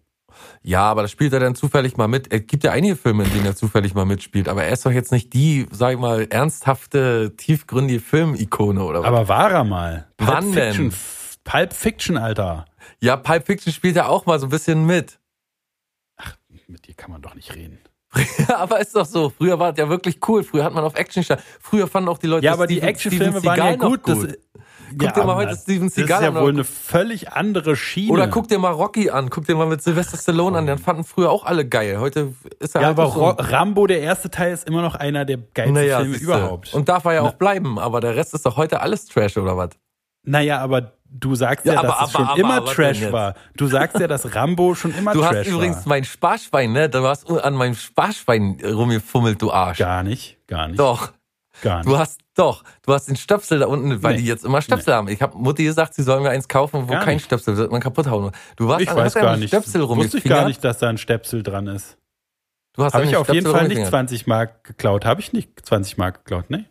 Ja, 0.62 0.82
aber 0.82 1.02
das 1.02 1.10
spielt 1.10 1.32
er 1.32 1.40
dann 1.40 1.54
zufällig 1.54 1.96
mal 1.96 2.08
mit. 2.08 2.32
Es 2.32 2.46
gibt 2.46 2.64
ja 2.64 2.72
einige 2.72 2.96
Filme, 2.96 3.24
in 3.24 3.32
denen 3.32 3.46
er 3.46 3.56
zufällig 3.56 3.94
mal 3.94 4.04
mitspielt, 4.04 4.48
aber 4.48 4.64
er 4.64 4.72
ist 4.72 4.84
doch 4.86 4.90
jetzt 4.90 5.12
nicht 5.12 5.32
die, 5.32 5.66
sag 5.70 5.92
ich 5.94 5.98
mal, 5.98 6.26
ernsthafte, 6.30 7.34
tiefgründige 7.36 8.00
Filmikone 8.00 8.82
oder 8.84 9.00
was? 9.00 9.06
Aber 9.06 9.28
war 9.28 9.50
er 9.50 9.64
mal? 9.64 10.08
Pulp 10.16 10.30
Wann 10.30 10.52
denn? 10.52 10.72
Fiction, 10.74 10.94
Pulp 11.44 11.72
Fiction, 11.72 12.16
Alter. 12.16 12.64
ja, 13.00 13.16
Pulp 13.16 13.46
Fiction 13.46 13.72
spielt 13.72 13.96
ja 13.96 14.06
auch 14.08 14.26
mal 14.26 14.38
so 14.40 14.46
ein 14.46 14.50
bisschen 14.50 14.84
mit. 14.86 15.18
Mit 16.68 16.88
dir 16.88 16.94
kann 16.94 17.12
man 17.12 17.22
doch 17.22 17.34
nicht 17.36 17.54
reden. 17.54 17.78
aber 18.48 18.80
ist 18.80 18.96
doch 18.96 19.06
so. 19.06 19.30
Früher 19.30 19.58
war 19.58 19.70
es 19.72 19.78
ja 19.78 19.88
wirklich 19.88 20.18
cool. 20.26 20.42
Früher 20.42 20.64
hat 20.64 20.74
man 20.74 20.82
auf 20.82 20.94
Action 20.96 21.22
statt. 21.22 21.42
Früher 21.60 21.86
fanden 21.86 22.08
auch 22.08 22.18
die 22.18 22.26
Leute 22.26 22.44
Ja, 22.46 22.54
aber 22.54 22.66
die 22.66 22.76
Steven- 22.76 22.88
Actionfilme 22.88 23.38
Steven 23.40 23.44
waren 23.46 23.58
ja 23.58 23.76
noch 23.76 23.88
gut. 23.90 24.00
Das, 24.08 24.18
Guck 24.98 25.14
dir 25.14 25.24
mal 25.24 25.36
heute 25.36 25.50
das- 25.50 25.62
Steven 25.62 25.88
Das 25.88 25.88
ist 25.88 25.94
Seagal 25.96 26.22
ja 26.22 26.28
an. 26.30 26.34
wohl 26.36 26.48
eine 26.50 26.64
völlig 26.64 27.32
andere 27.32 27.76
Schiene. 27.76 28.12
Oder 28.12 28.28
guck 28.28 28.48
dir 28.48 28.58
mal 28.58 28.70
Rocky 28.72 29.10
an. 29.10 29.30
Guck 29.30 29.46
dir 29.46 29.54
mal 29.56 29.66
mit 29.66 29.82
Sylvester 29.82 30.16
Stallone 30.16 30.58
an. 30.58 30.66
Den 30.66 30.78
fanden 30.78 31.04
früher 31.04 31.30
auch 31.30 31.44
alle 31.44 31.66
geil. 31.66 31.98
Heute 32.00 32.32
ist 32.60 32.74
er 32.74 32.80
Ja, 32.82 32.86
halt 32.88 32.98
aber 32.98 33.10
so 33.10 33.24
Rambo, 33.26 33.86
der 33.86 34.00
erste 34.00 34.30
Teil, 34.30 34.52
ist 34.52 34.66
immer 34.66 34.82
noch 34.82 34.94
einer 34.94 35.24
der 35.24 35.38
geilsten 35.38 35.74
naja, 35.74 36.00
Filme 36.00 36.16
überhaupt. 36.16 36.72
Und 36.74 36.88
darf 36.88 37.04
er 37.04 37.12
ja 37.14 37.22
Na- 37.22 37.28
auch 37.28 37.34
bleiben. 37.34 37.78
Aber 37.78 38.00
der 38.00 38.16
Rest 38.16 38.34
ist 38.34 38.46
doch 38.46 38.56
heute 38.56 38.80
alles 38.80 39.06
Trash 39.06 39.36
oder 39.36 39.56
was? 39.56 39.70
naja, 40.28 40.58
aber 40.58 40.92
du 41.08 41.36
sagst 41.36 41.66
ja, 41.66 41.74
Ja, 41.74 41.78
aber- 41.80 41.88
dass 41.88 41.96
es 41.96 42.02
aber- 42.02 42.10
schon 42.10 42.26
aber- 42.26 42.38
immer 42.40 42.64
Trash 42.64 43.12
war. 43.12 43.34
Du 43.56 43.68
sagst 43.68 44.00
ja, 44.00 44.08
dass 44.08 44.34
Rambo 44.34 44.74
schon 44.74 44.92
immer 44.92 45.12
Du 45.12 45.20
Trash 45.20 45.36
hast 45.36 45.46
übrigens 45.46 45.76
war. 45.76 45.82
mein 45.86 46.02
Sparschwein, 46.04 46.72
ne? 46.72 46.88
Du 46.88 47.06
hast 47.06 47.30
an 47.30 47.54
meinem 47.54 47.74
Sparschwein 47.76 48.58
rumgefummelt, 48.64 49.40
du 49.40 49.52
Arsch. 49.52 49.78
Gar 49.78 50.02
nicht, 50.02 50.38
gar 50.48 50.66
nicht. 50.66 50.80
Doch. 50.80 51.12
Gar 51.62 51.78
nicht. 51.78 51.88
Du 51.88 51.98
hast 51.98 52.20
doch, 52.34 52.62
du 52.82 52.92
hast 52.92 53.08
den 53.08 53.16
Stöpsel 53.16 53.58
da 53.60 53.66
unten, 53.66 54.02
weil 54.02 54.14
Nee. 54.16 54.22
die 54.22 54.26
jetzt 54.26 54.44
immer 54.44 54.60
Stöpsel 54.62 54.92
haben. 54.94 55.08
Ich 55.08 55.22
habe 55.22 55.36
Mutti 55.38 55.64
gesagt, 55.64 55.94
sie 55.94 56.02
sollen 56.02 56.22
mir 56.22 56.30
eins 56.30 56.48
kaufen, 56.48 56.88
wo 56.88 56.92
Gar 56.92 57.04
kein 57.04 57.14
nicht. 57.14 57.24
Stöpsel, 57.24 57.56
wird 57.56 57.70
man 57.72 57.80
kaputt 57.80 58.08
hauen. 58.08 58.30
Du 58.56 58.68
warst 58.68 58.82
ich 58.82 58.90
an- 58.90 58.96
weiß 58.96 59.14
gar 59.14 59.30
einem 59.30 59.40
nicht. 59.40 59.48
Stöpsel 59.48 59.88
Wusste 59.88 60.18
ich 60.18 60.24
gar 60.24 60.46
nicht, 60.46 60.62
dass 60.62 60.78
da 60.78 60.88
ein 60.88 60.98
Stöpsel 60.98 61.42
dran 61.42 61.66
ist. 61.66 61.96
Du 62.74 62.84
hast 62.84 62.92
Habe 62.92 63.04
ich 63.06 63.16
auf 63.16 63.26
jeden 63.28 63.40
Stöpsel 63.40 63.52
Fall 63.52 63.68
nicht 63.68 63.78
rumgefingert. 63.78 63.90
20 63.90 64.26
Mark 64.26 64.64
geklaut. 64.64 65.04
Habe 65.06 65.20
ich 65.20 65.32
nicht 65.32 65.64
20 65.64 65.96
Mark 65.96 66.24
geklaut, 66.24 66.50
ne? 66.50 66.66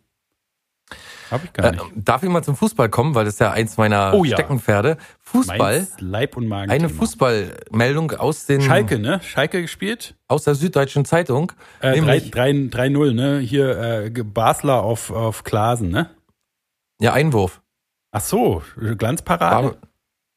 Habe 1.32 1.46
ich 1.46 1.54
gar 1.54 1.66
Äh, 1.68 1.72
nicht. 1.72 1.84
darf 1.96 2.24
ich 2.24 2.30
mal 2.30 2.44
zum 2.44 2.56
Fußball 2.56 2.90
kommen, 2.90 3.16
weil 3.16 3.26
das 3.26 3.36
ist 3.36 3.40
ja 3.40 3.52
eins 3.52 3.78
meiner 3.78 4.14
Oh 4.14 4.24
ja. 4.24 4.36
Steckenpferde. 4.36 4.98
Fußball, 5.22 5.58
Meins 5.80 5.96
Leib 6.00 6.38
und 6.38 6.48
Magen. 6.48 6.72
eine 6.72 6.88
Fußballmeldung 6.90 8.12
aus 8.12 8.46
den 8.46 8.62
Schalke, 8.62 9.00
ne? 9.00 9.20
Schalke 9.24 9.62
gespielt? 9.62 10.16
aus 10.28 10.44
der 10.44 10.56
Süddeutschen 10.56 11.06
Zeitung, 11.06 11.52
Äh, 11.82 11.92
nämlich 11.92 12.32
3-0, 12.32 13.14
ne? 13.14 13.40
Hier 13.40 13.78
äh, 13.78 14.10
Basler 14.24 14.82
auf, 14.84 15.12
auf 15.12 15.44
Klasen, 15.44 15.90
ne? 15.90 16.10
ja 17.00 17.14
Einwurf. 17.14 17.62
Ach 18.12 18.22
so, 18.22 18.62
Glanzparade. 18.98 19.68
War, 19.68 19.76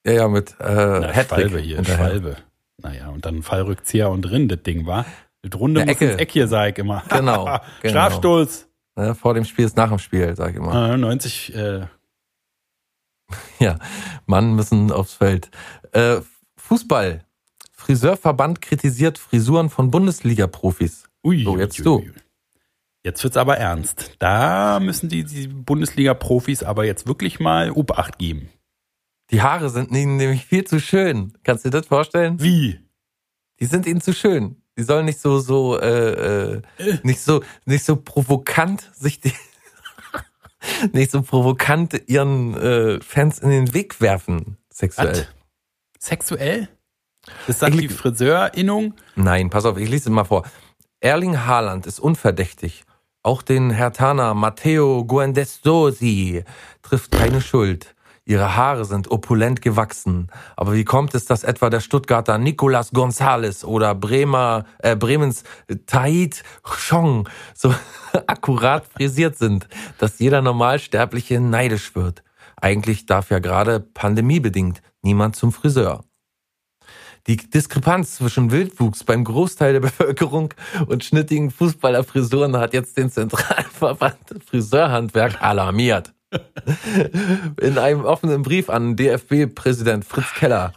ja 0.07 0.13
ja 0.13 0.29
mit 0.29 0.51
äh, 0.61 0.65
Na, 1.01 1.15
Schwalbe 1.15 1.59
hier, 1.59 1.77
hinterher. 1.77 2.07
Schwalbe. 2.09 2.37
Naja, 2.83 3.09
und 3.09 3.25
dann 3.27 3.43
Fallrückzieher 3.43 4.11
und 4.11 4.23
drin, 4.23 4.49
das 4.49 4.63
Ding 4.63 4.87
war. 4.87 5.05
Mit 5.43 5.55
Runde 5.59 5.81
muss 5.83 5.91
Ecke. 5.91 6.11
ins 6.13 6.21
Eck 6.21 6.31
hier, 6.33 6.49
sag 6.49 6.71
ich 6.73 6.79
immer. 6.79 7.03
Genau, 7.09 7.45
genau. 7.83 7.91
Strafstoß. 7.91 8.68
Ne, 8.99 9.15
vor 9.15 9.33
dem 9.35 9.45
Spiel 9.45 9.65
ist 9.65 9.77
nach 9.77 9.91
dem 9.91 9.99
Spiel, 10.01 10.35
sag 10.35 10.51
ich 10.51 10.57
immer. 10.57 10.95
Äh, 10.95 10.97
90, 10.97 11.55
äh, 11.57 11.87
Ja, 13.61 13.79
Mann 14.27 14.55
müssen 14.57 14.91
aufs 14.91 15.15
Feld. 15.15 15.51
Äh, 15.93 16.21
Fußball. 16.57 17.25
Friseurverband 17.73 18.61
kritisiert 18.61 19.17
Frisuren 19.19 19.71
von 19.71 19.93
Bundesliga-Profis. 19.93 21.05
ui, 21.25 21.45
So, 21.45 21.57
jetzt 21.57 21.79
ui, 21.79 21.85
du. 21.85 21.97
ui. 21.99 22.13
Jetzt 23.05 23.23
wird's 23.23 23.37
aber 23.37 23.57
ernst. 23.57 24.17
Da 24.19 24.81
müssen 24.81 25.09
die, 25.09 25.23
die 25.23 25.47
Bundesliga-Profis 25.47 26.65
aber 26.65 26.85
jetzt 26.85 27.07
wirklich 27.07 27.39
mal 27.39 27.71
Obacht 27.71 28.19
geben. 28.19 28.49
Die 29.31 29.43
Haare 29.43 29.71
sind 29.71 29.93
ihnen 29.93 30.17
nämlich 30.17 30.45
viel 30.45 30.65
zu 30.65 30.81
schön. 30.81 31.35
Kannst 31.45 31.65
du 31.65 31.71
dir 31.71 31.79
das 31.79 31.87
vorstellen? 31.87 32.41
Wie? 32.43 32.81
Die 33.61 33.67
sind 33.67 33.87
ihnen 33.87 34.01
zu 34.01 34.13
schön. 34.13 34.61
Die 34.79 34.85
sollen 34.85 35.07
nicht 35.07 35.21
so, 35.21 35.41
so, 35.41 35.77
äh, 35.81 36.53
äh, 36.55 36.63
nicht 37.03 37.21
so, 37.21 37.43
nicht 37.65 37.85
so 37.85 37.97
provokant 37.97 38.89
sich 38.95 39.21
die, 39.21 39.33
nicht 40.93 41.11
so 41.11 41.21
provokant 41.23 42.01
ihren 42.07 42.55
äh, 42.55 43.01
Fans 43.01 43.41
in 43.41 43.51
den 43.51 43.75
Weg 43.75 44.01
werfen, 44.01 44.57
sexuell. 44.71 45.27
Was? 45.99 46.07
Sexuell? 46.07 46.69
Das 47.49 47.59
sagt 47.59 47.75
die 47.75 47.89
Friseurinnung. 47.89 48.95
Nein, 49.17 49.51
pass 49.51 49.65
auf, 49.65 49.77
ich 49.79 49.89
lese 49.89 50.11
es 50.11 50.15
mal 50.15 50.23
vor. 50.23 50.45
Erling 51.01 51.45
Haaland 51.45 51.87
ist 51.89 51.99
unverdächtig. 51.99 52.85
Auch 53.25 53.43
den 53.43 53.71
Hertaner 53.71 54.33
Matteo 54.35 55.05
Guendestosi 55.05 56.45
trifft 56.83 57.11
keine 57.11 57.41
Schuld. 57.41 57.97
Ihre 58.29 58.57
Haare 58.57 58.85
sind 58.85 59.11
opulent 59.11 59.63
gewachsen. 59.63 60.29
Aber 60.55 60.75
wie 60.75 60.85
kommt 60.85 61.15
es, 61.15 61.25
dass 61.25 61.45
etwa 61.45 61.71
der 61.71 61.81
Stuttgarter 61.81 62.37
Nicolas 62.37 62.91
Gonzalez 62.91 63.65
oder 63.65 63.95
Bremer, 63.95 64.67
äh, 64.81 64.97
Bremens 64.97 65.45
Tait 65.87 66.43
Chong 66.63 67.27
so 67.55 67.75
akkurat 68.27 68.85
frisiert 68.85 69.39
sind, 69.39 69.67
dass 69.97 70.19
jeder 70.19 70.43
Normalsterbliche 70.43 71.41
neidisch 71.41 71.97
wird? 71.97 72.23
Eigentlich 72.61 73.07
darf 73.07 73.31
ja 73.31 73.39
gerade 73.39 73.81
pandemiebedingt 73.81 74.83
niemand 75.01 75.35
zum 75.35 75.51
Friseur. 75.51 76.05
Die 77.27 77.39
Diskrepanz 77.39 78.17
zwischen 78.17 78.51
Wildwuchs 78.51 79.05
beim 79.05 79.25
Großteil 79.25 79.73
der 79.73 79.81
Bevölkerung 79.81 80.53
und 80.87 81.03
schnittigen 81.03 81.51
Fußballerfrisuren 81.51 82.59
hat 82.59 82.75
jetzt 82.75 82.99
den 82.99 83.11
Zentralverband 83.11 84.45
Friseurhandwerk 84.47 85.41
alarmiert. 85.41 86.13
In 87.61 87.79
einem 87.79 88.05
offenen 88.05 88.43
Brief 88.43 88.69
an 88.69 88.97
DFB-Präsident 88.97 90.05
Fritz 90.05 90.35
Keller 90.35 90.73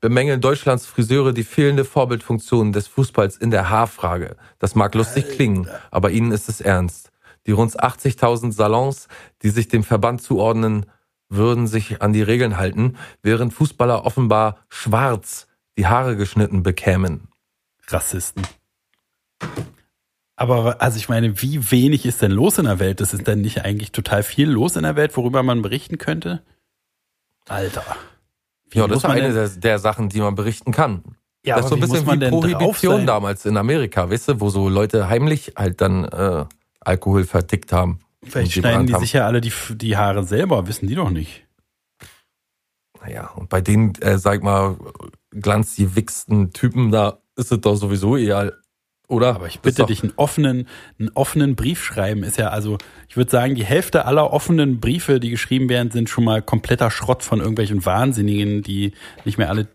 bemängeln 0.00 0.40
Deutschlands 0.40 0.86
Friseure 0.86 1.32
die 1.32 1.44
fehlende 1.44 1.84
Vorbildfunktion 1.84 2.72
des 2.72 2.88
Fußballs 2.88 3.36
in 3.36 3.50
der 3.50 3.70
Haarfrage. 3.70 4.36
Das 4.58 4.74
mag 4.74 4.94
lustig 4.94 5.28
klingen, 5.30 5.68
aber 5.90 6.10
ihnen 6.10 6.32
ist 6.32 6.48
es 6.48 6.60
ernst. 6.60 7.10
Die 7.46 7.52
rund 7.52 7.78
80.000 7.82 8.52
Salons, 8.52 9.08
die 9.42 9.50
sich 9.50 9.68
dem 9.68 9.84
Verband 9.84 10.22
zuordnen, 10.22 10.86
würden 11.28 11.66
sich 11.66 12.02
an 12.02 12.12
die 12.12 12.22
Regeln 12.22 12.56
halten, 12.56 12.96
während 13.22 13.54
Fußballer 13.54 14.04
offenbar 14.04 14.58
schwarz 14.68 15.46
die 15.78 15.86
Haare 15.86 16.16
geschnitten 16.16 16.62
bekämen. 16.62 17.28
Rassisten. 17.88 18.42
Aber 20.40 20.80
also 20.80 20.96
ich 20.96 21.10
meine, 21.10 21.42
wie 21.42 21.70
wenig 21.70 22.06
ist 22.06 22.22
denn 22.22 22.30
los 22.30 22.56
in 22.56 22.64
der 22.64 22.78
Welt? 22.78 23.02
Das 23.02 23.12
ist 23.12 23.26
denn 23.26 23.42
nicht 23.42 23.62
eigentlich 23.62 23.92
total 23.92 24.22
viel 24.22 24.48
los 24.48 24.74
in 24.74 24.84
der 24.84 24.96
Welt, 24.96 25.14
worüber 25.18 25.42
man 25.42 25.60
berichten 25.60 25.98
könnte? 25.98 26.42
Alter. 27.46 27.84
Wie 28.70 28.78
Ja, 28.78 28.88
das 28.88 28.98
ist 28.98 29.04
eine 29.04 29.34
der, 29.34 29.48
der 29.50 29.78
Sachen, 29.78 30.08
die 30.08 30.18
man 30.18 30.34
berichten 30.34 30.72
kann. 30.72 31.04
Ja, 31.44 31.56
das 31.56 31.66
ist 31.66 31.68
so 31.68 31.74
ein 31.74 31.80
bisschen 31.82 32.22
wie 32.22 32.30
Prohibition 32.30 33.04
damals 33.04 33.44
in 33.44 33.58
Amerika, 33.58 34.08
weißt 34.10 34.28
du, 34.28 34.40
wo 34.40 34.48
so 34.48 34.70
Leute 34.70 35.10
heimlich 35.10 35.52
halt 35.56 35.82
dann 35.82 36.04
äh, 36.04 36.46
Alkohol 36.80 37.24
vertickt 37.24 37.74
haben. 37.74 37.98
Vielleicht 38.22 38.52
schneiden 38.52 38.86
die 38.86 38.92
gebrannt 38.92 39.04
sich 39.04 39.12
ja 39.12 39.26
alle 39.26 39.42
die, 39.42 39.52
die 39.72 39.98
Haare 39.98 40.24
selber, 40.24 40.66
wissen 40.66 40.86
die 40.86 40.94
doch 40.94 41.10
nicht. 41.10 41.46
Naja, 43.02 43.28
und 43.36 43.50
bei 43.50 43.60
den, 43.60 43.94
äh, 43.96 44.16
sag 44.16 44.38
ich 44.38 44.42
mal, 44.42 44.78
glanzgewichsten 45.32 46.54
Typen, 46.54 46.90
da 46.90 47.18
ist 47.36 47.52
es 47.52 47.60
doch 47.60 47.76
sowieso 47.76 48.16
egal, 48.16 48.59
oder? 49.10 49.34
Aber 49.34 49.46
ich 49.46 49.60
bitte 49.60 49.84
dich, 49.84 50.02
einen 50.02 50.12
offenen, 50.16 50.66
einen 50.98 51.10
offenen 51.14 51.56
Brief 51.56 51.82
schreiben 51.82 52.22
ist 52.22 52.38
ja 52.38 52.48
also, 52.48 52.78
ich 53.08 53.16
würde 53.16 53.30
sagen, 53.30 53.54
die 53.54 53.64
Hälfte 53.64 54.04
aller 54.04 54.32
offenen 54.32 54.80
Briefe, 54.80 55.20
die 55.20 55.30
geschrieben 55.30 55.68
werden, 55.68 55.90
sind 55.90 56.08
schon 56.08 56.24
mal 56.24 56.42
kompletter 56.42 56.90
Schrott 56.90 57.22
von 57.22 57.40
irgendwelchen 57.40 57.84
Wahnsinnigen, 57.84 58.62
die 58.62 58.92
nicht 59.24 59.38
mehr 59.38 59.50
alle 59.50 59.68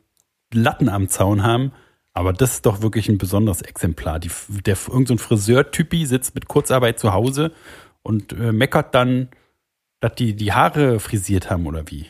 Latten 0.54 0.89
am 0.89 1.10
Zaun 1.10 1.43
haben. 1.43 1.71
Aber 2.13 2.32
das 2.32 2.54
ist 2.54 2.65
doch 2.65 2.82
wirklich 2.82 3.10
ein 3.10 3.17
besonderes 3.17 3.62
Exemplar. 3.62 4.19
Die, 4.19 4.32
der, 4.65 4.78
irgend 4.88 5.10
so 5.10 5.17
Friseur-Typi 5.17 6.06
sitzt 6.06 6.34
mit 6.34 6.48
Kurzarbeit 6.48 6.98
zu 6.98 7.13
Hause 7.13 7.52
und 8.04 8.32
äh, 8.32 8.54
meckert 8.54 8.95
dann, 8.95 9.28
dass 10.00 10.15
die 10.15 10.34
die 10.34 10.54
Haare 10.54 11.00
frisiert 11.00 11.50
haben 11.50 11.67
oder 11.67 11.84
wie. 11.91 12.06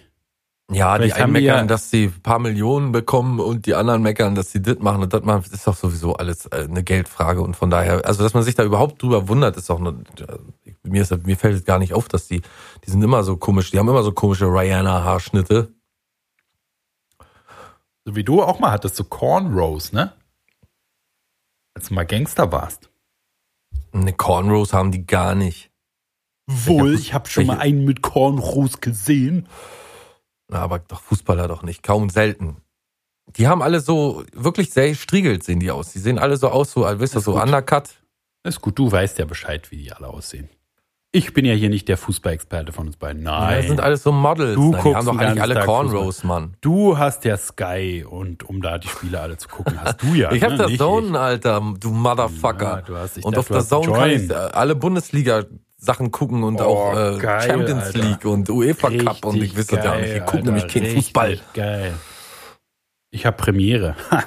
Ja, 0.72 0.98
die 0.98 1.04
Vielleicht 1.04 1.16
einen 1.18 1.24
haben 1.24 1.34
wir 1.36 1.42
meckern, 1.42 1.58
ja- 1.58 1.66
dass 1.68 1.92
sie 1.92 2.06
ein 2.06 2.22
paar 2.24 2.40
Millionen 2.40 2.92
bekommen 2.92 3.40
und 3.40 3.68
die 3.68 3.76
anderen 3.76 4.02
meckern, 4.02 4.34
dass 4.34 4.52
sie 4.52 4.62
das 4.64 4.80
machen 4.80 5.04
und 5.04 5.14
das 5.14 5.22
machen. 5.24 5.44
Ist 5.52 5.68
doch 5.68 5.76
sowieso 5.76 6.16
alles 6.16 6.48
äh, 6.48 6.66
eine 6.68 6.84
Geldfrage 6.84 7.42
und 7.42 7.56
von 7.56 7.70
daher, 7.70 8.04
also 8.06 8.24
dass 8.24 8.34
man 8.34 8.42
sich 8.42 8.56
da 8.56 8.64
überhaupt 8.64 9.02
drüber 9.02 9.28
wundert, 9.28 9.58
ist 9.58 9.70
auch 9.70 9.80
eine, 9.80 10.04
mir, 10.82 11.04
ist, 11.04 11.26
mir 11.26 11.38
fällt 11.38 11.56
es 11.58 11.66
gar 11.66 11.78
nicht 11.78 11.94
auf, 11.94 12.08
dass 12.08 12.28
die, 12.28 12.42
die 12.84 12.90
sind 12.90 13.04
immer 13.04 13.24
so 13.24 13.38
komisch, 13.38 13.70
die 13.70 13.78
haben 13.78 13.88
immer 13.90 14.02
so 14.02 14.12
komische 14.12 14.46
Rihanna-Haarschnitte. 14.46 15.72
So 18.06 18.16
wie 18.16 18.24
du 18.24 18.42
auch 18.42 18.60
mal 18.60 18.72
hattest, 18.72 18.96
so 18.96 19.04
Cornrows, 19.04 19.92
ne? 19.92 20.14
Als 21.76 21.90
du 21.90 21.94
mal 21.94 22.06
Gangster 22.06 22.52
warst. 22.52 22.90
Eine 23.92 24.14
Cornrows 24.14 24.74
haben 24.74 24.92
die 24.92 25.06
gar 25.06 25.36
nicht. 25.36 25.72
Wohl, 26.48 26.96
ich 26.96 27.14
habe 27.14 27.28
schon 27.30 27.46
mal 27.46 27.54
welche- 27.54 27.62
einen 27.64 27.86
mit 27.86 28.02
Cornrows 28.02 28.80
gesehen. 28.82 29.48
Na, 30.48 30.60
aber 30.60 30.80
doch 30.80 31.02
Fußballer 31.02 31.48
doch 31.48 31.64
nicht, 31.64 31.82
kaum 31.84 32.10
selten. 32.10 32.58
Die 33.38 33.48
haben 33.48 33.62
alle 33.64 33.80
so, 33.80 34.24
wirklich 34.34 34.72
sehr 34.72 34.94
striegelt 34.94 35.44
sehen 35.44 35.60
die 35.60 35.72
aus. 35.72 35.92
Die 35.92 36.00
sehen 36.00 36.20
alle 36.20 36.38
so 36.38 36.50
aus, 36.50 36.72
so, 36.72 36.82
weißt 36.82 37.16
du, 37.16 37.20
Ist 37.20 37.26
so 37.26 37.34
gut. 37.34 37.44
undercut. 37.44 37.90
Ist 38.44 38.62
gut, 38.62 38.78
du 38.78 38.92
weißt 38.92 39.18
ja 39.18 39.26
Bescheid, 39.26 39.72
wie 39.72 39.78
die 39.78 39.92
alle 39.92 40.08
aussehen. 40.08 40.50
Ich 41.12 41.34
bin 41.34 41.46
ja 41.46 41.54
hier 41.54 41.70
nicht 41.70 41.88
der 41.88 41.98
Fußballexperte 41.98 42.74
von 42.74 42.88
uns 42.88 42.98
beiden. 42.98 43.24
Ja, 43.24 43.40
Nein. 43.40 43.58
das 43.60 43.68
sind 43.68 43.80
alles 43.80 44.04
so 44.04 44.12
Models. 44.12 44.54
Du 44.56 44.72
die 44.76 44.78
guckst 44.82 44.96
haben 44.98 45.06
doch 45.06 45.18
eigentlich 45.18 45.42
alle 45.42 45.54
Tag 45.56 45.66
Cornrows, 45.66 46.24
Mann. 46.26 46.58
du 46.62 46.98
hast 46.98 47.24
ja 47.24 47.38
Sky 47.38 48.06
und 48.08 48.44
um 48.44 48.62
da 48.62 48.78
die 48.78 48.90
Spiele 48.90 49.22
alle 49.22 49.38
zu 49.38 49.48
gucken, 49.48 49.80
hast 49.82 50.04
du 50.04 50.08
ja. 50.14 50.32
Ich 50.34 50.44
hab 50.44 50.52
ne? 50.52 50.58
das 50.58 50.68
Nicht 50.68 50.78
Zone, 50.80 51.18
Alter, 51.18 51.62
du 51.80 51.90
Motherfucker. 51.90 52.66
Ja, 52.66 52.82
du 52.82 52.98
hast- 52.98 53.18
ich 53.18 53.24
und 53.26 53.38
auf 53.38 53.48
der 53.48 53.66
Zone 53.66 53.94
kann 53.94 54.10
ich 54.10 54.36
alle 54.36 54.76
Bundesliga-Sachen 55.76 56.12
gucken 56.12 56.44
und 56.44 56.62
Oh, 56.62 56.64
auch 56.64 56.94
äh, 56.94 57.20
geil, 57.20 57.42
Champions 57.42 57.84
Alter. 57.84 58.00
League 58.00 58.26
und 58.26 58.50
UEFA 58.50 58.90
ich. 58.90 59.06
Cup 59.06 59.26
und 59.26 59.42
ich 59.42 59.56
wüsste 59.56 59.78
ja 59.78 59.98
nicht. 59.98 60.16
Ich 60.16 60.26
gucke 60.26 60.44
nämlich 60.44 60.68
keinen 60.68 60.84
richtig 60.84 60.96
Fußball. 61.06 61.40
Geil. 61.54 61.94
Ich 63.12 63.26
hab 63.26 63.38
Premiere. 63.38 63.96
Ha. 64.12 64.24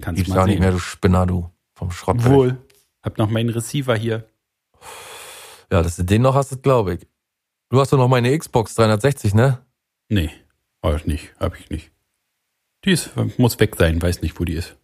Kannst 0.00 0.18
Gibt's 0.18 0.30
mal 0.30 0.36
gar 0.36 0.46
nicht 0.46 0.60
mehr, 0.60 0.70
du 0.70 0.78
Spinner, 0.78 1.26
du. 1.26 1.50
Vom 1.74 1.90
Schrott. 1.90 2.22
Wohl. 2.24 2.56
Hab 3.02 3.18
noch 3.18 3.28
meinen 3.28 3.50
Receiver 3.50 3.96
hier. 3.96 4.28
Ja, 5.72 5.82
dass 5.82 5.96
du 5.96 6.04
den 6.04 6.22
noch 6.22 6.36
hast, 6.36 6.62
glaube 6.62 6.94
ich. 6.94 7.06
Du 7.68 7.80
hast 7.80 7.92
doch 7.92 7.98
noch 7.98 8.06
meine 8.06 8.36
Xbox 8.38 8.76
360, 8.76 9.34
ne? 9.34 9.66
Nee, 10.08 10.30
hab 10.84 10.94
ich 10.94 11.06
nicht. 11.06 11.34
Hab 11.40 11.58
ich 11.58 11.68
nicht. 11.70 11.90
Die 12.84 12.92
ist, 12.92 13.10
muss 13.38 13.58
weg 13.58 13.74
sein, 13.76 14.00
weiß 14.00 14.22
nicht, 14.22 14.38
wo 14.38 14.44
die 14.44 14.54
ist. 14.54 14.76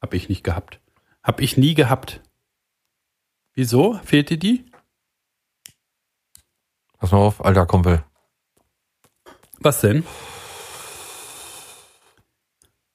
Hab 0.00 0.14
ich 0.14 0.28
nicht 0.28 0.44
gehabt. 0.44 0.80
Hab 1.24 1.40
ich 1.40 1.56
nie 1.56 1.74
gehabt. 1.74 2.20
Wieso? 3.54 3.98
Fehlt 4.04 4.30
dir 4.30 4.38
die? 4.38 4.64
Pass 7.02 7.10
mal 7.10 7.18
auf, 7.18 7.44
alter 7.44 7.66
Kumpel. 7.66 8.04
Was 9.58 9.80
denn? 9.80 10.04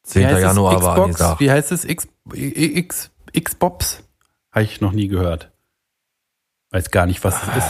10. 0.04 0.22
Wie 0.22 0.26
heißt 0.28 0.38
es? 0.38 0.44
Januar 0.44 0.82
war 0.82 0.94
Xbox? 0.94 1.00
angesagt. 1.04 1.40
Wie 1.42 1.52
heißt 1.52 1.72
es? 1.74 1.84
X, 1.84 2.08
X, 2.34 3.12
Xbox? 3.38 4.04
Habe 4.54 4.64
ich 4.64 4.80
noch 4.80 4.94
nie 4.94 5.10
gehört. 5.10 5.52
Weiß 6.72 6.90
gar 6.90 7.06
nicht, 7.06 7.22
was 7.26 7.36
es 7.44 7.58
ist. 7.58 7.70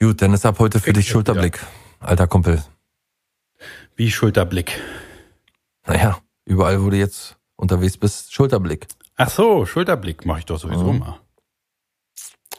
Gut, 0.00 0.22
dann 0.22 0.32
ist 0.34 0.44
ab 0.44 0.58
heute 0.58 0.80
für 0.80 0.90
Ich- 0.90 0.96
dich 0.96 1.08
Schulterblick, 1.08 1.64
alter 2.00 2.26
Kumpel. 2.26 2.60
Wie 3.94 4.10
Schulterblick. 4.10 4.80
Naja, 5.86 6.18
überall, 6.46 6.82
wo 6.82 6.90
du 6.90 6.96
jetzt 6.96 7.36
unterwegs 7.54 7.96
bist, 7.96 8.34
Schulterblick. 8.34 8.88
Ach 9.14 9.30
so, 9.30 9.66
Schulterblick 9.66 10.26
mache 10.26 10.40
ich 10.40 10.46
doch 10.46 10.58
sowieso 10.58 10.92
Mhm. 10.92 10.98
mal. 10.98 11.20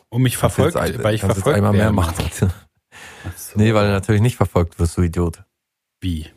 Und 0.09 0.21
mich 0.23 0.37
verfolgt, 0.37 0.75
jetzt 0.75 1.03
weil 1.03 1.15
ich 1.15 1.21
kannst 1.21 1.37
jetzt 1.37 1.43
verfolgt 1.43 1.57
einmal 1.57 1.73
mehr. 1.73 1.91
Ach 3.25 3.37
so. 3.37 3.59
Nee, 3.59 3.73
weil 3.73 3.87
du 3.87 3.91
natürlich 3.91 4.21
nicht 4.21 4.37
verfolgt 4.37 4.79
wirst, 4.79 4.97
du 4.97 5.01
Idiot. 5.03 5.43
Wie? 6.01 6.29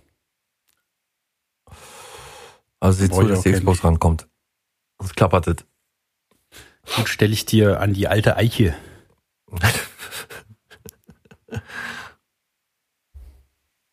Also 2.81 3.01
sieh 3.05 3.11
zu, 3.11 3.23
dass 3.23 3.43
die 3.43 3.53
Xbox 3.53 3.85
rankommt. 3.85 4.29
Sonst 4.99 5.15
klappert 5.17 5.47
es. 5.47 5.57
Gut, 6.97 7.09
stelle 7.09 7.33
ich 7.33 7.47
dir 7.47 7.81
an 7.81 7.93
die 7.95 8.09
alte 8.09 8.37
Eiche. 8.37 8.75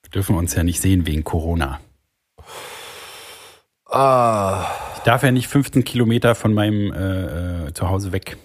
Wir 0.01 0.09
dürfen 0.13 0.35
uns 0.35 0.55
ja 0.55 0.63
nicht 0.63 0.81
sehen 0.81 1.05
wegen 1.05 1.23
Corona. 1.23 1.79
Ah, 3.85 4.65
Ich 4.97 5.01
darf 5.03 5.23
ja 5.23 5.31
nicht 5.31 5.47
15 5.47 5.83
Kilometer 5.83 6.35
von 6.35 6.53
meinem 6.53 6.91
äh, 6.91 7.67
äh, 7.67 7.73
Zuhause 7.73 8.11
weg. 8.11 8.37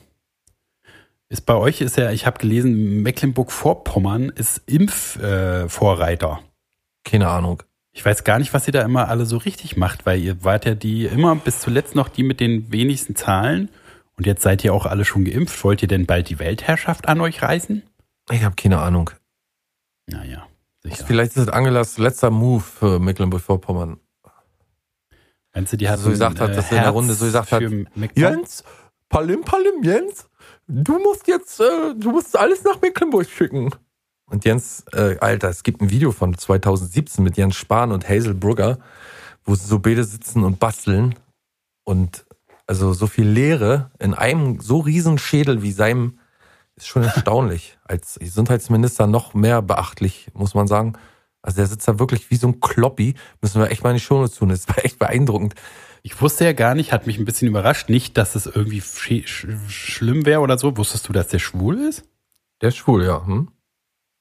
Ist 1.34 1.46
bei 1.46 1.56
euch 1.56 1.80
ist 1.80 1.96
ja, 1.96 2.12
ich 2.12 2.26
habe 2.26 2.38
gelesen, 2.38 3.02
Mecklenburg-Vorpommern 3.02 4.28
ist 4.28 4.62
Impfvorreiter. 4.66 6.38
Äh, 6.40 7.08
keine 7.10 7.28
Ahnung. 7.28 7.64
ich 7.90 8.04
weiß 8.06 8.22
gar 8.22 8.38
nicht, 8.38 8.54
was 8.54 8.68
ihr 8.68 8.72
da 8.72 8.82
immer 8.82 9.08
alle 9.08 9.26
so 9.26 9.38
richtig 9.38 9.76
macht, 9.76 10.06
weil 10.06 10.20
ihr 10.20 10.44
wart 10.44 10.64
ja 10.64 10.76
die 10.76 11.06
immer 11.06 11.34
bis 11.34 11.58
zuletzt 11.58 11.96
noch 11.96 12.08
die 12.08 12.22
mit 12.22 12.38
den 12.38 12.70
wenigsten 12.70 13.16
Zahlen 13.16 13.68
und 14.16 14.28
jetzt 14.28 14.42
seid 14.42 14.62
ihr 14.62 14.72
auch 14.72 14.86
alle 14.86 15.04
schon 15.04 15.24
geimpft. 15.24 15.64
Wollt 15.64 15.82
ihr 15.82 15.88
denn 15.88 16.06
bald 16.06 16.28
die 16.28 16.38
Weltherrschaft 16.38 17.08
an 17.08 17.20
euch 17.20 17.42
reißen? 17.42 17.82
Ich 18.30 18.44
habe 18.44 18.54
keine 18.54 18.78
Ahnung. 18.78 19.10
Naja, 20.06 20.46
sicher. 20.84 21.04
Vielleicht 21.04 21.32
ist 21.32 21.38
es 21.38 21.48
Angelas 21.48 21.98
letzter 21.98 22.30
Move 22.30 22.62
für 22.62 23.00
Mecklenburg-Vorpommern. 23.00 23.98
Meinst 25.52 25.72
du, 25.72 25.76
die 25.78 25.88
hat 25.88 25.98
So 25.98 26.10
gesagt 26.10 26.38
hat, 26.38 26.56
dass 26.56 26.68
sie 26.68 26.76
in 26.76 26.82
der 26.82 26.92
Runde 26.92 27.12
so 27.14 27.24
gesagt 27.24 27.50
hat, 27.50 27.62
Jens, 28.14 28.62
Palim, 29.08 29.42
Palim, 29.42 29.82
Jens, 29.82 30.28
du 30.66 30.98
musst 30.98 31.26
jetzt, 31.26 31.60
äh, 31.60 31.94
du 31.96 32.10
musst 32.10 32.36
alles 32.36 32.64
nach 32.64 32.80
Mecklenburg 32.80 33.28
schicken. 33.28 33.70
Und 34.26 34.44
Jens, 34.44 34.84
äh, 34.92 35.16
Alter, 35.20 35.50
es 35.50 35.62
gibt 35.62 35.80
ein 35.80 35.90
Video 35.90 36.10
von 36.10 36.36
2017 36.36 37.22
mit 37.22 37.36
Jens 37.36 37.56
Spahn 37.56 37.92
und 37.92 38.08
Hazel 38.08 38.34
Brugger, 38.34 38.78
wo 39.44 39.54
sie 39.54 39.66
so 39.66 39.78
beide 39.78 40.04
sitzen 40.04 40.44
und 40.44 40.58
basteln 40.58 41.14
und 41.84 42.24
also 42.66 42.94
so 42.94 43.06
viel 43.06 43.28
Leere 43.28 43.90
in 43.98 44.14
einem 44.14 44.60
so 44.60 44.78
riesen 44.78 45.18
Schädel 45.18 45.62
wie 45.62 45.72
seinem 45.72 46.18
ist 46.76 46.88
schon 46.88 47.04
erstaunlich. 47.04 47.78
Als 47.84 48.18
Gesundheitsminister 48.18 49.06
noch 49.06 49.34
mehr 49.34 49.62
beachtlich, 49.62 50.28
muss 50.32 50.54
man 50.54 50.66
sagen. 50.66 50.94
Also 51.42 51.56
der 51.56 51.66
sitzt 51.66 51.86
da 51.86 51.98
wirklich 51.98 52.30
wie 52.30 52.36
so 52.36 52.48
ein 52.48 52.60
Kloppi. 52.60 53.14
Müssen 53.42 53.60
wir 53.60 53.70
echt 53.70 53.84
mal 53.84 53.90
in 53.90 53.96
die 53.96 54.02
Show 54.02 54.26
tun. 54.28 54.48
Das 54.48 54.66
war 54.68 54.84
echt 54.84 54.98
beeindruckend. 54.98 55.54
Ich 56.06 56.20
wusste 56.20 56.44
ja 56.44 56.52
gar 56.52 56.74
nicht, 56.74 56.92
hat 56.92 57.06
mich 57.06 57.18
ein 57.18 57.24
bisschen 57.24 57.48
überrascht, 57.48 57.88
nicht, 57.88 58.18
dass 58.18 58.34
es 58.34 58.46
irgendwie 58.46 58.82
sch 58.82 59.26
sch 59.26 59.46
schlimm 59.68 60.26
wäre 60.26 60.40
oder 60.40 60.58
so. 60.58 60.76
Wusstest 60.76 61.08
du, 61.08 61.14
dass 61.14 61.28
der 61.28 61.38
schwul 61.38 61.78
ist? 61.80 62.04
Der 62.60 62.68
ist 62.68 62.76
schwul, 62.76 63.04
ja. 63.04 63.26
Hm? 63.26 63.48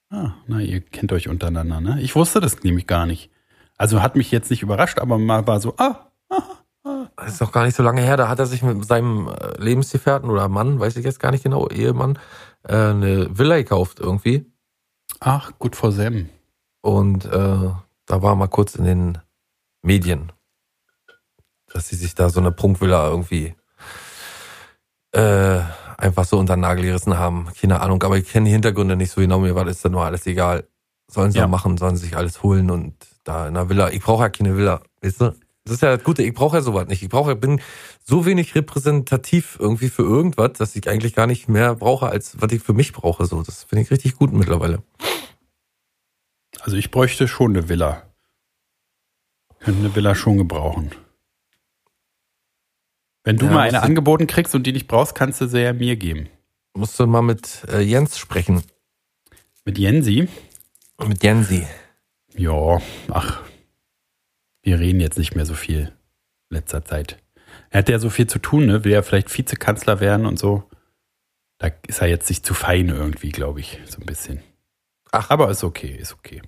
Ah, 0.09 0.33
na, 0.47 0.61
ihr 0.61 0.81
kennt 0.81 1.11
euch 1.11 1.27
untereinander, 1.27 1.81
ne? 1.81 2.01
Ich 2.01 2.15
wusste 2.15 2.39
das 2.39 2.63
nämlich 2.63 2.87
gar 2.87 3.05
nicht. 3.05 3.29
Also 3.77 4.01
hat 4.01 4.15
mich 4.15 4.31
jetzt 4.31 4.49
nicht 4.49 4.61
überrascht, 4.61 4.99
aber 4.99 5.17
mal 5.17 5.45
war 5.47 5.59
so, 5.59 5.75
ah, 5.77 6.11
Das 7.17 7.33
ist 7.33 7.41
doch 7.41 7.51
gar 7.51 7.65
nicht 7.65 7.75
so 7.75 7.83
lange 7.83 8.01
her, 8.01 8.17
da 8.17 8.27
hat 8.29 8.39
er 8.39 8.45
sich 8.45 8.61
mit 8.63 8.85
seinem 8.85 9.29
äh, 9.29 9.57
Lebensgefährten 9.61 10.29
oder 10.29 10.49
Mann, 10.49 10.79
weiß 10.79 10.97
ich 10.97 11.05
jetzt 11.05 11.19
gar 11.19 11.31
nicht 11.31 11.43
genau, 11.43 11.69
Ehemann, 11.69 12.19
äh, 12.63 12.75
eine 12.75 13.37
Villa 13.37 13.57
gekauft 13.57 13.99
irgendwie. 13.99 14.45
ach, 15.21 15.53
gut 15.59 15.75
vor 15.77 15.91
Sam. 15.93 16.29
Und 16.81 17.25
äh, 17.25 17.29
da 17.31 18.21
war 18.23 18.35
mal 18.35 18.49
kurz 18.49 18.75
in 18.75 18.85
den 18.85 19.19
Medien, 19.83 20.32
dass 21.73 21.87
sie 21.89 21.95
sich 21.95 22.15
da 22.15 22.29
so 22.29 22.39
eine 22.39 22.51
Prunkvilla 22.51 23.09
irgendwie 23.09 23.55
äh, 25.11 25.59
einfach 25.97 26.25
so 26.25 26.37
unter 26.37 26.55
den 26.55 26.61
Nagel 26.61 26.85
gerissen 26.85 27.17
haben. 27.17 27.47
Keine 27.59 27.81
Ahnung, 27.81 28.01
aber 28.03 28.17
ich 28.17 28.27
kenne 28.29 28.45
die 28.45 28.51
Hintergründe 28.51 28.95
nicht 28.95 29.11
so 29.11 29.21
genau, 29.21 29.39
mir 29.39 29.55
war 29.55 29.65
das 29.65 29.81
dann 29.81 29.91
nur 29.91 30.05
alles 30.05 30.25
egal. 30.25 30.67
Sollen 31.11 31.31
sie 31.31 31.39
Ja. 31.39 31.47
machen, 31.47 31.77
sollen 31.77 31.95
sie 31.97 32.05
sich 32.05 32.17
alles 32.17 32.41
holen 32.43 32.71
und 32.71 32.95
da 33.23 33.47
in 33.47 33.57
einer 33.57 33.69
Villa. 33.69 33.89
Ich 33.89 34.01
brauche 34.01 34.23
ja 34.23 34.29
keine 34.29 34.57
Villa, 34.57 34.81
weißt 35.01 35.21
du? 35.21 35.35
Das 35.65 35.75
ist 35.75 35.81
ja 35.81 35.95
das 35.95 36.03
Gute, 36.03 36.23
ich 36.23 36.33
brauche 36.33 36.57
ja 36.57 36.61
sowas 36.61 36.87
nicht. 36.87 37.03
Ich 37.03 37.09
brauche, 37.09 37.35
bin 37.37 37.61
so 38.03 38.25
wenig 38.25 38.53
repräsentativ 38.53 39.57
irgendwie 39.59 39.87
für 39.89 40.03
irgendwas, 40.03 40.53
dass 40.57 40.75
ich 40.75 40.89
eigentlich 40.89 41.15
gar 41.15 41.25
nicht 41.27 41.47
mehr 41.47 41.75
brauche, 41.75 42.07
als 42.09 42.41
was 42.41 42.51
ich 42.51 42.61
für 42.61 42.73
mich 42.73 42.91
brauche. 42.91 43.25
So, 43.25 43.41
das 43.43 43.63
finde 43.63 43.83
ich 43.83 43.91
richtig 43.91 44.15
gut 44.17 44.33
mittlerweile. 44.33 44.83
Also 46.61 46.75
ich 46.75 46.91
bräuchte 46.91 47.27
schon 47.29 47.51
eine 47.55 47.69
Villa. 47.69 48.03
Könnte 49.59 49.79
eine 49.79 49.95
Villa 49.95 50.15
schon 50.15 50.37
gebrauchen. 50.37 50.91
Wenn 53.23 53.37
du 53.37 53.45
Ja, 53.45 53.51
mal 53.51 53.61
eine 53.61 53.77
du- 53.77 53.83
angeboten 53.83 54.27
kriegst 54.27 54.53
und 54.55 54.63
die 54.67 54.73
nicht 54.73 54.87
brauchst, 54.87 55.15
kannst 55.15 55.39
du 55.41 55.47
sie 55.47 55.61
ja 55.61 55.73
mir 55.73 55.95
geben. 55.95 56.29
Musst 56.75 56.99
du 56.99 57.07
mal 57.07 57.21
mit 57.21 57.63
äh, 57.69 57.79
Jens 57.81 58.17
sprechen. 58.17 58.63
Mit 59.65 59.77
Jensi? 59.77 60.27
Mit 61.05 61.23
Jensi. 61.23 61.65
Ja, 62.35 62.79
ach. 63.11 63.41
Wir 64.63 64.79
reden 64.79 64.99
jetzt 64.99 65.17
nicht 65.17 65.35
mehr 65.35 65.45
so 65.45 65.53
viel 65.53 65.93
in 66.49 66.55
letzter 66.57 66.83
Zeit. 66.83 67.17
Er 67.69 67.79
hat 67.79 67.89
ja 67.89 67.99
so 67.99 68.09
viel 68.09 68.27
zu 68.27 68.39
tun, 68.39 68.65
ne? 68.65 68.83
Will 68.83 68.91
ja 68.91 69.01
vielleicht 69.03 69.35
Vizekanzler 69.37 69.99
werden 69.99 70.25
und 70.25 70.39
so. 70.39 70.63
Da 71.59 71.69
ist 71.87 72.01
er 72.01 72.07
jetzt 72.07 72.27
nicht 72.29 72.45
zu 72.45 72.53
fein 72.53 72.89
irgendwie, 72.89 73.29
glaube 73.29 73.59
ich, 73.59 73.79
so 73.85 73.99
ein 74.01 74.05
bisschen. 74.05 74.41
Ach. 75.11 75.29
aber 75.29 75.49
ist 75.51 75.63
okay, 75.63 75.95
ist 75.95 76.13
okay. 76.13 76.41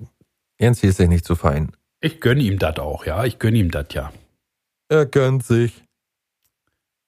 Jensi 0.60 0.88
ist 0.88 0.98
sich 0.98 1.08
nicht 1.08 1.24
zu 1.26 1.36
fein. 1.36 1.72
Ich 2.02 2.20
gönne 2.20 2.42
ihm 2.42 2.58
das 2.58 2.78
auch, 2.80 3.06
ja. 3.06 3.24
Ich 3.26 3.38
gönne 3.40 3.58
ihm 3.60 3.70
das 3.72 3.88
ja. 3.92 4.12
Er 4.90 5.06
gönnt 5.06 5.46
sich. 5.46 5.84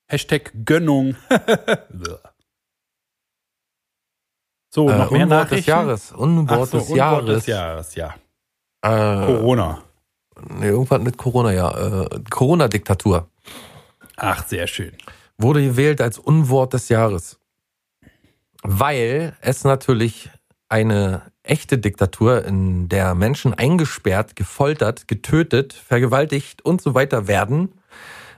Hashtag 0.10 0.52
Gönnung. 0.66 1.16
so, 4.74 4.90
Äh, 4.90 4.98
noch 4.98 5.12
mehr 5.12 5.24
Unwort 5.26 5.52
des? 5.52 5.66
Jahres. 5.66 6.12
Unwort, 6.14 6.70
so, 6.70 6.78
des, 6.80 6.90
Unwort 6.90 6.98
Jahres. 6.98 7.36
des 7.36 7.46
Jahres, 7.48 7.96
ja. 7.96 8.16
Äh, 8.82 9.26
Corona. 9.26 9.84
nee, 10.50 10.68
irgendwas 10.68 11.02
mit 11.02 11.18
Corona, 11.18 11.52
ja. 11.52 12.04
Äh, 12.04 12.10
Corona-Diktatur. 12.30 13.28
Ach, 14.16 14.48
sehr 14.48 14.68
schön. 14.68 14.94
Wurde 15.38 15.62
gewählt 15.64 16.00
als 16.02 16.18
Unwort 16.18 16.74
des 16.74 16.90
Jahres. 16.90 17.40
Weil 18.64 19.36
es 19.42 19.64
natürlich 19.64 20.30
eine 20.70 21.22
echte 21.44 21.78
Diktatur, 21.78 22.44
in 22.46 22.90
der 22.90 23.14
Menschen 23.16 23.54
eingesperrt, 23.54 24.36
gefoltert, 24.36 25.08
getötet, 25.08 25.74
vergewaltigt 25.74 26.64
und 26.64 26.82
so 26.82 26.94
weiter 26.94 27.28
werden, 27.28 27.74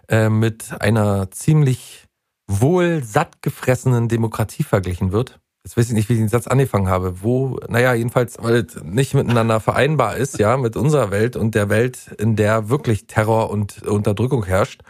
äh, 0.10 0.30
mit 0.30 0.82
einer 0.82 1.32
ziemlich 1.32 2.08
wohl 2.48 3.04
satt 3.04 3.42
gefressenen 3.42 4.10
Demokratie 4.10 4.64
verglichen 4.64 5.12
wird. 5.12 5.40
Jetzt 5.64 5.78
weiß 5.78 5.90
ich 5.90 5.94
nicht, 5.94 6.10
wie 6.10 6.14
ich 6.14 6.20
den 6.20 6.30
Satz 6.30 6.48
angefangen 6.48 6.88
habe. 6.88 7.22
Wo, 7.22 7.60
naja, 7.68 7.94
jedenfalls, 7.94 8.38
weil 8.42 8.66
es 8.66 8.82
nicht 8.84 9.14
miteinander 9.14 9.60
vereinbar 9.60 10.18
ist, 10.18 10.40
ja, 10.40 10.58
mit 10.58 10.76
unserer 10.76 11.12
Welt 11.12 11.36
und 11.36 11.54
der 11.54 11.70
Welt, 11.70 12.16
in 12.18 12.36
der 12.36 12.70
wirklich 12.70 13.08
Terror 13.08 13.50
und 13.50 13.84
Unterdrückung 13.84 14.46
herrscht, 14.46 14.82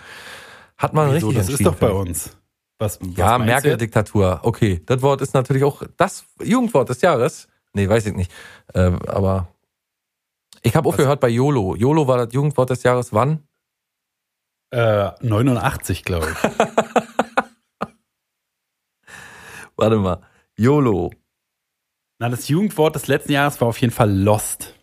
hat 0.77 0.93
man 0.93 1.13
Wieso, 1.13 1.27
richtig 1.27 1.47
das 1.47 1.49
ist 1.49 1.65
doch 1.65 1.75
bei 1.75 1.91
uns. 1.91 2.37
Was, 2.77 2.99
was 3.01 3.17
Ja? 3.17 3.37
Merkel-Diktatur. 3.37 4.39
Okay, 4.43 4.81
das 4.85 5.01
Wort 5.01 5.21
ist 5.21 5.33
natürlich 5.33 5.65
auch 5.65 5.83
das 5.97 6.23
Jugendwort 6.41 6.87
des 6.87 7.01
Jahres. 7.01 7.49
Nee, 7.73 7.89
weiß 7.89 8.05
ich 8.05 8.15
nicht. 8.15 8.31
Äh, 8.73 8.91
aber 9.07 9.49
ich 10.61 10.75
habe 10.75 10.87
aufgehört 10.87 11.19
bei 11.19 11.29
YOLO. 11.29 11.75
YOLO 11.75 12.07
war 12.07 12.25
das 12.25 12.33
Jugendwort 12.33 12.69
des 12.69 12.83
Jahres 12.83 13.11
wann? 13.11 13.43
Äh, 14.71 15.11
89, 15.21 16.03
glaube 16.03 16.31
ich. 16.31 16.37
Warte 19.75 19.97
mal. 19.97 20.21
YOLO. 20.57 21.11
Na, 22.19 22.29
das 22.29 22.47
Jugendwort 22.49 22.95
des 22.95 23.07
letzten 23.07 23.31
Jahres 23.31 23.59
war 23.61 23.69
auf 23.69 23.79
jeden 23.79 23.93
Fall 23.93 24.11
Lost. 24.11 24.75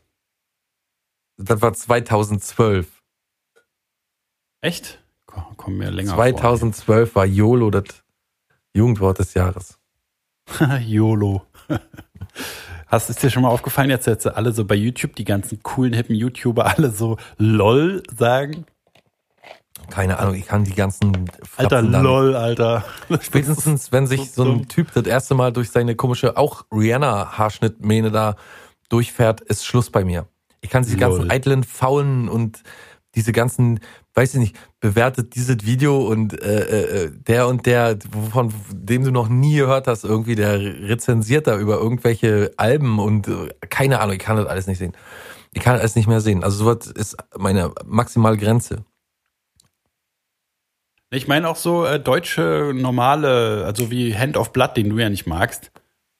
Das 1.36 1.60
war 1.60 1.74
2012. 1.74 3.02
Echt? 4.62 5.04
Komm, 5.26 5.44
komm 5.56 5.76
mir 5.76 5.90
länger 5.90 6.14
2012 6.14 7.14
war 7.14 7.26
YOLO 7.26 7.70
das 7.70 8.02
Jugendwort 8.74 9.18
des 9.18 9.34
Jahres. 9.34 9.78
vor. 10.46 10.76
YOLO. 10.80 11.46
Hast 12.86 13.10
es 13.10 13.16
dir 13.16 13.30
schon 13.30 13.42
mal 13.42 13.50
aufgefallen, 13.50 13.90
jetzt 13.90 14.06
jetzt 14.06 14.26
alle 14.26 14.52
so 14.52 14.64
bei 14.64 14.74
YouTube, 14.74 15.14
die 15.16 15.24
ganzen 15.24 15.62
coolen, 15.62 15.92
hippen 15.92 16.14
YouTuber, 16.14 16.66
alle 16.66 16.90
so 16.90 17.18
LOL 17.36 18.02
sagen? 18.16 18.64
Keine 19.90 20.18
Ahnung, 20.18 20.34
ich 20.34 20.46
kann 20.46 20.64
die 20.64 20.74
ganzen 20.74 21.30
Alter, 21.56 21.82
dann- 21.82 22.02
LOL, 22.02 22.34
Alter. 22.36 22.84
Spätestens, 23.20 23.92
wenn 23.92 24.06
sich 24.06 24.30
so 24.30 24.44
ein. 24.44 24.68
Typ 24.68 24.92
das 24.92 25.04
erste 25.06 25.34
Mal 25.34 25.52
durch 25.52 25.70
seine 25.70 25.94
komische, 25.94 26.36
auch 26.36 26.64
Rihanna-Haarschnittmähne 26.72 28.10
da 28.10 28.36
durchfährt, 28.88 29.40
ist 29.42 29.64
Schluss 29.64 29.90
bei 29.90 30.04
mir. 30.04 30.26
Ich 30.60 30.70
kann 30.70 30.82
diese 30.82 30.96
ganzen 30.96 31.22
Lol. 31.22 31.32
eitlen 31.32 31.64
Faulen 31.64 32.28
und 32.28 32.62
diese 33.14 33.32
ganzen, 33.32 33.80
weiß 34.14 34.34
ich 34.34 34.40
nicht, 34.40 34.56
bewertet 34.80 35.34
dieses 35.34 35.64
Video 35.64 36.06
und 36.06 36.40
äh, 36.42 37.04
äh, 37.04 37.10
der 37.26 37.48
und 37.48 37.64
der, 37.66 37.98
von 38.30 38.52
dem 38.72 39.04
du 39.04 39.10
noch 39.10 39.28
nie 39.28 39.56
gehört 39.56 39.86
hast, 39.86 40.04
irgendwie, 40.04 40.34
der 40.34 40.58
rezensiert 40.60 41.46
da 41.46 41.56
über 41.58 41.76
irgendwelche 41.78 42.50
Alben 42.56 42.98
und 42.98 43.28
äh, 43.28 43.48
keine 43.70 44.00
Ahnung, 44.00 44.16
ich 44.16 44.20
kann 44.22 44.36
das 44.36 44.46
alles 44.46 44.66
nicht 44.66 44.78
sehen. 44.78 44.92
Ich 45.52 45.62
kann 45.62 45.78
alles 45.78 45.94
nicht 45.96 46.08
mehr 46.08 46.20
sehen. 46.20 46.44
Also 46.44 46.58
sowas 46.64 46.86
ist 46.88 47.16
meine 47.38 47.72
maximale 47.86 48.36
Grenze. 48.36 48.84
Ich 51.16 51.28
meine 51.28 51.48
auch 51.48 51.56
so 51.56 51.84
äh, 51.84 51.98
deutsche 51.98 52.72
normale, 52.74 53.64
also 53.64 53.90
wie 53.90 54.14
Hand 54.14 54.36
of 54.36 54.52
Blood, 54.52 54.76
den 54.76 54.90
du 54.90 54.98
ja 54.98 55.08
nicht 55.08 55.26
magst. 55.26 55.72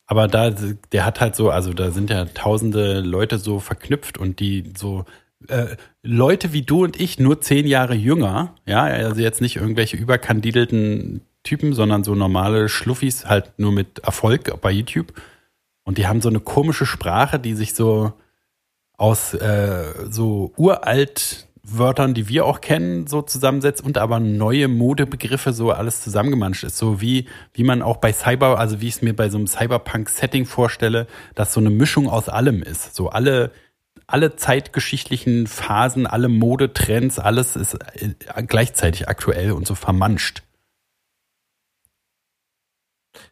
Aber 0.07 0.29
da, 0.29 0.51
der 0.93 1.05
hat 1.05 1.21
halt 1.21 1.37
so, 1.37 1.51
also 1.51 1.73
da 1.75 1.91
sind 1.91 2.11
ja 2.11 2.25
tausende 2.27 3.01
Leute 3.01 3.39
so 3.39 3.61
verknüpft 3.61 4.19
und 4.19 4.41
die 4.41 4.73
so 4.77 5.05
äh, 5.49 5.77
Leute 6.03 6.53
wie 6.53 6.63
du 6.63 6.85
und 6.85 6.99
ich, 6.99 7.19
nur 7.19 7.41
zehn 7.41 7.67
Jahre 7.67 7.95
jünger, 7.95 8.55
ja, 8.65 8.85
also 8.85 9.21
jetzt 9.21 9.41
nicht 9.41 9.57
irgendwelche 9.57 9.97
überkandidelten 9.97 11.21
Typen, 11.43 11.75
sondern 11.75 12.05
so 12.05 12.15
normale 12.15 12.69
Schluffis, 12.69 13.27
halt 13.27 13.53
nur 13.59 13.73
mit 13.73 13.99
Erfolg 14.01 14.61
bei 14.61 14.71
YouTube. 14.71 15.13
Und 15.85 15.99
die 15.99 16.07
haben 16.07 16.21
so 16.21 16.29
eine 16.29 16.41
komische 16.41 16.87
Sprache, 16.87 17.39
die 17.39 17.55
sich 17.55 17.75
so 17.75 18.13
aus 18.97 19.35
äh, 19.35 19.93
so 20.09 20.53
uralt 20.57 21.46
Wörtern, 21.69 22.15
die 22.15 22.29
wir 22.29 22.45
auch 22.45 22.61
kennen, 22.61 23.07
so 23.07 23.23
zusammensetzt 23.23 23.85
und 23.85 23.99
aber 23.99 24.21
neue 24.21 24.69
Modebegriffe 24.69 25.53
so 25.53 25.73
alles 25.73 26.01
zusammengemanscht 26.03 26.65
ist. 26.65 26.79
So 26.79 27.01
wie, 27.01 27.27
wie 27.53 27.65
man 27.65 27.83
auch 27.83 27.97
bei 27.97 28.13
Cyber, 28.13 28.59
also 28.59 28.81
wie 28.81 28.89
ich 28.89 28.97
es 28.97 29.03
mir 29.03 29.15
bei 29.15 29.29
so 29.29 29.39
einem 29.39 29.47
Cyberpunk-Setting 29.47 30.47
vorstelle, 30.47 31.07
dass 31.35 31.53
so 31.53 31.61
eine 31.61 31.71
Mischung 31.71 32.09
aus 32.09 32.29
allem 32.29 32.63
ist. 32.63 32.95
So 32.95 33.09
alle, 33.09 33.51
alle 34.07 34.37
zeitgeschichtlichen 34.37 35.47
Phasen, 35.47 36.07
alle 36.07 36.29
Modetrends, 36.29 37.19
alles 37.19 37.57
ist 37.57 37.75
äh, 37.75 38.15
gleichzeitig 38.47 39.09
aktuell 39.09 39.53
und 39.53 39.67
so 39.67 39.75
vermanscht. 39.75 40.43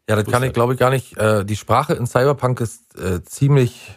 Ja, 0.09 0.17
das 0.17 0.27
kann 0.27 0.43
ich 0.43 0.53
glaube 0.53 0.75
ich 0.75 0.79
gar 0.79 0.91
nicht. 0.91 1.17
Äh, 1.17 1.45
die 1.45 1.57
Sprache 1.57 1.95
in 1.95 2.07
Cyberpunk 2.07 2.61
ist 2.61 2.99
äh, 2.99 3.23
ziemlich. 3.23 3.95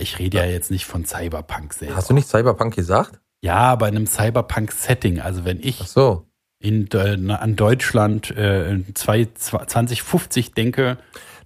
Ich 0.00 0.18
rede 0.18 0.38
ja 0.38 0.44
jetzt 0.44 0.70
nicht 0.70 0.84
von 0.86 1.04
Cyberpunk 1.04 1.72
selber. 1.74 1.96
Hast 1.96 2.10
du 2.10 2.14
nicht 2.14 2.28
Cyberpunk 2.28 2.74
gesagt? 2.74 3.20
Ja, 3.42 3.56
aber 3.56 3.88
in 3.88 3.96
einem 3.96 4.06
Cyberpunk-Setting. 4.06 5.20
Also 5.20 5.44
wenn 5.44 5.60
ich 5.60 5.76
so. 5.78 6.26
in, 6.60 6.88
äh, 6.92 7.32
an 7.32 7.56
Deutschland 7.56 8.30
äh, 8.36 8.70
in 8.70 8.94
zwei- 8.94 9.26
2050 9.34 10.52
denke. 10.54 10.96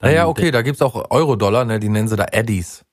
Naja, 0.00 0.26
okay, 0.28 0.42
de- 0.42 0.50
da 0.52 0.62
gibt's 0.62 0.80
auch 0.82 1.11
Euro-Dollar, 1.11 1.64
ne? 1.64 1.80
Die 1.80 1.88
nennen 1.88 2.06
sie 2.08 2.16
da 2.16 2.26
Eddies. 2.30 2.84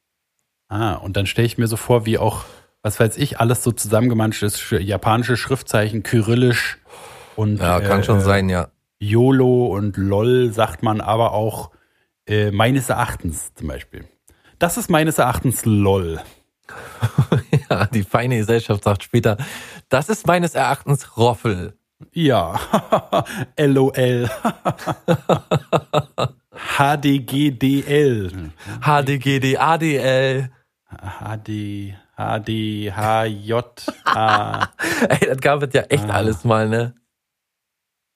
Ah, 0.69 0.93
und 0.95 1.15
dann 1.17 1.27
stelle 1.27 1.45
ich 1.45 1.57
mir 1.59 1.67
so 1.67 1.77
vor, 1.77 2.07
wie 2.07 2.17
auch, 2.17 2.45
was 2.81 2.99
weiß 2.99 3.17
ich, 3.17 3.39
alles 3.39 3.63
so 3.63 3.71
zusammengemanscht 3.71 4.41
ist, 4.41 4.57
sch- 4.57 4.79
japanische 4.79 5.37
Schriftzeichen, 5.37 6.01
kyrillisch 6.01 6.79
und 7.35 7.59
Ja, 7.59 7.79
kann 7.81 7.99
äh, 7.99 8.03
schon 8.03 8.21
sein, 8.21 8.49
ja. 8.49 8.69
YOLO 8.97 9.67
und 9.67 9.97
LOL 9.97 10.51
sagt 10.51 10.81
man 10.81 11.01
aber 11.01 11.33
auch 11.33 11.69
äh, 12.27 12.49
meines 12.49 12.89
Erachtens 12.89 13.53
zum 13.53 13.67
Beispiel. 13.67 14.05
Das 14.59 14.77
ist 14.77 14.89
meines 14.89 15.17
Erachtens 15.17 15.65
LOL. 15.65 16.21
ja. 17.69 17.85
Die 17.87 18.03
feine 18.03 18.37
Gesellschaft 18.37 18.83
sagt 18.83 19.03
später, 19.03 19.37
das 19.89 20.09
ist 20.09 20.25
meines 20.27 20.55
Erachtens 20.55 21.17
Roffel. 21.17 21.77
Ja, 22.11 22.59
LOL. 23.57 24.29
HDGDL. 26.77 28.51
HDGD, 28.81 29.57
ADL. 29.57 30.49
HD, 30.89 31.95
HD, 32.15 32.91
HJ. 32.91 33.53
Ey, 35.09 35.27
das 35.27 35.37
gab 35.41 35.63
es 35.63 35.73
ja 35.73 35.81
echt 35.83 36.05
Ah. 36.09 36.13
alles 36.13 36.43
mal, 36.43 36.69
ne? 36.69 36.95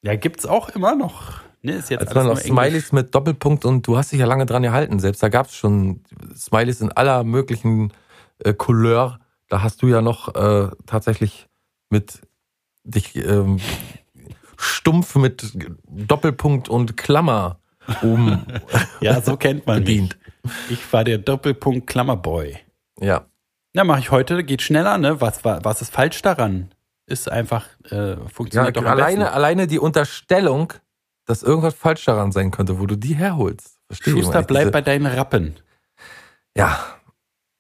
Ja, 0.02 0.16
gibt's 0.16 0.46
auch 0.46 0.70
immer 0.70 0.96
noch. 0.96 1.42
Ne, 1.62 1.74
ist 1.74 1.90
jetzt 1.90 2.02
Als 2.08 2.14
man 2.16 2.28
Englisch. 2.28 2.44
Smileys 2.46 2.92
mit 2.94 3.14
Doppelpunkt 3.14 3.66
und 3.66 3.86
du 3.86 3.98
hast 3.98 4.12
dich 4.12 4.20
ja 4.20 4.26
lange 4.26 4.46
dran 4.46 4.64
gehalten. 4.64 5.00
Selbst 5.00 5.22
da 5.22 5.30
gab's 5.30 5.56
schon 5.56 6.02
Smileys 6.36 6.80
in 6.82 6.92
aller 6.92 7.24
möglichen 7.24 7.92
äh, 8.40 8.54
Couleur. 8.54 9.20
Da 9.50 9.62
hast 9.62 9.82
du 9.82 9.88
ja 9.88 10.02
noch 10.02 10.34
äh, 10.36 10.70
tatsächlich 10.86 11.48
mit 11.90 12.22
dich 12.86 13.16
ähm, 13.16 13.60
stumpf 14.58 15.16
mit 15.16 15.52
Doppelpunkt 15.88 16.70
und 16.70 16.96
Klammer 16.98 17.60
oben 18.04 18.42
Ja, 19.02 19.22
so 19.22 19.36
kennt 19.38 19.66
man 19.68 19.78
mich. 19.80 19.86
bedient. 19.86 20.18
Ich 20.70 20.94
war 20.94 21.04
der 21.04 21.18
Doppelpunkt 21.18 21.88
Klammerboy. 21.88 22.58
Ja. 23.00 23.26
Na, 23.74 23.84
mache 23.84 24.00
ich 24.00 24.12
heute, 24.12 24.44
geht 24.44 24.62
schneller, 24.62 24.98
ne? 24.98 25.20
Was, 25.22 25.44
war- 25.44 25.64
was 25.64 25.82
ist 25.82 25.92
falsch 25.94 26.22
daran? 26.22 26.74
Ist 27.06 27.30
einfach, 27.32 27.66
äh, 27.92 28.12
Ja, 28.12 28.18
funktioniert 28.32 28.78
doch 28.78 28.84
am 28.84 28.88
alleine, 28.88 29.20
besten. 29.26 29.34
alleine 29.36 29.68
die 29.68 29.80
Unterstellung, 29.80 30.74
dass 31.30 31.44
irgendwas 31.44 31.76
falsch 31.76 32.06
daran 32.06 32.32
sein 32.32 32.50
könnte, 32.50 32.80
wo 32.80 32.88
du 32.88 32.96
die 32.96 33.14
herholst. 33.14 33.78
Verstehe 33.86 34.14
Schuster, 34.14 34.42
bleib 34.42 34.72
bei 34.72 34.82
deinen 34.82 35.06
Rappen. 35.06 35.56
Ja, 36.58 36.80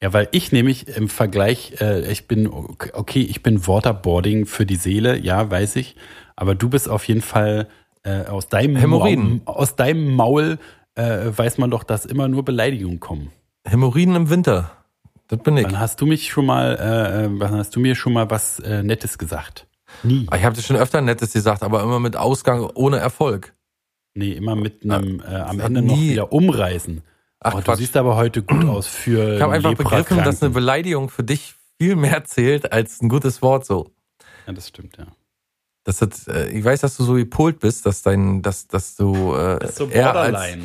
Ja, 0.01 0.11
weil 0.11 0.27
ich 0.31 0.51
nämlich 0.51 0.87
im 0.87 1.07
Vergleich, 1.07 1.75
äh, 1.79 2.09
ich 2.11 2.27
bin, 2.27 2.47
okay, 2.47 3.21
ich 3.21 3.43
bin 3.43 3.67
Waterboarding 3.67 4.47
für 4.47 4.65
die 4.65 4.77
Seele, 4.77 5.19
ja, 5.19 5.51
weiß 5.51 5.75
ich. 5.75 5.95
Aber 6.35 6.55
du 6.55 6.69
bist 6.69 6.89
auf 6.89 7.07
jeden 7.07 7.21
Fall 7.21 7.67
äh, 8.03 8.25
aus 8.25 8.47
deinem 8.47 8.75
Hämorrhoiden. 8.75 9.43
Maul, 9.45 9.55
aus 9.55 9.75
deinem 9.75 10.15
Maul 10.15 10.57
äh, 10.95 11.25
weiß 11.35 11.59
man 11.59 11.69
doch, 11.69 11.83
dass 11.83 12.05
immer 12.05 12.27
nur 12.27 12.43
Beleidigungen 12.43 12.99
kommen. 12.99 13.31
Hämorrhoiden 13.67 14.15
im 14.15 14.29
Winter. 14.31 14.71
Das 15.27 15.43
bin 15.43 15.57
ich. 15.57 15.65
Wann 15.65 15.79
hast 15.79 16.01
du 16.01 16.07
mich 16.07 16.29
schon 16.29 16.47
mal, 16.47 16.75
äh, 16.75 17.25
äh, 17.25 17.29
wann 17.33 17.51
hast 17.51 17.75
du 17.75 17.79
mir 17.79 17.93
schon 17.93 18.13
mal 18.13 18.31
was 18.31 18.59
äh, 18.61 18.81
Nettes 18.81 19.19
gesagt? 19.19 19.67
Nie. 20.01 20.27
Ich 20.33 20.43
habe 20.43 20.55
dir 20.55 20.63
schon 20.63 20.77
öfter 20.77 21.01
Nettes 21.01 21.33
gesagt, 21.33 21.61
aber 21.61 21.83
immer 21.83 21.99
mit 21.99 22.15
Ausgang 22.15 22.67
ohne 22.73 22.97
Erfolg. 22.97 23.53
Nee, 24.19 24.33
immer 24.33 24.55
mit 24.55 24.83
einem 24.83 25.21
äh, 25.21 25.35
am 25.35 25.57
hat 25.59 25.65
Ende 25.67 25.81
noch 25.81 25.95
nie- 25.95 26.11
wieder 26.11 26.31
umreißen. 26.33 27.01
Ach, 27.41 27.55
oh, 27.55 27.61
du 27.61 27.75
siehst 27.75 27.95
aber 27.95 28.17
heute 28.17 28.43
gut 28.43 28.65
aus 28.65 28.85
für 28.87 29.35
Ich 29.37 29.41
habe 29.41 29.53
einfach 29.53 29.73
begriffen, 29.75 30.17
dass 30.23 30.43
eine. 30.43 30.51
Beleidigung 30.53 31.09
für 31.09 31.23
dich 31.23 31.53
viel 31.77 31.95
mehr 31.95 32.25
zählt 32.25 32.71
als 32.73 33.01
ein 33.01 33.07
gutes 33.07 33.41
Wort 33.41 33.65
so. 33.65 33.91
Ja, 34.45 34.51
das 34.51 34.67
stimmt, 34.67 34.97
ja. 34.97 35.05
Das 35.85 36.01
hat, 36.01 36.27
äh, 36.27 36.49
ich 36.49 36.63
weiß, 36.65 36.81
dass 36.81 36.97
du 36.97 37.03
so 37.05 37.13
gepolt 37.13 37.59
bist, 37.61 37.85
dass 37.85 38.01
dein, 38.01 38.41
dass, 38.41 38.67
dass 38.67 38.97
du 38.97 39.33
äh, 39.35 39.57
Das 39.59 39.69
ist 39.71 39.77
so 39.77 39.87
eher 39.87 40.13
als, 40.13 40.31
Borderline. 40.33 40.63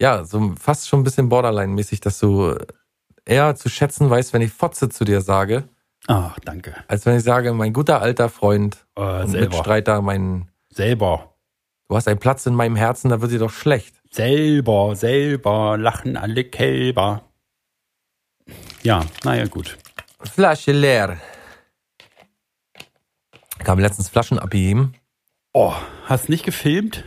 ja, 0.00 0.24
so 0.24 0.54
fast 0.58 0.88
schon 0.88 1.00
ein 1.00 1.04
bisschen 1.04 1.28
Borderline-mäßig, 1.28 2.00
dass 2.00 2.20
du 2.20 2.54
eher 3.24 3.56
zu 3.56 3.68
schätzen 3.68 4.08
weißt, 4.08 4.32
wenn 4.32 4.42
ich 4.42 4.52
Fotze 4.52 4.88
zu 4.88 5.04
dir 5.04 5.20
sage, 5.20 5.64
Ach, 6.06 6.38
danke. 6.44 6.74
als 6.86 7.04
wenn 7.06 7.16
ich 7.16 7.24
sage, 7.24 7.52
mein 7.52 7.72
guter 7.72 8.00
alter 8.00 8.28
Freund 8.28 8.86
Äh. 8.96 9.26
Mitstreiter, 9.26 10.00
mein, 10.00 10.46
Selber. 10.70 11.34
Du 11.88 11.96
hast 11.96 12.08
einen 12.08 12.20
Platz 12.20 12.46
in 12.46 12.54
meinem 12.54 12.76
Herzen, 12.76 13.10
da 13.10 13.20
wird 13.20 13.32
dir 13.32 13.38
doch 13.38 13.50
schlecht. 13.50 14.00
Selber, 14.10 14.94
selber, 14.96 15.76
lachen 15.76 16.16
alle 16.16 16.44
Kälber. 16.44 17.24
Ja, 18.82 19.04
naja, 19.24 19.46
gut. 19.46 19.76
Flasche 20.20 20.72
leer. 20.72 21.20
Kam 23.58 23.78
letztens 23.78 24.08
Flaschen 24.08 24.38
abgegeben. 24.38 24.94
Oh, 25.52 25.74
hast 26.04 26.28
nicht 26.28 26.44
gefilmt? 26.44 27.04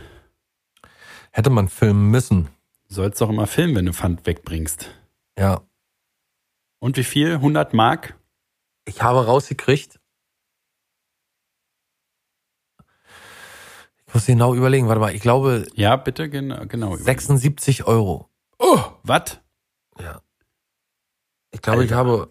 Hätte 1.30 1.50
man 1.50 1.68
filmen 1.68 2.10
müssen. 2.10 2.48
Du 2.88 2.94
sollst 2.94 3.20
doch 3.20 3.30
immer 3.30 3.46
filmen, 3.46 3.74
wenn 3.74 3.86
du 3.86 3.92
Pfand 3.92 4.26
wegbringst. 4.26 4.90
Ja. 5.38 5.62
Und 6.78 6.96
wie 6.96 7.04
viel? 7.04 7.32
100 7.32 7.72
Mark? 7.72 8.18
Ich 8.84 9.02
habe 9.02 9.24
rausgekriegt. 9.24 9.98
Ich 14.12 14.14
muss 14.14 14.26
genau 14.26 14.54
überlegen, 14.54 14.88
warte 14.88 15.00
mal, 15.00 15.14
ich 15.14 15.22
glaube 15.22 15.66
Ja, 15.74 15.96
bitte, 15.96 16.28
genau. 16.28 16.66
genau. 16.66 16.94
76 16.96 17.86
Euro. 17.86 18.28
Oh, 18.58 18.78
was? 19.02 19.40
Ja. 19.98 20.20
Ich 21.50 21.62
glaube, 21.62 21.86
ich 21.86 21.92
habe, 21.92 22.28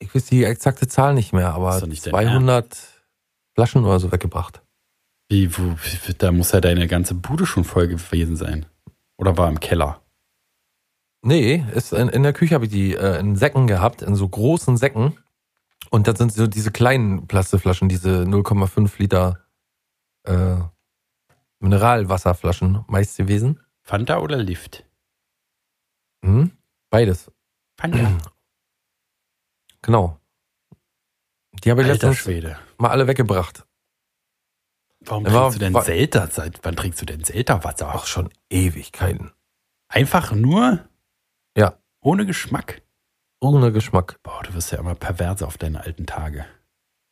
ich 0.00 0.14
weiß 0.14 0.26
die 0.26 0.44
exakte 0.44 0.86
Zahl 0.86 1.14
nicht 1.14 1.32
mehr, 1.32 1.54
aber 1.54 1.86
nicht 1.86 2.04
dein 2.04 2.10
200 2.10 2.76
Flaschen 3.54 3.86
oder 3.86 3.98
so 3.98 4.12
weggebracht. 4.12 4.60
Wie, 5.30 5.56
wo, 5.56 5.62
wie, 5.62 6.12
da 6.12 6.30
muss 6.30 6.52
ja 6.52 6.60
deine 6.60 6.88
ganze 6.88 7.14
Bude 7.14 7.46
schon 7.46 7.64
voll 7.64 7.88
gewesen 7.88 8.36
sein. 8.36 8.66
Oder 9.16 9.38
war 9.38 9.48
im 9.48 9.60
Keller? 9.60 10.02
Nee, 11.22 11.64
ist 11.72 11.94
in, 11.94 12.10
in 12.10 12.22
der 12.22 12.34
Küche 12.34 12.54
habe 12.54 12.66
ich 12.66 12.70
die 12.70 12.94
äh, 12.94 13.18
in 13.18 13.34
Säcken 13.36 13.66
gehabt, 13.66 14.02
in 14.02 14.14
so 14.14 14.28
großen 14.28 14.76
Säcken. 14.76 15.16
Und 15.88 16.06
das 16.06 16.18
sind 16.18 16.34
so 16.34 16.46
diese 16.46 16.70
kleinen 16.70 17.26
Plastikflaschen, 17.28 17.88
diese 17.88 18.24
0,5 18.24 18.90
Liter 18.98 19.40
äh, 20.24 20.56
Mineralwasserflaschen 21.60 22.84
meist 22.88 23.16
gewesen. 23.16 23.60
Fanta 23.82 24.18
oder 24.18 24.36
Lift? 24.36 24.84
Mhm. 26.22 26.52
Beides, 26.90 27.30
Fanta. 27.78 28.18
genau. 29.82 30.18
Die 31.62 31.70
habe 31.70 31.82
ich 31.82 31.88
Alter 31.88 32.08
letztens 32.08 32.16
Schwede. 32.18 32.58
mal 32.78 32.90
alle 32.90 33.06
weggebracht. 33.06 33.66
Warum 35.00 35.24
Ja, 35.26 35.32
war- 35.32 35.40
trinkst 35.42 35.56
du 35.56 35.64
denn 35.64 35.74
war- 35.74 35.82
Selter? 35.84 36.26
Seit 36.28 36.60
wann 36.64 36.76
trinkst 36.76 37.00
du 37.00 37.06
denn 37.06 37.22
Selterwasser? 37.24 37.94
Auch 37.94 38.06
schon 38.06 38.30
Ewigkeiten. 38.50 39.32
Einfach 39.88 40.32
nur? 40.32 40.88
Ja. 41.56 41.78
Ohne 42.00 42.26
Geschmack? 42.26 42.82
Ohne 43.40 43.70
Geschmack. 43.72 44.18
Boah, 44.22 44.42
du 44.42 44.54
wirst 44.54 44.72
ja 44.72 44.78
immer 44.78 44.94
perverse 44.94 45.46
auf 45.46 45.58
deine 45.58 45.80
alten 45.82 46.06
Tage. 46.06 46.46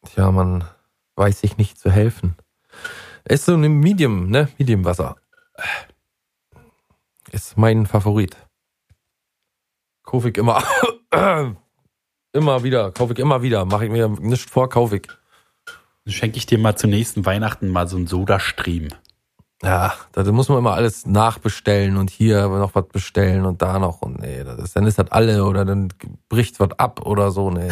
Tja, 0.07 0.31
man 0.33 0.65
weiß 1.17 1.41
sich 1.41 1.59
nicht 1.59 1.79
zu 1.79 1.91
helfen. 1.91 2.37
Ist 3.25 3.47
so 3.47 3.55
ein 3.55 3.61
Medium, 3.61 4.31
ne? 4.31 4.49
Medium-Wasser. 4.59 5.17
Ist 7.31 7.57
mein 7.57 7.87
Favorit. 7.87 8.37
Kaufe 10.03 10.31
ich 10.31 10.37
immer. 10.37 10.63
immer 12.33 12.63
wieder. 12.63 12.91
Kaufe 12.93 13.13
ich 13.13 13.19
immer 13.19 13.43
wieder. 13.43 13.65
Mache 13.65 13.87
ich 13.87 13.91
mir 13.91 14.09
nicht 14.09 14.51
vor, 14.51 14.69
kaufe 14.69 14.97
ich. 14.97 15.09
Dann 16.05 16.13
schenke 16.13 16.37
ich 16.37 16.47
dir 16.47 16.59
mal 16.59 16.77
zu 16.77 16.89
nächsten 16.89 17.25
Weihnachten 17.25 17.69
mal 17.69 17.87
so 17.87 17.97
einen 17.97 18.07
Soda-Stream. 18.07 18.89
Ja, 19.63 19.95
da 20.11 20.25
muss 20.33 20.49
man 20.49 20.59
immer 20.59 20.75
alles 20.75 21.07
nachbestellen 21.07 21.97
und 21.97 22.11
hier 22.11 22.49
noch 22.49 22.75
was 22.75 22.89
bestellen 22.89 23.47
und 23.47 23.63
da 23.63 23.79
noch 23.79 24.03
und 24.03 24.19
nee, 24.19 24.43
das 24.43 24.59
ist, 24.59 24.75
dann 24.75 24.89
ist 24.89 24.99
das 24.99 25.13
alle 25.13 25.45
oder 25.45 25.65
dann 25.65 25.89
bricht 26.29 26.59
was 26.59 26.73
ab 26.81 27.07
oder 27.07 27.31
so, 27.31 27.49
nee. 27.49 27.71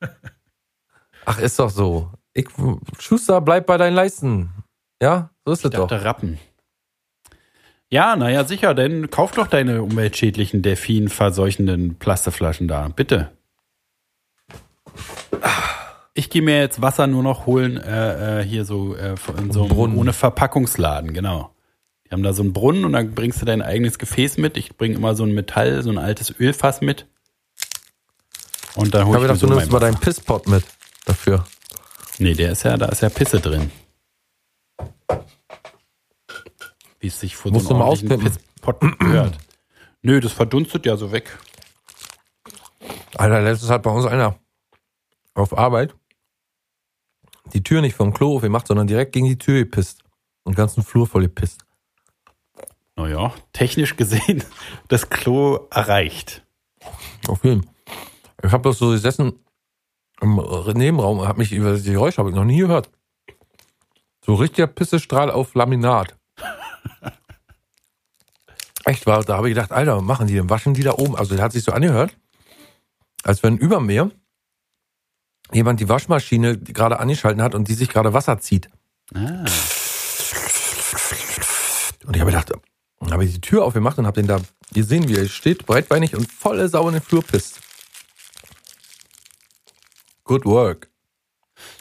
Ach, 1.24 1.38
ist 1.38 1.58
doch 1.58 1.70
so. 1.70 2.10
Ich, 2.36 2.48
Schuster, 2.98 3.40
bleib 3.40 3.66
bei 3.66 3.78
deinen 3.78 3.94
Leisten. 3.94 4.50
Ja, 5.00 5.30
so 5.46 5.52
ist 5.52 5.64
Ich 5.64 5.64
es 5.64 5.70
doch. 5.70 5.90
Rappen. 5.90 6.38
Ja, 7.88 8.14
naja, 8.14 8.44
sicher, 8.44 8.74
denn 8.74 9.10
kauf 9.10 9.32
doch 9.32 9.46
deine 9.46 9.82
umweltschädlichen, 9.82 10.60
delfinverseuchenden 10.60 11.94
Plastikflaschen 11.94 12.68
da. 12.68 12.88
Bitte. 12.88 13.30
Ich 16.12 16.28
gehe 16.28 16.42
mir 16.42 16.58
jetzt 16.58 16.82
Wasser 16.82 17.06
nur 17.06 17.22
noch 17.22 17.46
holen, 17.46 17.78
äh, 17.78 18.40
äh, 18.40 18.44
hier 18.44 18.66
so 18.66 18.94
äh, 18.94 19.14
in 19.38 19.50
so 19.50 19.60
einem 19.60 19.68
Brunnen. 19.70 19.96
ohne 19.96 20.12
Verpackungsladen, 20.12 21.14
genau. 21.14 21.54
Die 22.06 22.10
haben 22.10 22.22
da 22.22 22.34
so 22.34 22.42
einen 22.42 22.52
Brunnen 22.52 22.84
und 22.84 22.92
dann 22.92 23.14
bringst 23.14 23.40
du 23.40 23.46
dein 23.46 23.62
eigenes 23.62 23.98
Gefäß 23.98 24.36
mit. 24.36 24.58
Ich 24.58 24.76
bringe 24.76 24.96
immer 24.96 25.14
so 25.14 25.24
ein 25.24 25.32
Metall, 25.32 25.82
so 25.82 25.90
ein 25.90 25.98
altes 25.98 26.34
Ölfass 26.38 26.82
mit. 26.82 27.06
Und 28.74 28.94
dann 28.94 29.02
Ich 29.02 29.06
hol 29.08 29.14
habe 29.14 29.24
ich 29.24 29.28
mir 29.28 29.34
gedacht, 29.34 29.40
so 29.40 29.46
du 29.46 29.54
nimmst 29.54 29.72
mal 29.72 29.80
deinen 29.80 29.98
Pisspot 29.98 30.48
mit 30.48 30.64
dafür. 31.06 31.46
Nee, 32.18 32.34
der 32.34 32.52
ist 32.52 32.62
ja, 32.62 32.76
da 32.76 32.86
ist 32.86 33.02
ja 33.02 33.08
Pisse 33.08 33.40
drin. 33.40 33.70
Wie 36.98 37.08
es 37.08 37.20
sich 37.20 37.36
vor 37.36 37.52
Musst 37.52 37.66
so 37.66 37.74
einem 37.74 37.82
ordentlichen 37.82 38.20
auspimpen. 38.20 38.42
Pisspot 38.42 38.98
gehört. 38.98 39.38
Nö, 40.02 40.20
das 40.20 40.32
verdunstet 40.32 40.86
ja 40.86 40.96
so 40.96 41.12
weg. 41.12 41.38
Alter, 43.16 43.42
letztens 43.42 43.70
hat 43.70 43.82
bei 43.82 43.90
uns 43.90 44.06
einer 44.06 44.38
auf 45.34 45.56
Arbeit 45.56 45.94
die 47.52 47.62
Tür 47.62 47.80
nicht 47.80 47.94
vom 47.94 48.12
Klo 48.12 48.36
aufgemacht, 48.36 48.66
sondern 48.66 48.86
direkt 48.86 49.12
gegen 49.12 49.26
die 49.26 49.38
Tür 49.38 49.58
gepisst. 49.58 50.02
Und 50.44 50.52
den 50.52 50.56
ganzen 50.56 50.82
Flur 50.82 51.06
voll 51.06 51.22
gepisst. 51.22 51.64
Naja, 52.96 53.34
technisch 53.52 53.96
gesehen 53.96 54.42
das 54.88 55.10
Klo 55.10 55.66
erreicht. 55.70 56.44
Auf 57.28 57.44
jeden 57.44 57.62
Fall. 57.62 57.72
Ich 58.42 58.52
habe 58.52 58.68
das 58.68 58.78
so 58.78 58.90
gesessen 58.90 59.32
im 60.20 60.36
Nebenraum, 60.74 61.26
habe 61.26 61.38
mich 61.38 61.52
über 61.52 61.76
die 61.76 61.92
Geräusche 61.92 62.18
habe 62.18 62.30
ich 62.30 62.36
noch 62.36 62.44
nie 62.44 62.58
gehört. 62.58 62.90
So 64.24 64.34
richtiger 64.34 64.66
Pissestrahl 64.66 65.30
auf 65.30 65.54
Laminat. 65.54 66.16
Echt 68.84 69.06
war, 69.06 69.22
da 69.24 69.36
habe 69.36 69.48
ich 69.48 69.54
gedacht, 69.54 69.72
Alter, 69.72 70.00
machen 70.00 70.26
die 70.26 70.34
denn? 70.34 70.48
Waschen 70.50 70.74
die 70.74 70.82
da 70.82 70.92
oben? 70.92 71.16
Also 71.16 71.34
der 71.34 71.44
hat 71.44 71.52
sich 71.52 71.64
so 71.64 71.72
angehört, 71.72 72.16
als 73.24 73.42
wenn 73.42 73.56
über 73.56 73.80
mir 73.80 74.10
jemand 75.52 75.80
die 75.80 75.88
Waschmaschine 75.88 76.58
gerade 76.58 76.98
angeschalten 76.98 77.42
hat 77.42 77.54
und 77.54 77.68
die 77.68 77.74
sich 77.74 77.88
gerade 77.88 78.12
Wasser 78.12 78.38
zieht. 78.38 78.68
Ah, 79.14 79.44
Und 82.04 82.14
ich 82.14 82.20
habe 82.20 82.30
gedacht, 82.30 82.52
dann 83.00 83.12
habe 83.12 83.24
ich 83.24 83.34
die 83.34 83.40
Tür 83.40 83.64
aufgemacht 83.64 83.98
und 83.98 84.06
habe 84.06 84.20
den 84.20 84.28
da 84.28 84.40
gesehen, 84.72 85.08
wie 85.08 85.16
er 85.16 85.28
steht, 85.28 85.66
breitbeinig 85.66 86.14
und 86.14 86.30
volle 86.30 86.68
Sau 86.68 86.86
in 86.88 86.94
den 86.94 87.02
Flur 87.02 87.22
pisst. 87.22 87.60
Good 90.26 90.44
work. 90.44 90.90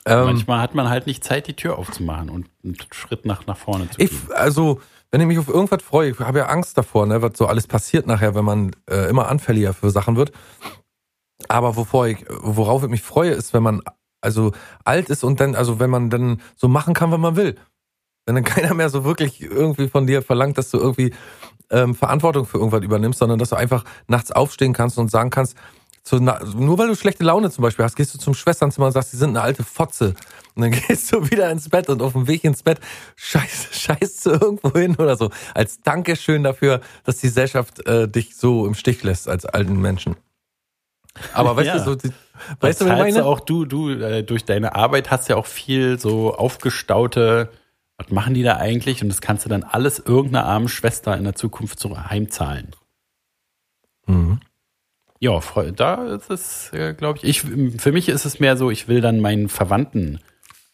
Ähm, 0.06 0.26
manchmal 0.26 0.62
hat 0.62 0.74
man 0.74 0.90
halt 0.90 1.06
nicht 1.06 1.24
Zeit, 1.24 1.48
die 1.48 1.56
Tür 1.56 1.78
aufzumachen 1.78 2.30
und 2.30 2.48
einen 2.64 2.78
Schritt 2.92 3.26
nach, 3.26 3.46
nach 3.46 3.58
vorne 3.58 3.90
zu 3.90 4.00
ich, 4.00 4.12
gehen. 4.12 4.32
also, 4.34 4.80
wenn 5.12 5.20
ich 5.20 5.28
mich 5.28 5.38
auf 5.38 5.50
irgendwas 5.50 5.84
freue, 5.84 6.12
ich 6.12 6.20
habe 6.20 6.40
ja 6.40 6.46
Angst 6.46 6.78
davor, 6.78 7.06
ne, 7.08 7.22
was 7.22 7.38
so 7.38 7.48
alles 7.48 7.68
passiert 7.68 8.08
nachher, 8.08 8.36
wenn 8.36 8.46
man 8.46 8.72
äh, 8.90 9.10
immer 9.10 9.28
anfälliger 9.28 9.74
für 9.74 9.90
Sachen 9.90 10.16
wird. 10.16 10.32
Aber 11.50 11.76
wovor 11.76 12.08
ich, 12.08 12.26
worauf 12.30 12.84
ich 12.84 12.90
mich 12.90 13.02
freue, 13.02 13.32
ist, 13.32 13.54
wenn 13.54 13.64
man 13.64 13.82
also 14.22 14.54
alt 14.86 15.10
ist 15.10 15.24
und 15.24 15.40
dann, 15.40 15.56
also 15.56 15.80
wenn 15.80 15.90
man 15.90 16.10
dann 16.10 16.42
so 16.56 16.68
machen 16.68 16.94
kann, 16.94 17.12
was 17.12 17.20
man 17.20 17.36
will. 17.36 17.56
Wenn 18.26 18.36
dann 18.36 18.44
keiner 18.46 18.74
mehr 18.74 18.90
so 18.90 19.04
wirklich 19.04 19.42
irgendwie 19.42 19.90
von 19.90 20.08
dir 20.08 20.22
verlangt, 20.22 20.58
dass 20.58 20.72
du 20.72 20.78
irgendwie 20.78 21.14
ähm, 21.70 21.96
Verantwortung 21.96 22.46
für 22.46 22.58
irgendwas 22.58 22.84
übernimmst, 22.84 23.20
sondern 23.20 23.40
dass 23.40 23.50
du 23.50 23.56
einfach 23.56 23.84
nachts 24.08 24.32
aufstehen 24.32 24.74
kannst 24.74 24.98
und 24.98 25.12
sagen 25.12 25.30
kannst, 25.30 25.58
zu, 26.06 26.18
nur 26.20 26.78
weil 26.78 26.88
du 26.88 26.96
schlechte 26.96 27.24
Laune 27.24 27.50
zum 27.50 27.64
Beispiel 27.64 27.84
hast, 27.84 27.96
gehst 27.96 28.14
du 28.14 28.20
zum 28.20 28.36
Schwesternzimmer 28.36 28.86
und 28.88 28.92
sagst, 28.94 29.12
die 29.12 29.18
sind 29.18 29.32
eine 29.32 29.42
alte 29.42 29.64
Fotze. 29.64 30.14
Und 30.54 30.62
dann 30.62 30.72
gehst 30.88 31.12
du 31.12 31.30
wieder 31.32 31.50
ins 31.50 31.68
Bett 31.68 31.90
und 31.90 32.02
auf 32.04 32.14
dem 32.14 32.28
Weg 32.28 32.44
ins 32.44 32.62
Bett 32.64 32.80
scheiß, 33.16 33.70
scheißt 33.72 34.26
du 34.28 34.30
irgendwo 34.30 34.72
hin 34.80 34.96
oder 34.98 35.18
so. 35.18 35.32
Als 35.56 35.82
Dankeschön 35.82 36.44
dafür, 36.44 36.80
dass 37.04 37.18
die 37.18 37.28
Gesellschaft 37.28 37.86
äh, 37.88 38.08
dich 38.08 38.36
so 38.38 38.68
im 38.68 38.76
Stich 38.76 39.02
lässt 39.04 39.28
als 39.28 39.46
alten 39.46 39.82
Menschen. 39.82 40.16
Aber 41.34 41.56
weißt 41.56 41.68
Ja. 41.68 41.78
du, 41.80 41.84
so, 41.84 41.96
die, 41.96 42.12
Weißt 42.60 42.82
du, 42.82 42.86
meine? 42.86 43.26
auch 43.26 43.40
du, 43.40 43.66
du, 43.66 43.90
äh, 43.90 44.22
durch 44.24 44.46
deine 44.46 44.76
Arbeit 44.76 45.10
hast 45.10 45.28
ja 45.30 45.38
auch 45.38 45.46
viel 45.48 45.98
so 46.00 46.36
aufgestaute, 46.36 47.50
was 47.98 48.10
machen 48.12 48.34
die 48.34 48.44
da 48.44 48.58
eigentlich? 48.58 49.02
Und 49.02 49.10
das 49.10 49.22
kannst 49.22 49.46
du 49.46 49.50
dann 49.50 49.64
alles 49.64 50.00
irgendeiner 50.00 50.46
armen 50.46 50.68
Schwester 50.68 51.18
in 51.18 51.24
der 51.24 51.34
Zukunft 51.36 51.80
so 51.80 51.98
heimzahlen. 51.98 52.76
Mhm. 54.06 54.40
Ja, 55.20 55.40
da 55.76 56.14
ist 56.14 56.30
es, 56.30 56.74
äh, 56.74 56.94
glaube 56.94 57.20
ich, 57.22 57.44
ich, 57.46 57.82
für 57.82 57.92
mich 57.92 58.10
ist 58.10 58.26
es 58.26 58.40
mehr 58.40 58.58
so, 58.58 58.70
ich 58.70 58.88
will 58.88 59.02
dann 59.02 59.22
meinen 59.22 59.50
Verwandten 59.50 60.20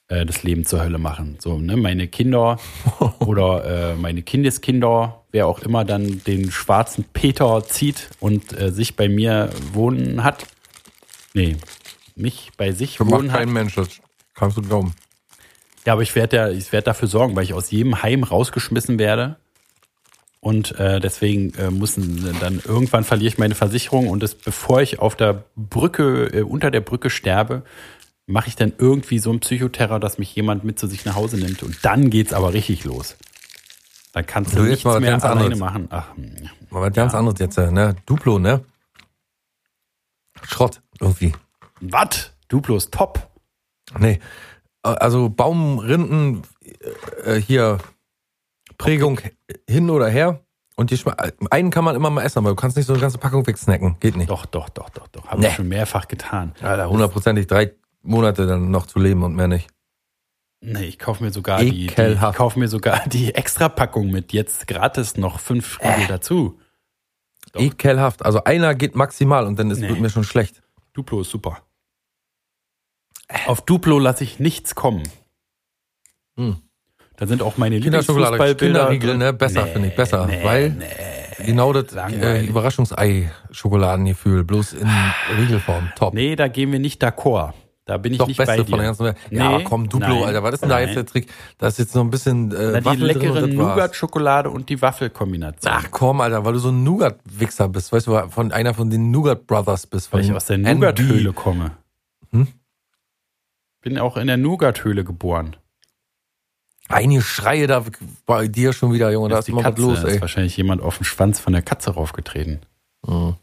äh, 0.07 0.25
das 0.25 0.43
Leben 0.43 0.65
zur 0.65 0.83
Hölle 0.83 0.97
machen. 0.97 1.37
So, 1.39 1.57
ne, 1.59 1.77
meine 1.77 2.07
Kinder 2.07 2.59
oder 3.19 3.91
äh, 3.91 3.95
meine 3.95 4.23
Kindeskinder, 4.23 5.23
wer 5.31 5.47
auch 5.47 5.59
immer 5.59 5.85
dann 5.85 6.21
den 6.25 6.51
schwarzen 6.51 7.05
Peter 7.13 7.63
zieht 7.63 8.09
und 8.19 8.59
äh, 8.59 8.71
sich 8.71 8.95
bei 8.95 9.07
mir 9.07 9.49
wohnen 9.73 10.23
hat. 10.23 10.45
Nee, 11.33 11.55
mich 12.15 12.49
bei 12.57 12.71
sich 12.71 12.99
macht 12.99 13.11
wohnen 13.11 13.31
hat. 13.31 13.39
kein 13.39 13.53
Mensch. 13.53 13.75
Das 13.75 14.01
Kannst 14.33 14.57
du 14.57 14.61
glauben. 14.61 14.95
Ja, 15.85 15.93
aber 15.93 16.01
ich 16.01 16.15
werde 16.15 16.35
ja, 16.35 16.49
ich 16.49 16.71
werde 16.71 16.85
dafür 16.85 17.07
sorgen, 17.07 17.35
weil 17.35 17.43
ich 17.43 17.53
aus 17.53 17.71
jedem 17.71 18.03
Heim 18.03 18.23
rausgeschmissen 18.23 18.99
werde. 18.99 19.37
Und 20.43 20.77
äh, 20.79 20.99
deswegen 20.99 21.53
äh, 21.53 21.69
müssen 21.69 22.35
dann 22.39 22.59
irgendwann 22.65 23.03
verliere 23.03 23.27
ich 23.29 23.37
meine 23.37 23.53
Versicherung 23.53 24.07
und 24.09 24.23
das, 24.23 24.33
bevor 24.33 24.81
ich 24.81 24.97
auf 24.99 25.15
der 25.15 25.43
Brücke, 25.55 26.25
äh, 26.33 26.41
unter 26.41 26.71
der 26.71 26.81
Brücke 26.81 27.11
sterbe, 27.11 27.61
mache 28.25 28.47
ich 28.47 28.55
dann 28.55 28.73
irgendwie 28.77 29.19
so 29.19 29.29
einen 29.29 29.39
Psychoterror, 29.39 29.99
dass 29.99 30.17
mich 30.17 30.33
jemand 30.35 30.63
mit 30.63 30.79
zu 30.79 30.87
sich 30.87 31.05
nach 31.05 31.13
Hause 31.15 31.37
nimmt. 31.37 31.61
Und 31.61 31.85
dann 31.85 32.09
geht's 32.09 32.33
aber 32.33 32.53
richtig 32.53 32.83
los. 32.85 33.17
Dann 34.13 34.25
kannst 34.25 34.53
du, 34.53 34.57
Du, 34.57 34.63
nichts 34.63 34.83
mal 34.83 34.99
mehr 34.99 35.11
ganz 35.11 35.23
alleine 35.23 35.41
anderes. 35.53 35.59
machen. 35.59 35.87
Ach, 35.91 36.15
hm. 36.15 36.49
Aber 36.71 36.81
was 36.81 36.93
ganz 36.93 37.13
anderes 37.13 37.39
jetzt, 37.39 37.57
äh, 37.59 37.71
ne? 37.71 37.95
Duplo, 38.07 38.39
ne? 38.39 38.63
Schrott, 40.43 40.81
irgendwie. 40.99 41.33
was? 41.81 42.31
Duplo 42.47 42.77
ist 42.77 42.91
top. 42.91 43.29
Nee. 43.99 44.19
Äh, 44.83 44.87
Also 44.89 45.29
Baumrinden, 45.29 46.41
äh, 47.25 47.35
hier 47.35 47.77
Prägung 48.81 49.19
hin 49.69 49.89
oder 49.89 50.07
her. 50.09 50.43
Und 50.75 50.89
die 50.89 50.99
einen 51.51 51.69
kann 51.69 51.83
man 51.83 51.95
immer 51.95 52.09
mal 52.09 52.23
essen, 52.23 52.39
aber 52.39 52.49
du 52.49 52.55
kannst 52.55 52.75
nicht 52.77 52.87
so 52.87 52.93
eine 52.93 53.01
ganze 53.01 53.17
Packung 53.19 53.45
wegsnacken. 53.45 53.97
Geht 53.99 54.15
nicht. 54.15 54.29
Doch, 54.29 54.45
doch, 54.45 54.69
doch, 54.69 54.89
doch, 54.89 55.07
doch. 55.09 55.27
Habe 55.27 55.41
Nee. 55.41 55.47
ich 55.49 55.53
schon 55.53 55.67
mehrfach 55.67 56.07
getan. 56.07 56.53
Alter, 56.61 56.89
hundertprozentig 56.89 57.45
drei 57.47 57.73
Monate 58.01 58.47
dann 58.47 58.71
noch 58.71 58.87
zu 58.87 58.97
leben 58.99 59.21
und 59.23 59.35
mehr 59.35 59.47
nicht. 59.47 59.69
Nee, 60.61 60.85
ich 60.85 60.97
kaufe 60.99 61.23
mir 61.23 61.31
sogar 61.31 61.59
die, 61.59 61.71
die 61.71 61.85
ich 61.85 61.91
Ekelhaft. 61.91 62.37
kaufe 62.37 62.57
mir 62.59 62.67
sogar 62.67 63.01
die 63.07 63.35
Extrapackung 63.35 64.09
mit 64.09 64.33
jetzt 64.33 64.65
gratis 64.67 65.17
noch 65.17 65.39
fünf 65.39 65.79
Riegel 65.81 66.07
dazu. 66.07 66.59
Doch. 67.53 67.61
Ekelhaft. 67.61 68.23
Also 68.25 68.43
einer 68.43 68.73
geht 68.75 68.95
maximal 68.95 69.45
und 69.45 69.59
dann 69.59 69.69
ist, 69.71 69.79
Nee. 69.79 69.89
wird 69.89 69.99
mir 69.99 70.09
schon 70.09 70.23
schlecht. 70.23 70.63
Duplo 70.93 71.21
ist 71.21 71.29
super. 71.29 71.61
Auf 73.45 73.61
Duplo 73.61 73.99
lasse 73.99 74.23
ich 74.23 74.39
nichts 74.39 74.73
kommen. 74.75 75.03
Hm. 76.37 76.57
Da 77.21 77.27
sind 77.27 77.43
auch 77.43 77.55
meine 77.55 77.79
Kinderschokolade. 77.79 78.55
Kinderriegel, 78.55 79.15
ne? 79.15 79.31
Besser, 79.31 79.67
finde 79.67 79.89
ich, 79.89 79.95
besser. 79.95 80.27
weil 80.41 80.75
genau 81.45 81.71
das 81.71 81.93
äh. 81.93 82.47
Überraschungsei-Schokoladengefühl, 82.47 84.43
bloß 84.43 84.73
in 84.73 84.89
Riegelform. 85.37 85.91
Top. 85.95 86.15
Nee, 86.15 86.35
da 86.35 86.47
gehen 86.47 86.71
wir 86.71 86.79
nicht 86.79 87.03
d'accord. 87.03 87.53
Da 87.85 87.97
bin 87.97 88.13
ich 88.13 88.17
Doch, 88.17 88.25
nicht 88.27 88.37
bei 88.37 88.45
beste 88.47 88.63
dir. 88.63 88.69
von 88.71 88.79
der 88.79 88.87
ganzen 88.87 89.05
Welt. 89.05 89.17
Ja, 89.29 89.59
Nee, 89.59 89.63
komm, 89.65 89.87
Duplo, 89.87 90.07
nein, 90.07 90.23
Alter, 90.23 90.41
was 90.41 90.53
ist 90.55 90.61
denn 90.61 90.69
da 90.69 90.75
nein. 90.77 90.87
jetzt 90.87 90.95
der 90.95 91.05
Trick? 91.05 91.31
Da 91.59 91.67
ist 91.67 91.77
jetzt 91.77 91.93
noch 91.93 92.03
ein 92.03 92.09
bisschen 92.09 92.51
äh, 92.53 92.55
Na, 92.55 92.79
die 92.79 92.85
Waffel 92.85 93.13
drin 93.13 93.21
leckere. 93.21 93.47
Nougat-Schokolade 93.47 94.49
und 94.49 94.69
die 94.69 94.81
Waffelkombination. 94.81 95.71
Ach 95.71 95.91
komm, 95.91 96.21
Alter, 96.21 96.43
weil 96.43 96.53
du 96.53 96.59
so 96.59 96.69
ein 96.69 96.83
Nougat-Wichser 96.83 97.69
bist, 97.69 97.91
weißt 97.91 98.07
du, 98.07 98.29
von 98.29 98.51
einer 98.51 98.73
von 98.73 98.89
den 98.89 99.11
Nougat-Brothers 99.11 99.85
bist. 99.85 100.11
Weil 100.11 100.21
ich 100.21 100.33
aus 100.33 100.45
der. 100.45 100.57
Nougat-Höhle 100.57 101.33
komme. 101.33 101.73
Hm? 102.31 102.47
Bin 103.81 103.99
auch 103.99 104.17
in 104.17 104.25
der 104.25 104.37
Nougat-Höhle 104.37 105.03
geboren. 105.03 105.55
Einige 106.91 107.21
Schreie 107.21 107.67
da 107.67 107.85
bei 108.25 108.47
dir 108.47 108.73
schon 108.73 108.93
wieder, 108.93 109.11
Junge, 109.11 109.29
da 109.29 109.35
Das 109.37 109.45
ist 109.45 109.49
immer 109.49 109.63
was 109.63 109.77
los, 109.77 110.01
Da 110.01 110.07
ist 110.07 110.15
ey. 110.15 110.21
wahrscheinlich 110.21 110.57
jemand 110.57 110.81
auf 110.81 110.97
den 110.97 111.03
Schwanz 111.05 111.39
von 111.39 111.53
der 111.53 111.61
Katze 111.61 111.91
raufgetreten. 111.91 112.61
Mhm. 113.07 113.35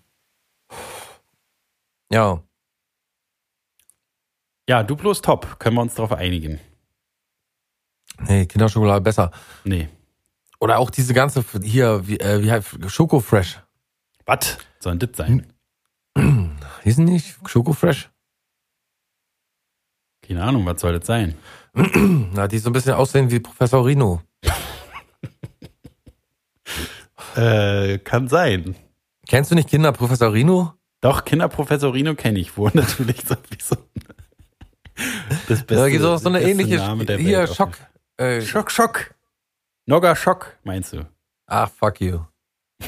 Ja, 2.10 2.42
Ja, 4.68 4.82
Duplo 4.82 5.10
ist 5.12 5.24
top. 5.24 5.58
Können 5.58 5.76
wir 5.76 5.82
uns 5.82 5.94
darauf 5.94 6.12
einigen? 6.12 6.60
nee, 8.20 8.44
Kinderschokolade 8.46 9.00
besser. 9.00 9.30
Nee. 9.64 9.88
Oder 10.60 10.78
auch 10.78 10.90
diese 10.90 11.14
ganze, 11.14 11.44
hier, 11.62 12.06
wie, 12.06 12.18
äh, 12.18 12.42
wie 12.42 12.50
heißt, 12.50 12.90
Schoko 12.90 13.20
Fresh. 13.20 13.60
Was? 14.26 14.58
Soll 14.80 14.92
ein 14.92 14.98
das 14.98 15.10
sein? 15.14 15.46
Hießen 16.82 17.06
die 17.06 17.12
nicht 17.14 17.36
Schoko 17.48 17.72
Fresh? 17.72 18.10
Keine 20.26 20.42
Ahnung, 20.42 20.66
was 20.66 20.80
soll 20.80 20.98
das 20.98 21.06
sein? 21.06 21.34
Na, 22.34 22.48
die 22.48 22.58
so 22.58 22.70
ein 22.70 22.72
bisschen 22.72 22.94
aussehen 22.94 23.30
wie 23.30 23.40
Professor 23.40 23.84
Rino. 23.86 24.20
Äh, 27.36 27.98
kann 27.98 28.28
sein. 28.28 28.74
Kennst 29.28 29.50
du 29.50 29.54
nicht 29.54 29.68
Kinder 29.68 29.92
Professor 29.92 30.32
Rino? 30.32 30.72
Doch, 31.00 31.24
Kinderprofessorino 31.24 32.14
kenne 32.14 32.40
ich 32.40 32.56
wohl 32.56 32.70
natürlich 32.74 33.20
sowieso. 33.22 33.76
Das 35.46 35.62
Beste, 35.62 35.74
Da 35.76 35.88
gibt 35.88 36.02
es 36.02 36.06
auch 36.08 36.18
so 36.18 36.28
eine 36.30 36.42
ähnliche, 36.42 36.76
Name 36.76 37.04
der 37.04 37.18
hier, 37.18 37.38
Welt. 37.40 37.54
Schock. 37.54 37.70
Äh, 38.16 38.40
Schock, 38.42 38.70
Schock. 38.72 39.14
Nogger 39.86 40.16
Schock, 40.16 40.56
meinst 40.64 40.92
du? 40.94 41.06
Ah, 41.46 41.66
fuck 41.68 42.00
you. 42.00 42.18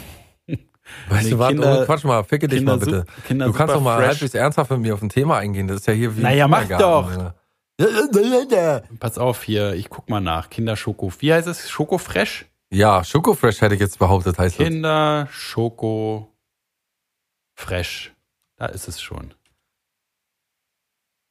Weißt 1.08 1.24
Nee, 1.24 1.30
du 1.30 1.38
was? 1.38 1.48
Kinder- 1.50 1.82
oh, 1.82 1.84
Quatsch 1.86 2.02
mal, 2.04 2.24
ficke 2.24 2.48
dich 2.48 2.58
Kinder 2.58 2.76
mal 2.78 2.84
bitte. 2.84 3.04
Kinder 3.28 3.46
du 3.46 3.52
kannst 3.52 3.74
doch 3.76 3.80
mal 3.80 3.98
fresh. 3.98 4.08
halbwegs 4.08 4.34
ernsthaft 4.34 4.70
mit 4.72 4.80
mir 4.80 4.94
auf 4.94 5.02
ein 5.02 5.08
Thema 5.08 5.38
eingehen. 5.38 5.68
Das 5.68 5.76
ist 5.78 5.86
ja 5.86 5.92
hier 5.92 6.16
wie. 6.16 6.20
Naja, 6.22 6.48
mach 6.48 6.62
Kindergarten, 6.62 7.12
Junge. 7.14 7.34
Pass 9.00 9.18
auf 9.18 9.42
hier, 9.42 9.74
ich 9.74 9.88
guck 9.88 10.08
mal 10.08 10.20
nach. 10.20 10.50
Kinderschoko. 10.50 11.12
Wie 11.18 11.32
heißt 11.32 11.48
es? 11.48 11.70
Schoko 11.70 11.98
Fresh? 11.98 12.46
Ja, 12.70 13.02
Schoko 13.04 13.34
Fresh 13.34 13.60
hätte 13.62 13.74
ich 13.74 13.80
jetzt 13.80 13.98
behauptet, 13.98 14.38
heißt. 14.38 14.58
Kinder 14.58 15.28
Schoko 15.30 16.28
Fresh. 17.54 18.14
Da 18.56 18.66
ist 18.66 18.88
es 18.88 19.00
schon. 19.00 19.34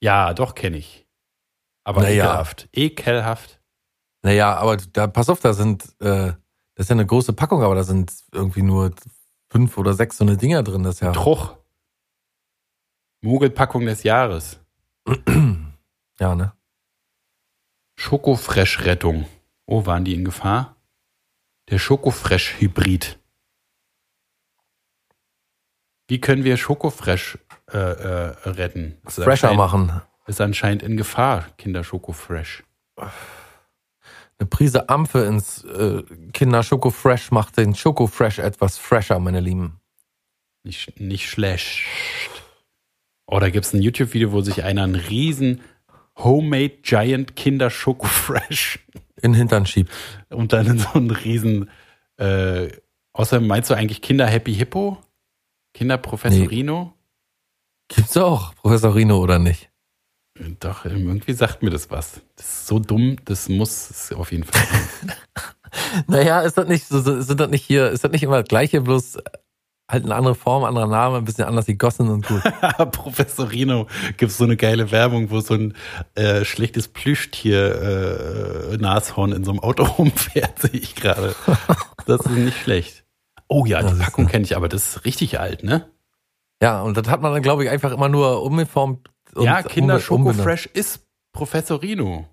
Ja, 0.01 0.33
doch 0.33 0.55
kenne 0.55 0.77
ich. 0.77 1.05
Aber 1.83 2.01
Naja. 2.01 2.25
ekelhaft. 2.25 2.69
Ekelhaft. 2.73 3.61
Naja, 4.23 4.55
aber 4.55 4.77
da, 4.77 5.07
pass 5.07 5.29
auf, 5.29 5.39
da 5.39 5.53
sind, 5.53 5.83
äh, 6.01 6.33
das 6.75 6.85
ist 6.85 6.89
ja 6.89 6.93
eine 6.95 7.05
große 7.05 7.33
Packung, 7.33 7.63
aber 7.63 7.75
da 7.75 7.83
sind 7.83 8.11
irgendwie 8.31 8.63
nur 8.63 8.91
fünf 9.49 9.77
oder 9.77 9.93
sechs 9.93 10.17
so 10.17 10.23
eine 10.25 10.37
Dinger 10.37 10.63
drin, 10.63 10.83
das 10.83 10.95
ist 10.95 11.01
ja. 11.01 11.11
Truch. 11.11 11.55
Mogelpackung 13.21 13.85
des 13.85 14.03
Jahres. 14.03 14.59
ja, 16.19 16.35
ne? 16.35 16.53
Schokofresh-Rettung. 17.95 19.27
Oh, 19.65 19.85
waren 19.85 20.05
die 20.05 20.13
in 20.13 20.25
Gefahr? 20.25 20.75
Der 21.69 21.79
Schokofresh-Hybrid. 21.79 23.19
Wie 26.07 26.21
können 26.21 26.43
wir 26.43 26.57
Schokofresh 26.57 27.37
äh, 27.71 27.77
äh, 27.77 28.49
retten? 28.49 28.97
Ist 29.05 29.21
Fresher 29.21 29.53
machen. 29.53 30.01
Ist 30.27 30.41
anscheinend 30.41 30.83
in 30.83 30.97
Gefahr, 30.97 31.45
Kinder 31.57 31.83
Schokofresh. 31.83 32.63
Eine 34.39 34.47
Prise 34.47 34.87
Ampfe 34.87 35.25
ins 35.25 35.63
äh, 35.65 36.03
Kinder 36.31 36.63
Schoko 36.63 36.91
Fresh 36.91 37.31
macht 37.31 37.57
den 37.57 37.75
Schoko 37.75 38.07
Fresh 38.07 38.39
etwas 38.39 38.77
fresher, 38.77 39.19
meine 39.19 39.41
Lieben. 39.41 39.81
Nicht, 40.63 40.99
nicht 40.99 41.29
schlecht. 41.29 41.83
Oh, 43.25 43.39
da 43.39 43.49
gibt 43.49 43.65
es 43.65 43.73
ein 43.73 43.81
YouTube-Video, 43.81 44.31
wo 44.31 44.41
sich 44.41 44.63
einer 44.63 44.83
einen 44.83 44.95
riesen 44.95 45.61
Homemade 46.23 46.77
Giant 46.83 47.35
Kinder 47.35 47.69
Schokofresh 47.69 48.79
In 49.21 49.31
den 49.31 49.35
Hintern 49.35 49.65
schiebt. 49.65 49.91
und 50.29 50.53
dann 50.53 50.67
in 50.67 50.79
so 50.79 50.89
einen 50.93 51.11
riesen 51.11 51.69
äh, 52.17 52.69
außerdem 53.13 53.47
meinst 53.47 53.69
du 53.69 53.73
eigentlich 53.73 54.01
Kinder 54.01 54.27
Happy 54.27 54.53
Hippo? 54.53 54.97
Kinder 55.73 55.97
Professorino? 55.97 56.93
Gibt's 57.87 58.17
auch, 58.17 58.53
Professor 58.55 58.93
Rino, 58.95 59.19
oder 59.19 59.39
nicht? 59.39 59.69
Doch, 60.59 60.85
irgendwie 60.85 61.33
sagt 61.33 61.63
mir 61.63 61.69
das 61.69 61.89
was. 61.89 62.21
Das 62.35 62.45
ist 62.45 62.67
so 62.67 62.79
dumm, 62.79 63.17
das 63.25 63.49
muss 63.49 63.89
es 63.89 64.13
auf 64.13 64.31
jeden 64.31 64.43
Fall. 64.43 64.61
Naja, 66.07 66.41
ist 66.41 66.57
das 66.57 66.67
nicht 66.67 66.87
sind 66.87 67.39
das 67.39 67.49
nicht 67.51 67.63
hier, 67.63 67.91
ist 67.91 68.03
das 68.03 68.11
nicht 68.11 68.23
immer 68.23 68.39
das 68.39 68.47
gleiche, 68.47 68.81
bloß 68.81 69.19
halt 69.89 70.05
eine 70.05 70.15
andere 70.15 70.35
Form, 70.35 70.63
anderer 70.63 70.87
Name, 70.87 71.17
ein 71.17 71.25
bisschen 71.25 71.45
anders 71.45 71.65
gegossen 71.65 72.09
und 72.09 72.27
gut. 72.27 72.41
Professorino 72.91 73.87
gibt 74.17 74.31
so 74.31 74.43
eine 74.43 74.55
geile 74.55 74.91
Werbung, 74.91 75.31
wo 75.31 75.39
so 75.41 75.55
ein 75.55 75.73
äh, 76.15 76.45
schlechtes 76.45 76.87
Plüschtier 76.87 78.71
äh, 78.71 78.77
Nashorn 78.77 79.31
in 79.31 79.43
so 79.43 79.51
einem 79.51 79.59
Auto 79.59 79.83
rumfährt, 79.97 80.59
sehe 80.59 80.79
ich 80.79 80.95
gerade. 80.95 81.35
Das 82.05 82.21
ist 82.21 82.29
nicht 82.29 82.57
schlecht. 82.57 83.03
Oh 83.47 83.65
ja, 83.65 83.81
die 83.81 83.95
Packung 83.95 84.27
kenne 84.27 84.45
ich, 84.45 84.55
aber 84.55 84.69
das 84.69 84.89
ist 84.89 85.05
richtig 85.05 85.39
alt, 85.39 85.63
ne? 85.63 85.89
Ja, 86.61 86.81
und 86.83 86.95
das 86.97 87.07
hat 87.07 87.21
man 87.21 87.33
dann, 87.33 87.41
glaube 87.41 87.63
ich, 87.63 87.69
einfach 87.69 87.91
immer 87.91 88.09
nur 88.09 88.43
umgeformt. 88.43 89.09
Und 89.33 89.45
ja, 89.45 89.63
Kinder 89.63 89.99
Schoko. 89.99 90.33
Fresh 90.33 90.67
ist 90.67 91.07
Professorino. 91.31 92.27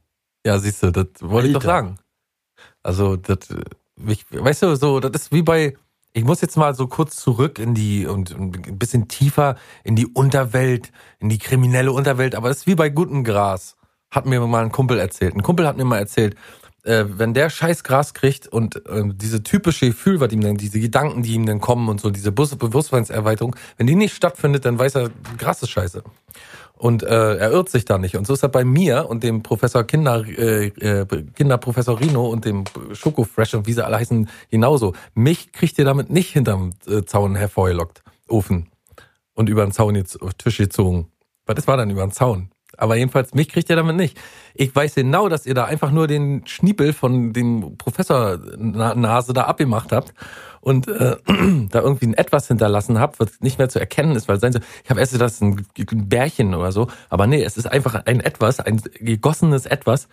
Ja, 0.45 0.59
siehst 0.59 0.83
du, 0.83 0.91
das 0.91 1.07
wollte 1.21 1.49
ich 1.49 1.55
doch 1.55 1.63
sagen. 1.63 1.97
Also, 2.83 3.17
das, 3.17 3.39
ich, 4.07 4.27
weißt 4.31 4.63
du, 4.63 4.77
so, 4.77 5.01
das 5.01 5.23
ist 5.23 5.33
wie 5.33 5.43
bei, 5.43 5.77
ich 6.17 6.25
muss 6.25 6.41
jetzt 6.41 6.57
mal 6.57 6.75
so 6.75 6.87
kurz 6.87 7.17
zurück 7.17 7.59
in 7.59 7.75
die 7.75 8.07
und, 8.07 8.31
ein 8.31 8.79
bisschen 8.79 9.07
tiefer 9.07 9.57
in 9.85 9.97
die 9.97 10.07
Unterwelt, 10.07 10.91
in 11.19 11.29
die 11.29 11.37
kriminelle 11.37 11.93
Unterwelt, 11.93 12.35
aber 12.35 12.49
das 12.49 12.59
ist 12.59 12.67
wie 12.67 12.75
bei 12.75 12.89
gutem 12.89 13.23
Gras. 13.23 13.77
Hat 14.11 14.25
mir 14.25 14.41
mal 14.41 14.65
ein 14.65 14.73
Kumpel 14.73 14.99
erzählt. 14.99 15.35
Ein 15.35 15.43
Kumpel 15.43 15.67
hat 15.67 15.77
mir 15.77 15.85
mal 15.85 15.99
erzählt, 15.99 16.35
äh, 16.85 17.05
wenn 17.07 17.35
der 17.35 17.51
scheiß 17.51 17.85
Gras 17.85 18.15
kriegt 18.15 18.49
und 18.49 18.77
äh, 18.87 19.03
diese 19.05 19.43
typische 19.43 19.89
Gefühl, 19.89 20.19
was 20.19 20.33
ihm 20.33 20.41
dann, 20.41 20.57
diese 20.57 20.81
Gedanken, 20.81 21.23
die 21.23 21.35
ihm 21.35 21.45
dann 21.45 21.61
kommen 21.61 21.91
und 21.91 22.01
so, 22.01 22.09
diese 22.09 22.33
Bewusstseinserweiterung, 22.33 23.55
wenn 23.77 23.87
die 23.87 23.95
nicht 23.95 24.15
stattfindet, 24.15 24.65
dann 24.65 24.79
weiß 24.79 24.95
er, 24.95 25.11
Gras 25.37 25.63
ist 25.63 25.71
scheiße. 25.71 26.03
Und 26.77 27.03
äh, 27.03 27.37
er 27.37 27.51
irrt 27.51 27.71
sich 27.71 27.87
da 27.87 27.97
nicht. 27.97 28.17
Und 28.17 28.27
so 28.27 28.35
ist 28.35 28.43
er 28.43 28.51
bei 28.51 28.65
mir 28.65 29.09
und 29.09 29.23
dem 29.23 29.43
Professor 29.43 29.85
Kinder, 29.85 30.25
äh, 30.27 30.67
äh, 30.67 31.07
Kinderprofessor 31.35 31.99
Rino 31.99 32.29
und 32.29 32.45
dem 32.45 32.65
Schoko 32.93 33.25
Fresh 33.25 33.55
und 33.55 33.67
wie 33.67 33.73
sie 33.73 33.85
alle 33.85 33.97
heißen, 33.97 34.29
genauso. 34.51 34.93
Mich 35.15 35.53
kriegt 35.53 35.79
ihr 35.79 35.87
damit 35.87 36.11
nicht 36.11 36.33
hinterm 36.33 36.75
äh, 36.87 37.03
Zaun 37.03 37.35
hervorgelockt, 37.35 38.03
Ofen. 38.29 38.69
Und 39.35 39.49
über 39.49 39.65
den 39.65 39.73
Zaun 39.73 39.97
jetzt 39.97 40.21
auf 40.21 40.35
Tisch 40.35 40.59
gezogen. 40.59 41.09
Was 41.47 41.57
das 41.57 41.67
war 41.67 41.77
dann 41.77 41.91
über 41.91 42.03
den 42.03 42.13
Zaun? 42.13 42.51
Aber 42.77 42.97
jedenfalls, 42.97 43.35
mich 43.35 43.49
kriegt 43.49 43.69
ihr 43.71 43.77
damit 43.77 43.97
nicht. 43.97 44.19
Ich 44.55 44.75
weiß 44.75 44.95
genau, 44.95 45.29
dass 45.29 45.47
ihr 45.47 45.55
da 45.55 45.65
einfach 45.65 45.91
nur 45.91 46.07
den 46.07 46.47
Schniepel 46.47 46.93
von 46.93 47.33
dem 47.33 47.77
Professor 47.79 48.39
Na- 48.59 48.95
Nase 48.95 49.33
da 49.33 49.45
abgemacht 49.45 49.93
habt 49.93 50.15
und 50.61 50.89
äh, 50.89 51.17
da 51.71 51.81
irgendwie 51.81 52.07
ein 52.07 52.15
Etwas 52.15 52.49
hinterlassen 52.49 52.99
habt, 52.99 53.21
was 53.21 53.41
nicht 53.41 53.59
mehr 53.59 53.69
zu 53.69 53.79
erkennen 53.79 54.17
ist, 54.17 54.29
weil 54.29 54.41
sein 54.41 54.53
so, 54.53 54.61
ich 54.85 54.91
habe 54.91 55.01
erst 55.01 55.13
gedacht, 55.13 55.27
das 55.29 55.35
ist 55.35 55.43
ein, 55.43 56.09
Bärchen 56.09 56.55
oder 56.55 56.73
so, 56.73 56.89
aber 57.09 57.27
nee, 57.27 57.43
es 57.43 57.57
ist 57.57 57.67
einfach 57.67 57.95
ein 58.07 58.21
Etwas, 58.21 58.61
ein 58.61 58.81
gegossenes 59.01 59.67
Etwas. 59.67 60.09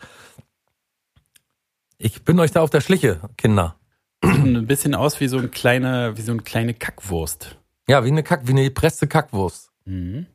Ich 1.97 2.23
bin 2.23 2.39
euch 2.39 2.51
da 2.51 2.61
auf 2.61 2.69
der 2.69 2.81
Schliche, 2.81 3.19
Kinder. 3.37 3.75
ein 4.23 4.67
bisschen 4.67 4.95
aus 4.95 5.19
wie 5.19 5.27
so 5.27 5.37
ein 5.37 5.51
kleine, 5.51 6.15
wie 6.17 6.21
so 6.21 6.31
eine 6.31 6.41
kleine 6.41 6.73
Kackwurst. 6.73 7.57
Ja, 7.87 8.03
wie 8.05 8.09
eine 8.09 8.23
Kack, 8.23 8.41
wie 8.47 8.51
eine 8.51 8.63
gepresste 8.63 9.07
Kackwurst. 9.07 9.71
Mhm. 9.85 10.27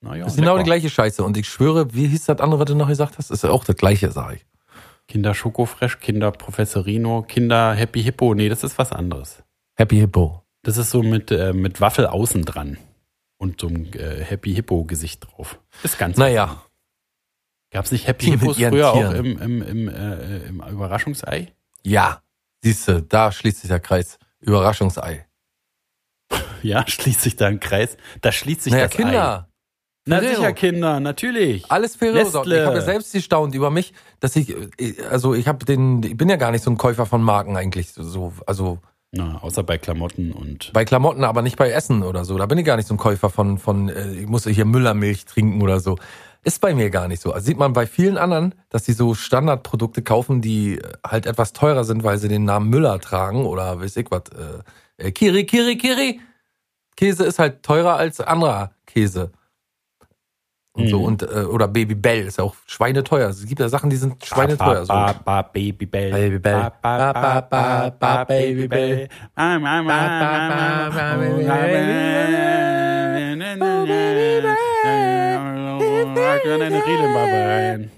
Naja, 0.00 0.24
Das 0.24 0.34
ist 0.34 0.38
genau 0.38 0.58
die 0.58 0.64
gleiche 0.64 0.90
Scheiße. 0.90 1.22
Und 1.24 1.36
ich 1.36 1.48
schwöre, 1.48 1.94
wie 1.94 2.06
hieß 2.08 2.26
das 2.26 2.40
andere, 2.40 2.60
was 2.60 2.66
du 2.66 2.74
noch 2.74 2.88
gesagt 2.88 3.18
hast? 3.18 3.30
Ist 3.30 3.44
ja 3.44 3.50
auch 3.50 3.64
das 3.64 3.76
gleiche, 3.76 4.10
sag 4.12 4.34
ich. 4.34 4.46
Kinder 5.08 5.34
Schokofresh, 5.34 6.00
Kinder 6.00 6.32
Professorino, 6.32 7.22
Kinder 7.22 7.74
Happy 7.74 8.02
Hippo. 8.02 8.34
Nee, 8.34 8.48
das 8.48 8.64
ist 8.64 8.76
was 8.78 8.92
anderes. 8.92 9.42
Happy 9.76 9.96
Hippo. 9.96 10.42
Das 10.62 10.76
ist 10.76 10.90
so 10.90 11.02
mit, 11.02 11.30
äh, 11.30 11.52
mit 11.52 11.80
Waffel 11.80 12.06
außen 12.06 12.44
dran. 12.44 12.78
Und 13.38 13.60
so 13.60 13.68
ein 13.68 13.92
äh, 13.94 14.22
Happy 14.24 14.54
Hippo 14.54 14.84
Gesicht 14.84 15.26
drauf. 15.26 15.60
Das 15.82 15.96
Ganze. 15.98 16.18
Naja, 16.20 16.62
Gab's 17.70 17.92
nicht 17.92 18.06
Happy 18.06 18.26
Die 18.26 18.30
Hippos 18.32 18.56
früher 18.56 18.90
auch 18.90 18.94
Tieren. 18.96 19.16
im, 19.16 19.38
im, 19.42 19.62
im, 19.62 19.88
äh, 19.88 20.38
im 20.46 20.60
Überraschungsei? 20.62 21.52
ja. 21.82 22.22
Siehste, 22.62 23.02
da 23.02 23.30
schließt 23.30 23.60
sich 23.60 23.68
der 23.68 23.80
Kreis. 23.80 24.18
Überraschungsei. 24.40 25.26
Ja, 26.62 26.84
schließt 26.88 27.20
sich 27.20 27.36
da 27.36 27.46
ein 27.46 27.60
Kreis. 27.60 27.96
Da 28.22 28.32
schließt 28.32 28.62
sich 28.62 28.72
naja, 28.72 28.88
das 28.88 28.98
Ei. 28.98 29.46
Na 30.08 30.20
Ferrero. 30.20 30.36
sicher, 30.36 30.52
Kinder, 30.52 31.00
natürlich. 31.00 31.70
Alles 31.70 31.96
Ferrero. 31.96 32.24
Nestle. 32.24 32.60
Ich 32.60 32.66
habe 32.66 32.76
ja 32.76 32.82
selbst 32.82 33.12
gestaunt 33.12 33.54
über 33.54 33.70
mich, 33.70 33.92
dass 34.20 34.36
ich, 34.36 34.50
äh, 34.78 34.94
also 35.10 35.34
ich 35.34 35.48
habe 35.48 35.64
den, 35.64 36.02
ich 36.02 36.16
bin 36.16 36.28
ja 36.28 36.36
gar 36.36 36.52
nicht 36.52 36.62
so 36.62 36.70
ein 36.70 36.76
Käufer 36.76 37.06
von 37.06 37.22
Marken 37.22 37.56
eigentlich, 37.56 37.92
so, 37.92 38.32
also 38.46 38.78
Na, 39.10 39.38
außer 39.42 39.64
bei 39.64 39.78
Klamotten 39.78 40.30
und. 40.32 40.72
bei 40.72 40.84
Klamotten, 40.84 41.24
aber 41.24 41.42
nicht 41.42 41.56
bei 41.56 41.70
Essen 41.70 42.04
oder 42.04 42.24
so. 42.24 42.38
Da 42.38 42.46
bin 42.46 42.56
ich 42.58 42.64
gar 42.64 42.76
nicht 42.76 42.86
so 42.86 42.94
ein 42.94 42.98
Käufer 42.98 43.30
von, 43.30 43.58
von, 43.58 43.88
äh, 43.88 44.12
ich 44.12 44.28
muss 44.28 44.44
hier 44.44 44.64
Müllermilch 44.64 45.24
trinken 45.24 45.60
oder 45.60 45.80
so. 45.80 45.98
Ist 46.44 46.60
bei 46.60 46.72
mir 46.76 46.90
gar 46.90 47.08
nicht 47.08 47.20
so. 47.20 47.32
Also 47.32 47.44
sieht 47.46 47.58
man 47.58 47.72
bei 47.72 47.88
vielen 47.88 48.16
anderen, 48.16 48.54
dass 48.68 48.84
die 48.84 48.92
so 48.92 49.14
Standardprodukte 49.14 50.02
kaufen, 50.02 50.40
die 50.40 50.78
äh, 50.78 50.82
halt 51.04 51.26
etwas 51.26 51.52
teurer 51.52 51.82
sind, 51.82 52.04
weil 52.04 52.18
sie 52.18 52.28
den 52.28 52.44
Namen 52.44 52.70
Müller 52.70 53.00
tragen 53.00 53.44
oder 53.44 53.80
weiß 53.80 53.96
ich 53.96 54.06
was. 54.12 54.22
Äh, 54.98 55.10
Kiri, 55.10 55.44
Kiri, 55.46 55.76
Kiri. 55.76 56.20
Käse 56.96 57.24
ist 57.24 57.40
halt 57.40 57.64
teurer 57.64 57.96
als 57.96 58.20
anderer 58.20 58.70
Käse. 58.86 59.32
Und 60.76 60.88
so 60.88 60.98
Mhm. 60.98 61.04
und 61.04 61.22
äh, 61.22 61.26
oder 61.26 61.68
Baby 61.68 61.94
Bell 61.94 62.26
ist 62.26 62.36
ja 62.36 62.44
auch 62.44 62.54
schweineteuer. 62.66 63.30
Es 63.30 63.46
gibt 63.46 63.60
ja 63.60 63.68
Sachen, 63.68 63.88
die 63.88 63.96
sind 63.96 64.22
schweineteuer. 64.24 64.84
So. 64.84 64.92
Ba, 64.92 65.14
ba, 65.24 65.42
Baby 65.42 65.86
Bell. 65.86 66.10
Baby 66.12 66.38
Bell. 66.38 66.54
Ba, 66.54 66.72
ba, 66.82 67.12
ba, 67.12 67.40
ba, 67.40 67.90
ba, 67.98 68.24
Baby 68.24 68.68
Bell. 68.68 69.08
Ba, 69.34 69.58
ba, 69.58 69.82
ba, 69.82 69.88
ba, 69.88 70.90
ba, 70.90 71.14
Baby 71.16 71.48
Bell. 71.48 71.76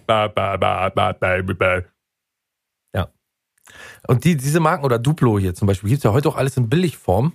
Ba, 0.06 0.28
ba, 0.28 0.56
ba, 0.56 0.90
ba, 0.90 1.12
Baby 1.12 1.54
Bell. 1.54 1.84
Ja. 2.94 3.08
Und 4.06 4.24
die, 4.24 4.36
diese 4.36 4.60
Marken 4.60 4.84
oder 4.84 4.98
Duplo 4.98 5.38
hier 5.38 5.54
zum 5.54 5.66
Beispiel, 5.66 5.90
gibt's 5.90 6.04
ja 6.04 6.12
heute 6.12 6.28
auch 6.28 6.36
alles 6.36 6.56
in 6.56 6.68
Billigform. 6.68 7.32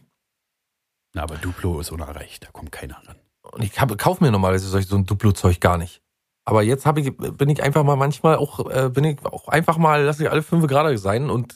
Na, 1.13 1.23
aber 1.23 1.35
Duplo 1.35 1.79
ist 1.79 1.91
unerreicht, 1.91 2.45
da 2.45 2.51
kommt 2.51 2.71
keiner 2.71 2.97
ran. 3.05 3.17
Und 3.53 3.63
ich 3.63 3.79
hab, 3.79 3.95
kauf 3.97 4.19
mir 4.19 4.31
normalerweise 4.31 4.67
solch 4.67 4.87
so 4.87 4.95
ein 4.95 5.05
Duplo-Zeug 5.05 5.59
gar 5.59 5.77
nicht. 5.77 6.01
Aber 6.45 6.61
jetzt 6.61 6.85
hab 6.85 6.97
ich, 6.97 7.15
bin 7.15 7.49
ich 7.49 7.63
einfach 7.63 7.83
mal 7.83 7.95
manchmal 7.95 8.35
auch, 8.35 8.69
äh, 8.69 8.89
bin 8.89 9.05
ich 9.05 9.25
auch 9.25 9.47
einfach 9.47 9.77
mal, 9.77 10.03
lasse 10.03 10.23
ich 10.23 10.31
alle 10.31 10.43
fünf 10.43 10.67
gerade 10.67 10.97
sein 10.97 11.29
und 11.29 11.55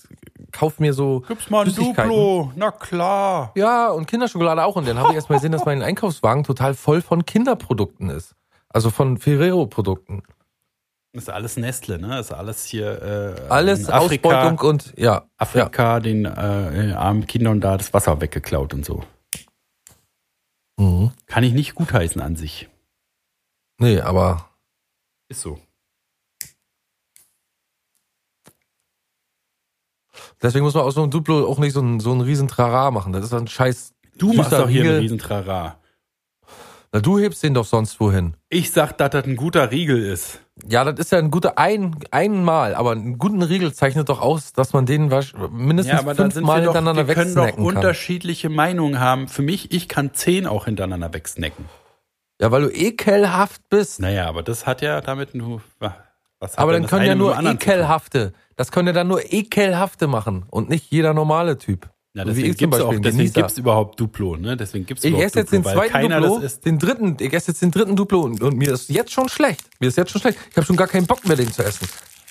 kauf 0.54 0.80
mir 0.80 0.94
so. 0.94 1.22
Gibt's 1.28 1.50
mal 1.50 1.66
ein. 1.66 1.76
Duplo? 1.76 2.52
Na 2.56 2.72
klar. 2.72 3.52
Ja, 3.56 3.90
und 3.90 4.08
Kinderschokolade 4.08 4.64
auch. 4.64 4.78
Und 4.78 4.88
dann 4.88 4.98
habe 4.98 5.10
ich 5.10 5.16
erst 5.16 5.30
mal 5.30 5.36
gesehen, 5.36 5.52
dass 5.52 5.66
mein 5.66 5.82
Einkaufswagen 5.82 6.44
total 6.46 6.74
voll 6.74 7.02
von 7.02 7.26
Kinderprodukten 7.26 8.10
ist. 8.10 8.36
Also 8.70 8.90
von 8.90 9.18
Ferrero-Produkten. 9.18 10.24
Das 11.14 11.24
ist 11.24 11.30
alles 11.30 11.58
Nestle, 11.58 12.00
ne? 12.00 12.10
Das 12.10 12.28
ist 12.28 12.34
alles 12.34 12.64
hier. 12.66 13.02
Äh, 13.02 13.50
Alles 13.50 13.90
Afrika, 13.90 14.30
Ausbeutung 14.30 14.70
und 14.70 14.94
ja. 14.98 15.04
ja. 15.14 15.26
Afrika 15.38 16.00
den 16.00 16.26
äh, 16.26 16.94
armen 16.96 17.26
Kindern 17.28 17.60
da 17.60 17.76
das 17.76 17.94
Wasser 17.94 18.22
weggeklaut 18.22 18.74
und 18.74 18.86
so. 18.86 19.04
Mhm. 20.78 21.12
Kann 21.26 21.44
ich 21.44 21.54
nicht 21.54 21.76
gutheißen 21.76 22.22
an 22.22 22.36
sich. 22.36 22.70
Nee, 23.80 24.00
aber 24.00 24.50
Ist 25.30 25.42
so. 25.42 25.60
deswegen 30.42 30.66
muss 30.66 30.74
man 30.74 30.84
aus 30.84 30.96
so 30.96 31.02
einem 31.02 31.12
Duplo 31.12 31.48
auch 31.48 31.60
nicht 31.60 31.74
so 31.74 31.82
ein, 31.82 32.00
so 32.00 32.12
ein 32.14 32.22
riesen 32.22 32.48
Trara 32.48 32.92
machen. 32.92 33.14
Das 33.14 33.26
ist 33.26 33.34
ein 33.34 33.48
scheiß. 33.48 33.94
Du 34.18 34.34
machst 34.34 34.52
doch 34.52 34.70
hier 34.70 34.84
einen 34.84 35.00
Riesentrara. 35.00 35.80
Na, 36.98 37.02
du 37.02 37.20
hebst 37.20 37.44
den 37.44 37.54
doch 37.54 37.66
sonst 37.66 38.00
wohin. 38.00 38.34
Ich 38.50 38.72
sag, 38.72 38.98
dass 38.98 39.12
das 39.12 39.26
ein 39.26 39.36
guter 39.36 39.70
Riegel 39.70 40.04
ist. 40.04 40.40
Ja, 40.68 40.84
das 40.84 40.98
ist 41.00 41.12
ja 41.12 41.20
ein 41.20 41.30
guter 41.30 41.60
ein 41.60 41.96
einmal, 42.10 42.74
aber 42.74 42.94
einen 42.94 43.20
guten 43.20 43.44
Riegel 43.44 43.72
zeichnet 43.72 44.10
doch 44.10 44.20
aus, 44.20 44.52
dass 44.54 44.74
man 44.74 44.88
den 44.88 45.12
mindestens 45.52 46.02
Ja, 46.02 46.16
fünfmal 46.16 46.62
wir 46.62 46.66
doch, 46.66 46.74
hintereinander 46.74 47.08
wir 47.08 47.14
können 47.14 47.36
doch 47.36 47.44
wegsnacken 47.44 47.68
kann. 47.68 47.76
unterschiedliche 47.76 48.50
Meinungen 48.50 49.00
haben. 49.00 49.28
Für 49.28 49.44
mich, 49.44 49.72
ich 49.72 49.88
kann 49.88 50.16
zehn 50.16 50.48
auch 50.48 50.66
hintereinander 50.66 51.14
wegsnacken. 51.14 51.66
Ja, 52.42 52.50
weil 52.50 52.64
du 52.64 52.72
ekelhaft 52.72 53.70
bist. 53.70 54.00
Naja, 54.00 54.28
aber 54.28 54.42
das 54.42 54.66
hat 54.66 54.82
ja 54.82 55.00
damit 55.02 55.36
nur, 55.36 55.62
was 56.40 56.58
aber 56.58 56.72
dann 56.72 56.88
können 56.88 57.06
ja 57.06 57.14
nur 57.14 57.40
ekelhafte. 57.40 58.34
Das 58.56 58.72
können 58.72 58.88
ja 58.88 58.94
dann 58.94 59.08
nur 59.08 59.22
ekelhafte 59.32 60.08
machen 60.08 60.48
und 60.50 60.68
nicht 60.68 60.90
jeder 60.90 61.14
normale 61.14 61.60
Typ. 61.60 61.92
Wie 62.24 62.30
deswegen 62.30 62.52
ich 62.52 62.58
zum 62.58 62.72
gibt's 62.72 62.86
auch, 62.86 62.96
deswegen 63.00 63.34
gibt's 63.34 63.58
überhaupt 63.58 64.00
Duplo, 64.00 64.36
ne? 64.38 64.58
Deswegen 64.58 64.86
gibt's 64.86 65.04
Ich 65.04 65.10
überhaupt 65.10 65.28
esse 65.28 65.40
jetzt 65.40 65.52
den 65.52 65.64
Duplo, 65.64 65.78
weil 65.78 65.90
zweiten 65.90 66.10
keiner 66.10 66.22
Duplo, 66.22 66.48
den 66.66 66.80
dritten, 66.80 67.18
ich 67.20 67.34
esse 67.34 67.52
jetzt 67.52 67.62
den 67.62 67.72
dritten 67.72 67.96
Duplo 67.96 68.22
und, 68.22 68.42
und 68.42 68.58
mir 68.58 68.74
ist 68.74 68.90
jetzt 68.90 69.12
schon 69.12 69.30
schlecht. 69.30 69.70
Mir 69.80 69.88
ist 69.88 69.98
jetzt 69.98 70.12
schon 70.12 70.22
schlecht. 70.22 70.40
Ich 70.50 70.58
habe 70.58 70.66
schon 70.66 70.76
gar 70.76 70.88
keinen 70.88 71.06
Bock 71.06 71.28
mehr, 71.28 71.36
den 71.36 71.52
zu 71.52 71.64
essen. 71.64 71.88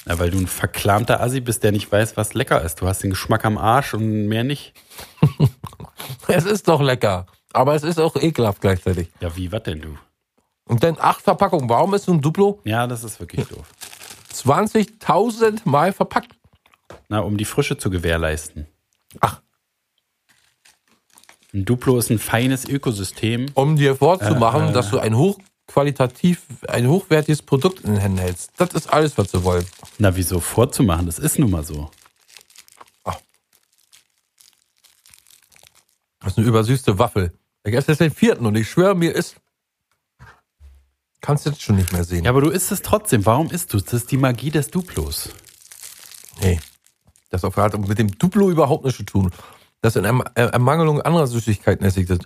Ja, 0.06 0.18
weil 0.18 0.30
du 0.30 0.38
ein 0.38 0.46
verklamter 0.46 1.20
Assi 1.20 1.40
bist, 1.40 1.64
der 1.64 1.72
nicht 1.72 1.90
weiß, 1.90 2.16
was 2.16 2.34
lecker 2.34 2.62
ist. 2.62 2.80
Du 2.80 2.86
hast 2.86 3.02
den 3.02 3.10
Geschmack 3.10 3.44
am 3.44 3.58
Arsch 3.58 3.94
und 3.94 4.26
mehr 4.26 4.44
nicht. 4.44 4.72
Es 6.28 6.44
ist 6.44 6.68
doch 6.68 6.80
lecker, 6.80 7.26
aber 7.52 7.74
es 7.74 7.82
ist 7.82 7.98
auch 7.98 8.16
ekelhaft 8.16 8.60
gleichzeitig. 8.60 9.08
Ja, 9.20 9.34
wie, 9.36 9.50
was 9.50 9.62
denn 9.64 9.80
du? 9.80 9.96
Und 10.68 10.82
dann 10.82 10.96
acht 11.00 11.22
Verpackungen. 11.22 11.68
Warum 11.68 11.94
ist 11.94 12.04
so 12.04 12.12
ein 12.12 12.20
Duplo 12.20 12.60
Ja, 12.64 12.86
das 12.86 13.04
ist 13.04 13.18
wirklich 13.18 13.46
doof. 13.46 13.72
20.000 14.32 15.60
Mal 15.64 15.92
verpackt? 15.92 16.32
Na, 17.08 17.20
um 17.20 17.36
die 17.36 17.44
Frische 17.44 17.78
zu 17.78 17.90
gewährleisten. 17.90 18.66
Ach. 19.20 19.40
Ein 21.56 21.64
Duplo 21.64 21.96
ist 21.96 22.10
ein 22.10 22.18
feines 22.18 22.68
Ökosystem. 22.68 23.46
Um 23.54 23.76
dir 23.76 23.96
vorzumachen, 23.96 24.64
Äh, 24.64 24.70
äh. 24.70 24.72
dass 24.74 24.90
du 24.90 24.98
ein 24.98 25.16
hochqualitativ, 25.16 26.42
ein 26.68 26.86
hochwertiges 26.86 27.40
Produkt 27.40 27.80
in 27.80 27.92
den 27.92 27.98
Händen 27.98 28.18
hältst. 28.18 28.50
Das 28.58 28.74
ist 28.74 28.92
alles, 28.92 29.16
was 29.16 29.30
sie 29.30 29.42
wollen. 29.42 29.64
Na, 29.96 30.14
wieso 30.14 30.38
vorzumachen? 30.40 31.06
Das 31.06 31.18
ist 31.18 31.38
nun 31.38 31.50
mal 31.50 31.64
so. 31.64 31.90
Das 36.20 36.32
ist 36.32 36.38
eine 36.38 36.46
übersüßte 36.46 36.98
Waffel. 36.98 37.32
Ich 37.64 37.72
esse 37.72 37.92
jetzt 37.92 38.00
den 38.00 38.10
vierten 38.10 38.44
und 38.44 38.54
ich 38.54 38.68
schwöre, 38.68 38.94
mir 38.94 39.14
ist. 39.14 39.36
Kannst 41.22 41.46
du 41.46 41.50
jetzt 41.50 41.62
schon 41.62 41.76
nicht 41.76 41.90
mehr 41.90 42.04
sehen. 42.04 42.24
Ja, 42.24 42.32
aber 42.32 42.42
du 42.42 42.50
isst 42.50 42.70
es 42.70 42.82
trotzdem. 42.82 43.24
Warum 43.24 43.48
isst 43.48 43.72
du 43.72 43.78
es? 43.78 43.84
Das 43.84 43.94
ist 43.94 44.10
die 44.10 44.18
Magie 44.18 44.50
des 44.50 44.68
Duplos. 44.68 45.30
Nee. 46.42 46.60
Das 47.30 47.42
hat 47.42 47.78
mit 47.88 47.98
dem 47.98 48.18
Duplo 48.18 48.50
überhaupt 48.50 48.84
nichts 48.84 48.98
zu 48.98 49.04
tun. 49.04 49.30
Das 49.82 49.96
in 49.96 50.04
Erm- 50.04 50.24
äh, 50.34 50.42
Ermangelung 50.42 51.00
anderer 51.02 51.26
Süßigkeiten 51.26 51.84
esse 51.86 52.00
ich 52.00 52.06
das. 52.06 52.18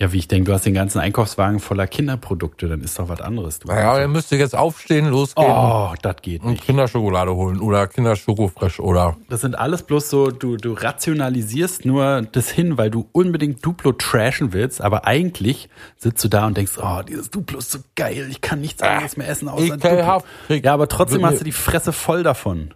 Ja, 0.00 0.10
wie 0.14 0.16
ich 0.16 0.28
denke, 0.28 0.46
du 0.46 0.54
hast 0.54 0.64
den 0.64 0.72
ganzen 0.72 0.98
Einkaufswagen 0.98 1.60
voller 1.60 1.86
Kinderprodukte, 1.86 2.68
dann 2.68 2.80
ist 2.80 2.98
doch 2.98 3.10
was 3.10 3.20
anderes. 3.20 3.58
Du 3.58 3.68
Naja, 3.68 3.98
dann 3.98 4.10
müsst 4.12 4.32
ihr 4.32 4.38
jetzt 4.38 4.56
aufstehen, 4.56 5.08
losgehen 5.10 5.50
oh, 5.50 5.92
das 6.00 6.16
geht 6.22 6.42
und 6.42 6.52
nicht. 6.52 6.64
Kinderschokolade 6.64 7.34
holen 7.34 7.60
oder 7.60 7.86
Kinderschokofresh 7.86 8.80
oder. 8.80 9.18
Das 9.28 9.42
sind 9.42 9.58
alles 9.58 9.82
bloß 9.82 10.08
so, 10.08 10.30
du, 10.30 10.56
du 10.56 10.72
rationalisierst 10.72 11.84
nur 11.84 12.22
das 12.22 12.48
hin, 12.48 12.78
weil 12.78 12.90
du 12.90 13.10
unbedingt 13.12 13.62
Duplo 13.66 13.92
trashen 13.92 14.54
willst, 14.54 14.80
aber 14.80 15.06
eigentlich 15.06 15.68
sitzt 15.98 16.24
du 16.24 16.28
da 16.28 16.46
und 16.46 16.56
denkst, 16.56 16.78
oh, 16.82 17.02
dieses 17.06 17.28
Duplo 17.30 17.58
ist 17.58 17.70
so 17.70 17.80
geil, 17.94 18.26
ich 18.30 18.40
kann 18.40 18.62
nichts 18.62 18.82
anderes 18.82 19.18
mehr 19.18 19.28
essen 19.28 19.48
außer. 19.48 19.76
Duplo. 19.76 20.22
Ja, 20.48 20.72
aber 20.72 20.88
trotzdem 20.88 21.26
hast 21.26 21.40
du 21.40 21.44
die 21.44 21.52
Fresse 21.52 21.92
voll 21.92 22.22
davon. 22.22 22.72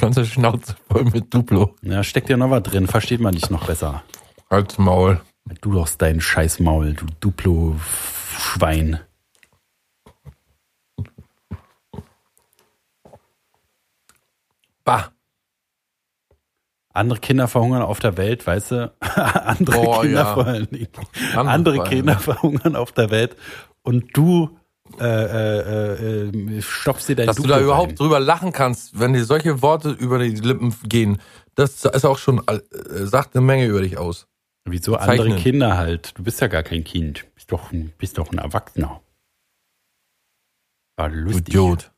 Ganze 0.00 0.24
Schnauze 0.24 0.76
voll 0.90 1.04
mit 1.04 1.32
Duplo. 1.32 1.76
Ja, 1.82 2.02
steckt 2.02 2.28
ja 2.28 2.36
noch 2.36 2.50
was 2.50 2.62
drin, 2.62 2.86
versteht 2.86 3.20
man 3.20 3.34
dich 3.34 3.50
noch 3.50 3.66
besser. 3.66 4.02
Als 4.48 4.78
Maul. 4.78 5.20
Du 5.60 5.72
doch 5.72 5.88
dein 5.98 6.20
Scheißmaul, 6.20 6.94
du 6.94 7.06
Duplo-Schwein. 7.20 9.00
Bah. 14.84 15.12
Andere 16.94 17.20
Kinder 17.20 17.48
verhungern 17.48 17.82
auf 17.82 18.00
der 18.00 18.16
Welt, 18.16 18.46
weißt 18.46 18.70
du? 18.72 18.94
Andere 19.00 19.78
Oh, 19.78 20.00
Kinder 20.00 20.66
ja. 21.32 21.42
Andere 21.42 21.84
Kinder 21.84 22.18
verhungern 22.18 22.76
auf 22.76 22.92
der 22.92 23.10
Welt. 23.10 23.36
Und 23.82 24.16
du 24.16 24.58
äh, 25.00 25.04
äh, 25.04 26.28
äh, 26.58 26.62
stopfst 26.62 27.08
dir 27.08 27.16
dein 27.16 27.26
Dass 27.26 27.36
du 27.36 27.42
Duplo 27.42 27.56
da 27.56 27.60
überhaupt 27.62 27.90
rein. 27.90 27.96
drüber 27.96 28.20
lachen 28.20 28.52
kannst, 28.52 28.98
wenn 28.98 29.12
dir 29.12 29.24
solche 29.24 29.62
Worte 29.62 29.90
über 29.90 30.18
die 30.18 30.30
Lippen 30.30 30.74
gehen, 30.84 31.20
das 31.54 31.84
ist 31.84 32.04
auch 32.04 32.18
schon, 32.18 32.42
äh, 32.46 32.60
sagt 33.06 33.34
eine 33.36 33.44
Menge 33.44 33.66
über 33.66 33.80
dich 33.82 33.98
aus. 33.98 34.26
Wieso 34.64 34.94
andere 34.96 35.16
Zeichnen. 35.24 35.38
Kinder 35.38 35.76
halt? 35.76 36.16
Du 36.16 36.22
bist 36.22 36.40
ja 36.40 36.46
gar 36.46 36.62
kein 36.62 36.84
Kind. 36.84 37.26
Bist 37.34 37.50
doch, 37.52 37.72
ein- 37.72 37.92
bist 37.98 38.18
doch 38.18 38.30
ein 38.30 38.38
Erwachsener. 38.38 39.00
War 40.96 41.08
Du 41.08 41.16
lustig. 41.16 41.48
Idiot. 41.48 41.90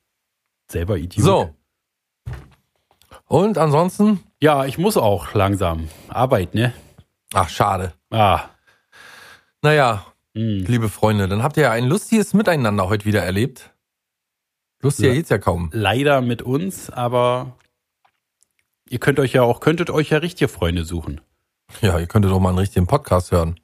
Selber 0.70 0.96
Idiot. 0.96 1.24
So. 1.24 1.54
Und 3.26 3.58
ansonsten? 3.58 4.20
Ja, 4.40 4.64
ich 4.64 4.78
muss 4.78 4.96
auch 4.96 5.34
langsam. 5.34 5.88
Arbeit, 6.08 6.54
ne? 6.54 6.72
Ach, 7.32 7.48
schade. 7.48 7.92
Ah. 8.10 8.48
Naja, 9.62 10.04
Hm. 10.36 10.64
liebe 10.66 10.88
Freunde, 10.88 11.28
dann 11.28 11.42
habt 11.42 11.56
ihr 11.56 11.64
ja 11.64 11.70
ein 11.70 11.86
lustiges 11.86 12.34
Miteinander 12.34 12.88
heute 12.88 13.04
wieder 13.04 13.22
erlebt. 13.22 13.72
Lustiger 14.82 15.14
geht's 15.14 15.30
ja 15.30 15.38
kaum. 15.38 15.70
Leider 15.72 16.20
mit 16.20 16.42
uns, 16.42 16.90
aber 16.90 17.56
ihr 18.88 18.98
könnt 18.98 19.20
euch 19.20 19.32
ja 19.32 19.42
auch, 19.42 19.60
könntet 19.60 19.90
euch 19.90 20.10
ja 20.10 20.18
richtige 20.18 20.48
Freunde 20.48 20.84
suchen. 20.84 21.20
Ja, 21.80 21.98
ihr 21.98 22.06
könntet 22.06 22.32
doch 22.32 22.40
mal 22.40 22.50
einen 22.50 22.58
richtigen 22.58 22.86
Podcast 22.86 23.30
hören. 23.32 23.58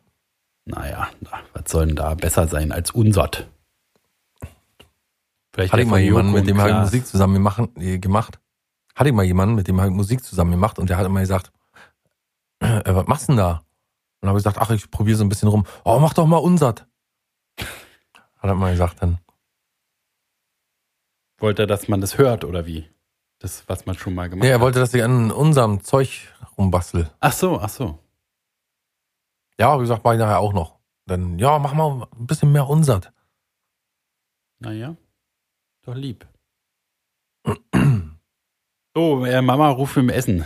Naja, 0.65 1.09
na, 1.21 1.41
was 1.53 1.71
soll 1.71 1.87
denn 1.87 1.97
da 1.97 2.15
besser 2.15 2.47
sein 2.47 2.73
als 2.73 2.93
unsert? 2.93 3.49
Vielleicht 5.53 5.73
Hatte 5.73 5.79
der 5.79 5.87
ich 5.87 5.91
mal 5.91 6.01
jemanden, 6.01 6.33
mit 6.33 6.47
dem 6.47 6.61
habe 6.61 6.71
ich. 6.71 6.77
Musik 6.77 7.07
zusammen 7.07 7.35
gemacht, 7.35 7.69
äh, 7.77 7.99
gemacht. 7.99 8.39
Hatte 8.95 9.11
ich 9.11 9.15
mal 9.15 9.25
jemanden, 9.25 9.57
mit 9.57 9.67
dem 9.67 9.81
habe 9.81 9.91
ich 9.91 9.97
Musik 9.97 10.25
zusammen 10.25 10.53
gemacht 10.53 10.79
und 10.79 10.89
der 10.89 10.97
hat 10.97 11.07
immer 11.07 11.21
gesagt, 11.21 11.53
äh, 12.61 12.83
was 12.87 13.07
machst 13.09 13.29
du 13.29 13.33
denn 13.33 13.39
da? 13.39 13.63
Und 14.23 14.27
dann 14.27 14.31
habe 14.31 14.39
ich 14.39 14.45
gesagt, 14.45 14.59
ach, 14.61 14.71
ich 14.71 14.91
probiere 14.91 15.17
so 15.17 15.25
ein 15.25 15.29
bisschen 15.29 15.49
rum. 15.49 15.67
Oh, 15.85 15.99
mach 15.99 16.13
doch 16.15 16.27
mal 16.27 16.37
unsert. 16.37 16.87
Hat 17.59 18.49
er 18.49 18.55
mal 18.55 18.73
gesagt 18.73 19.03
dann. 19.03 19.19
Wollte 21.39 21.63
er, 21.63 21.67
dass 21.67 21.89
man 21.89 22.01
das 22.03 22.19
hört 22.19 22.45
oder 22.45 22.67
wie? 22.67 22.89
Das, 23.39 23.67
was 23.69 23.87
man 23.87 23.97
schon 23.97 24.15
mal 24.15 24.29
gemacht 24.29 24.43
Nee, 24.43 24.51
er 24.51 24.55
hat. 24.57 24.61
wollte, 24.61 24.79
dass 24.79 24.93
ich 24.93 25.03
an 25.03 25.31
unserem 25.31 25.83
Zeug 25.83 26.29
rumbastel. 26.59 27.11
Ach 27.21 27.33
so, 27.33 27.59
ach 27.59 27.71
so. 27.71 27.99
Ja, 29.59 29.77
wie 29.79 29.83
gesagt, 29.83 30.05
mach 30.05 30.13
ich 30.13 30.19
nachher 30.19 30.39
auch 30.41 30.53
noch. 30.53 30.79
Dann, 31.07 31.39
ja, 31.39 31.59
mach 31.59 31.73
mal 31.73 32.07
ein 32.19 32.27
bisschen 32.27 32.53
mehr 32.53 32.69
unsert. 32.69 33.13
Naja, 34.59 34.97
doch 35.83 35.95
lieb. 35.95 36.27
Oh, 38.93 39.25
äh, 39.25 39.41
Mama 39.41 39.69
ruft 39.71 39.97
im 39.99 40.09
Essen. 40.09 40.45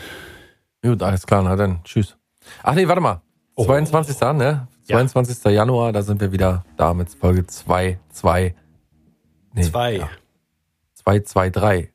Gut, 0.82 1.02
alles 1.02 1.26
klar, 1.26 1.42
na 1.42 1.56
dann, 1.56 1.82
tschüss. 1.82 2.18
Ach 2.62 2.74
nee, 2.74 2.86
warte 2.86 3.00
mal. 3.00 3.22
Oh. 3.57 3.64
22. 3.64 4.20
ne? 4.34 4.66
Ja. 4.86 4.96
22. 4.96 5.44
Januar, 5.52 5.92
da 5.92 6.02
sind 6.02 6.20
wir 6.20 6.32
wieder 6.32 6.64
da 6.76 6.92
mit 6.94 7.09
Folge 7.11 7.46
2, 7.46 7.98
2. 8.11 8.55
Nee, 9.55 9.62
Zwei. 9.62 9.96
Ja. 9.98 10.09
2, 10.94 11.20
2, 11.20 11.50
3. 11.50 11.90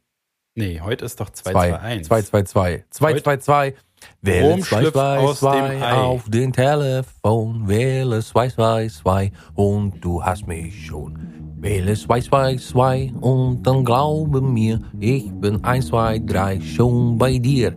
Nee, 0.56 0.82
heute 0.82 1.06
ist 1.06 1.20
doch 1.20 1.30
2, 1.30 1.52
2, 1.52 1.70
2, 1.70 1.80
1. 1.80 2.08
2, 2.08 2.22
2, 2.22 2.44
2. 2.44 2.86
2, 2.90 3.08
Heute- 3.12 3.24
2, 3.24 3.38
2. 3.38 3.74
Wähle 4.22 4.50
Rom 4.52 4.62
2, 4.62 4.78
schlüpft 4.78 4.94
2, 4.94 5.18
aus 5.20 5.40
dem 5.42 5.50
2 5.50 5.82
Ei. 5.82 5.94
auf 5.94 6.30
den 6.30 6.54
Telefon. 6.54 7.68
Wähle 7.68 8.22
2, 8.22 8.48
2, 8.50 8.88
2 8.88 9.32
und 9.56 10.00
du 10.04 10.24
hast 10.24 10.48
mich 10.48 10.86
schon. 10.88 11.20
Wähle 11.60 11.96
2, 11.96 12.22
2, 12.22 12.56
2 12.56 13.12
und 13.20 13.64
dann 13.64 13.84
glaube 13.84 14.40
mir, 14.40 14.80
ich 15.00 15.30
bin 15.34 15.62
1, 15.66 15.88
2, 15.88 16.20
3 16.20 16.62
schon 16.62 17.18
bei 17.18 17.38
dir. 17.40 17.72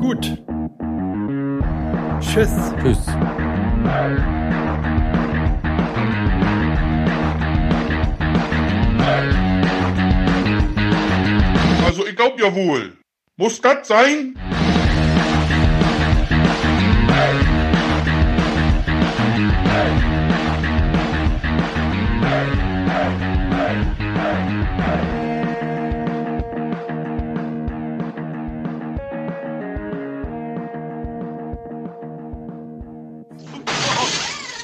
Gut. 0.00 0.42
Tschüss. 2.22 2.50
Tschüss. 2.80 3.06
Also 11.84 12.06
ich 12.06 12.16
glaub 12.16 12.40
ja 12.40 12.54
wohl. 12.54 12.96
Muss 13.36 13.60
das 13.60 13.88
sein? 13.88 14.34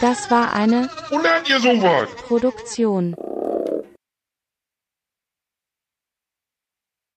Das 0.00 0.30
war 0.30 0.52
eine 0.52 0.90
Wo 1.08 1.18
lernt 1.18 1.48
ihr 1.48 1.58
sowas? 1.58 2.08
Produktion 2.26 3.16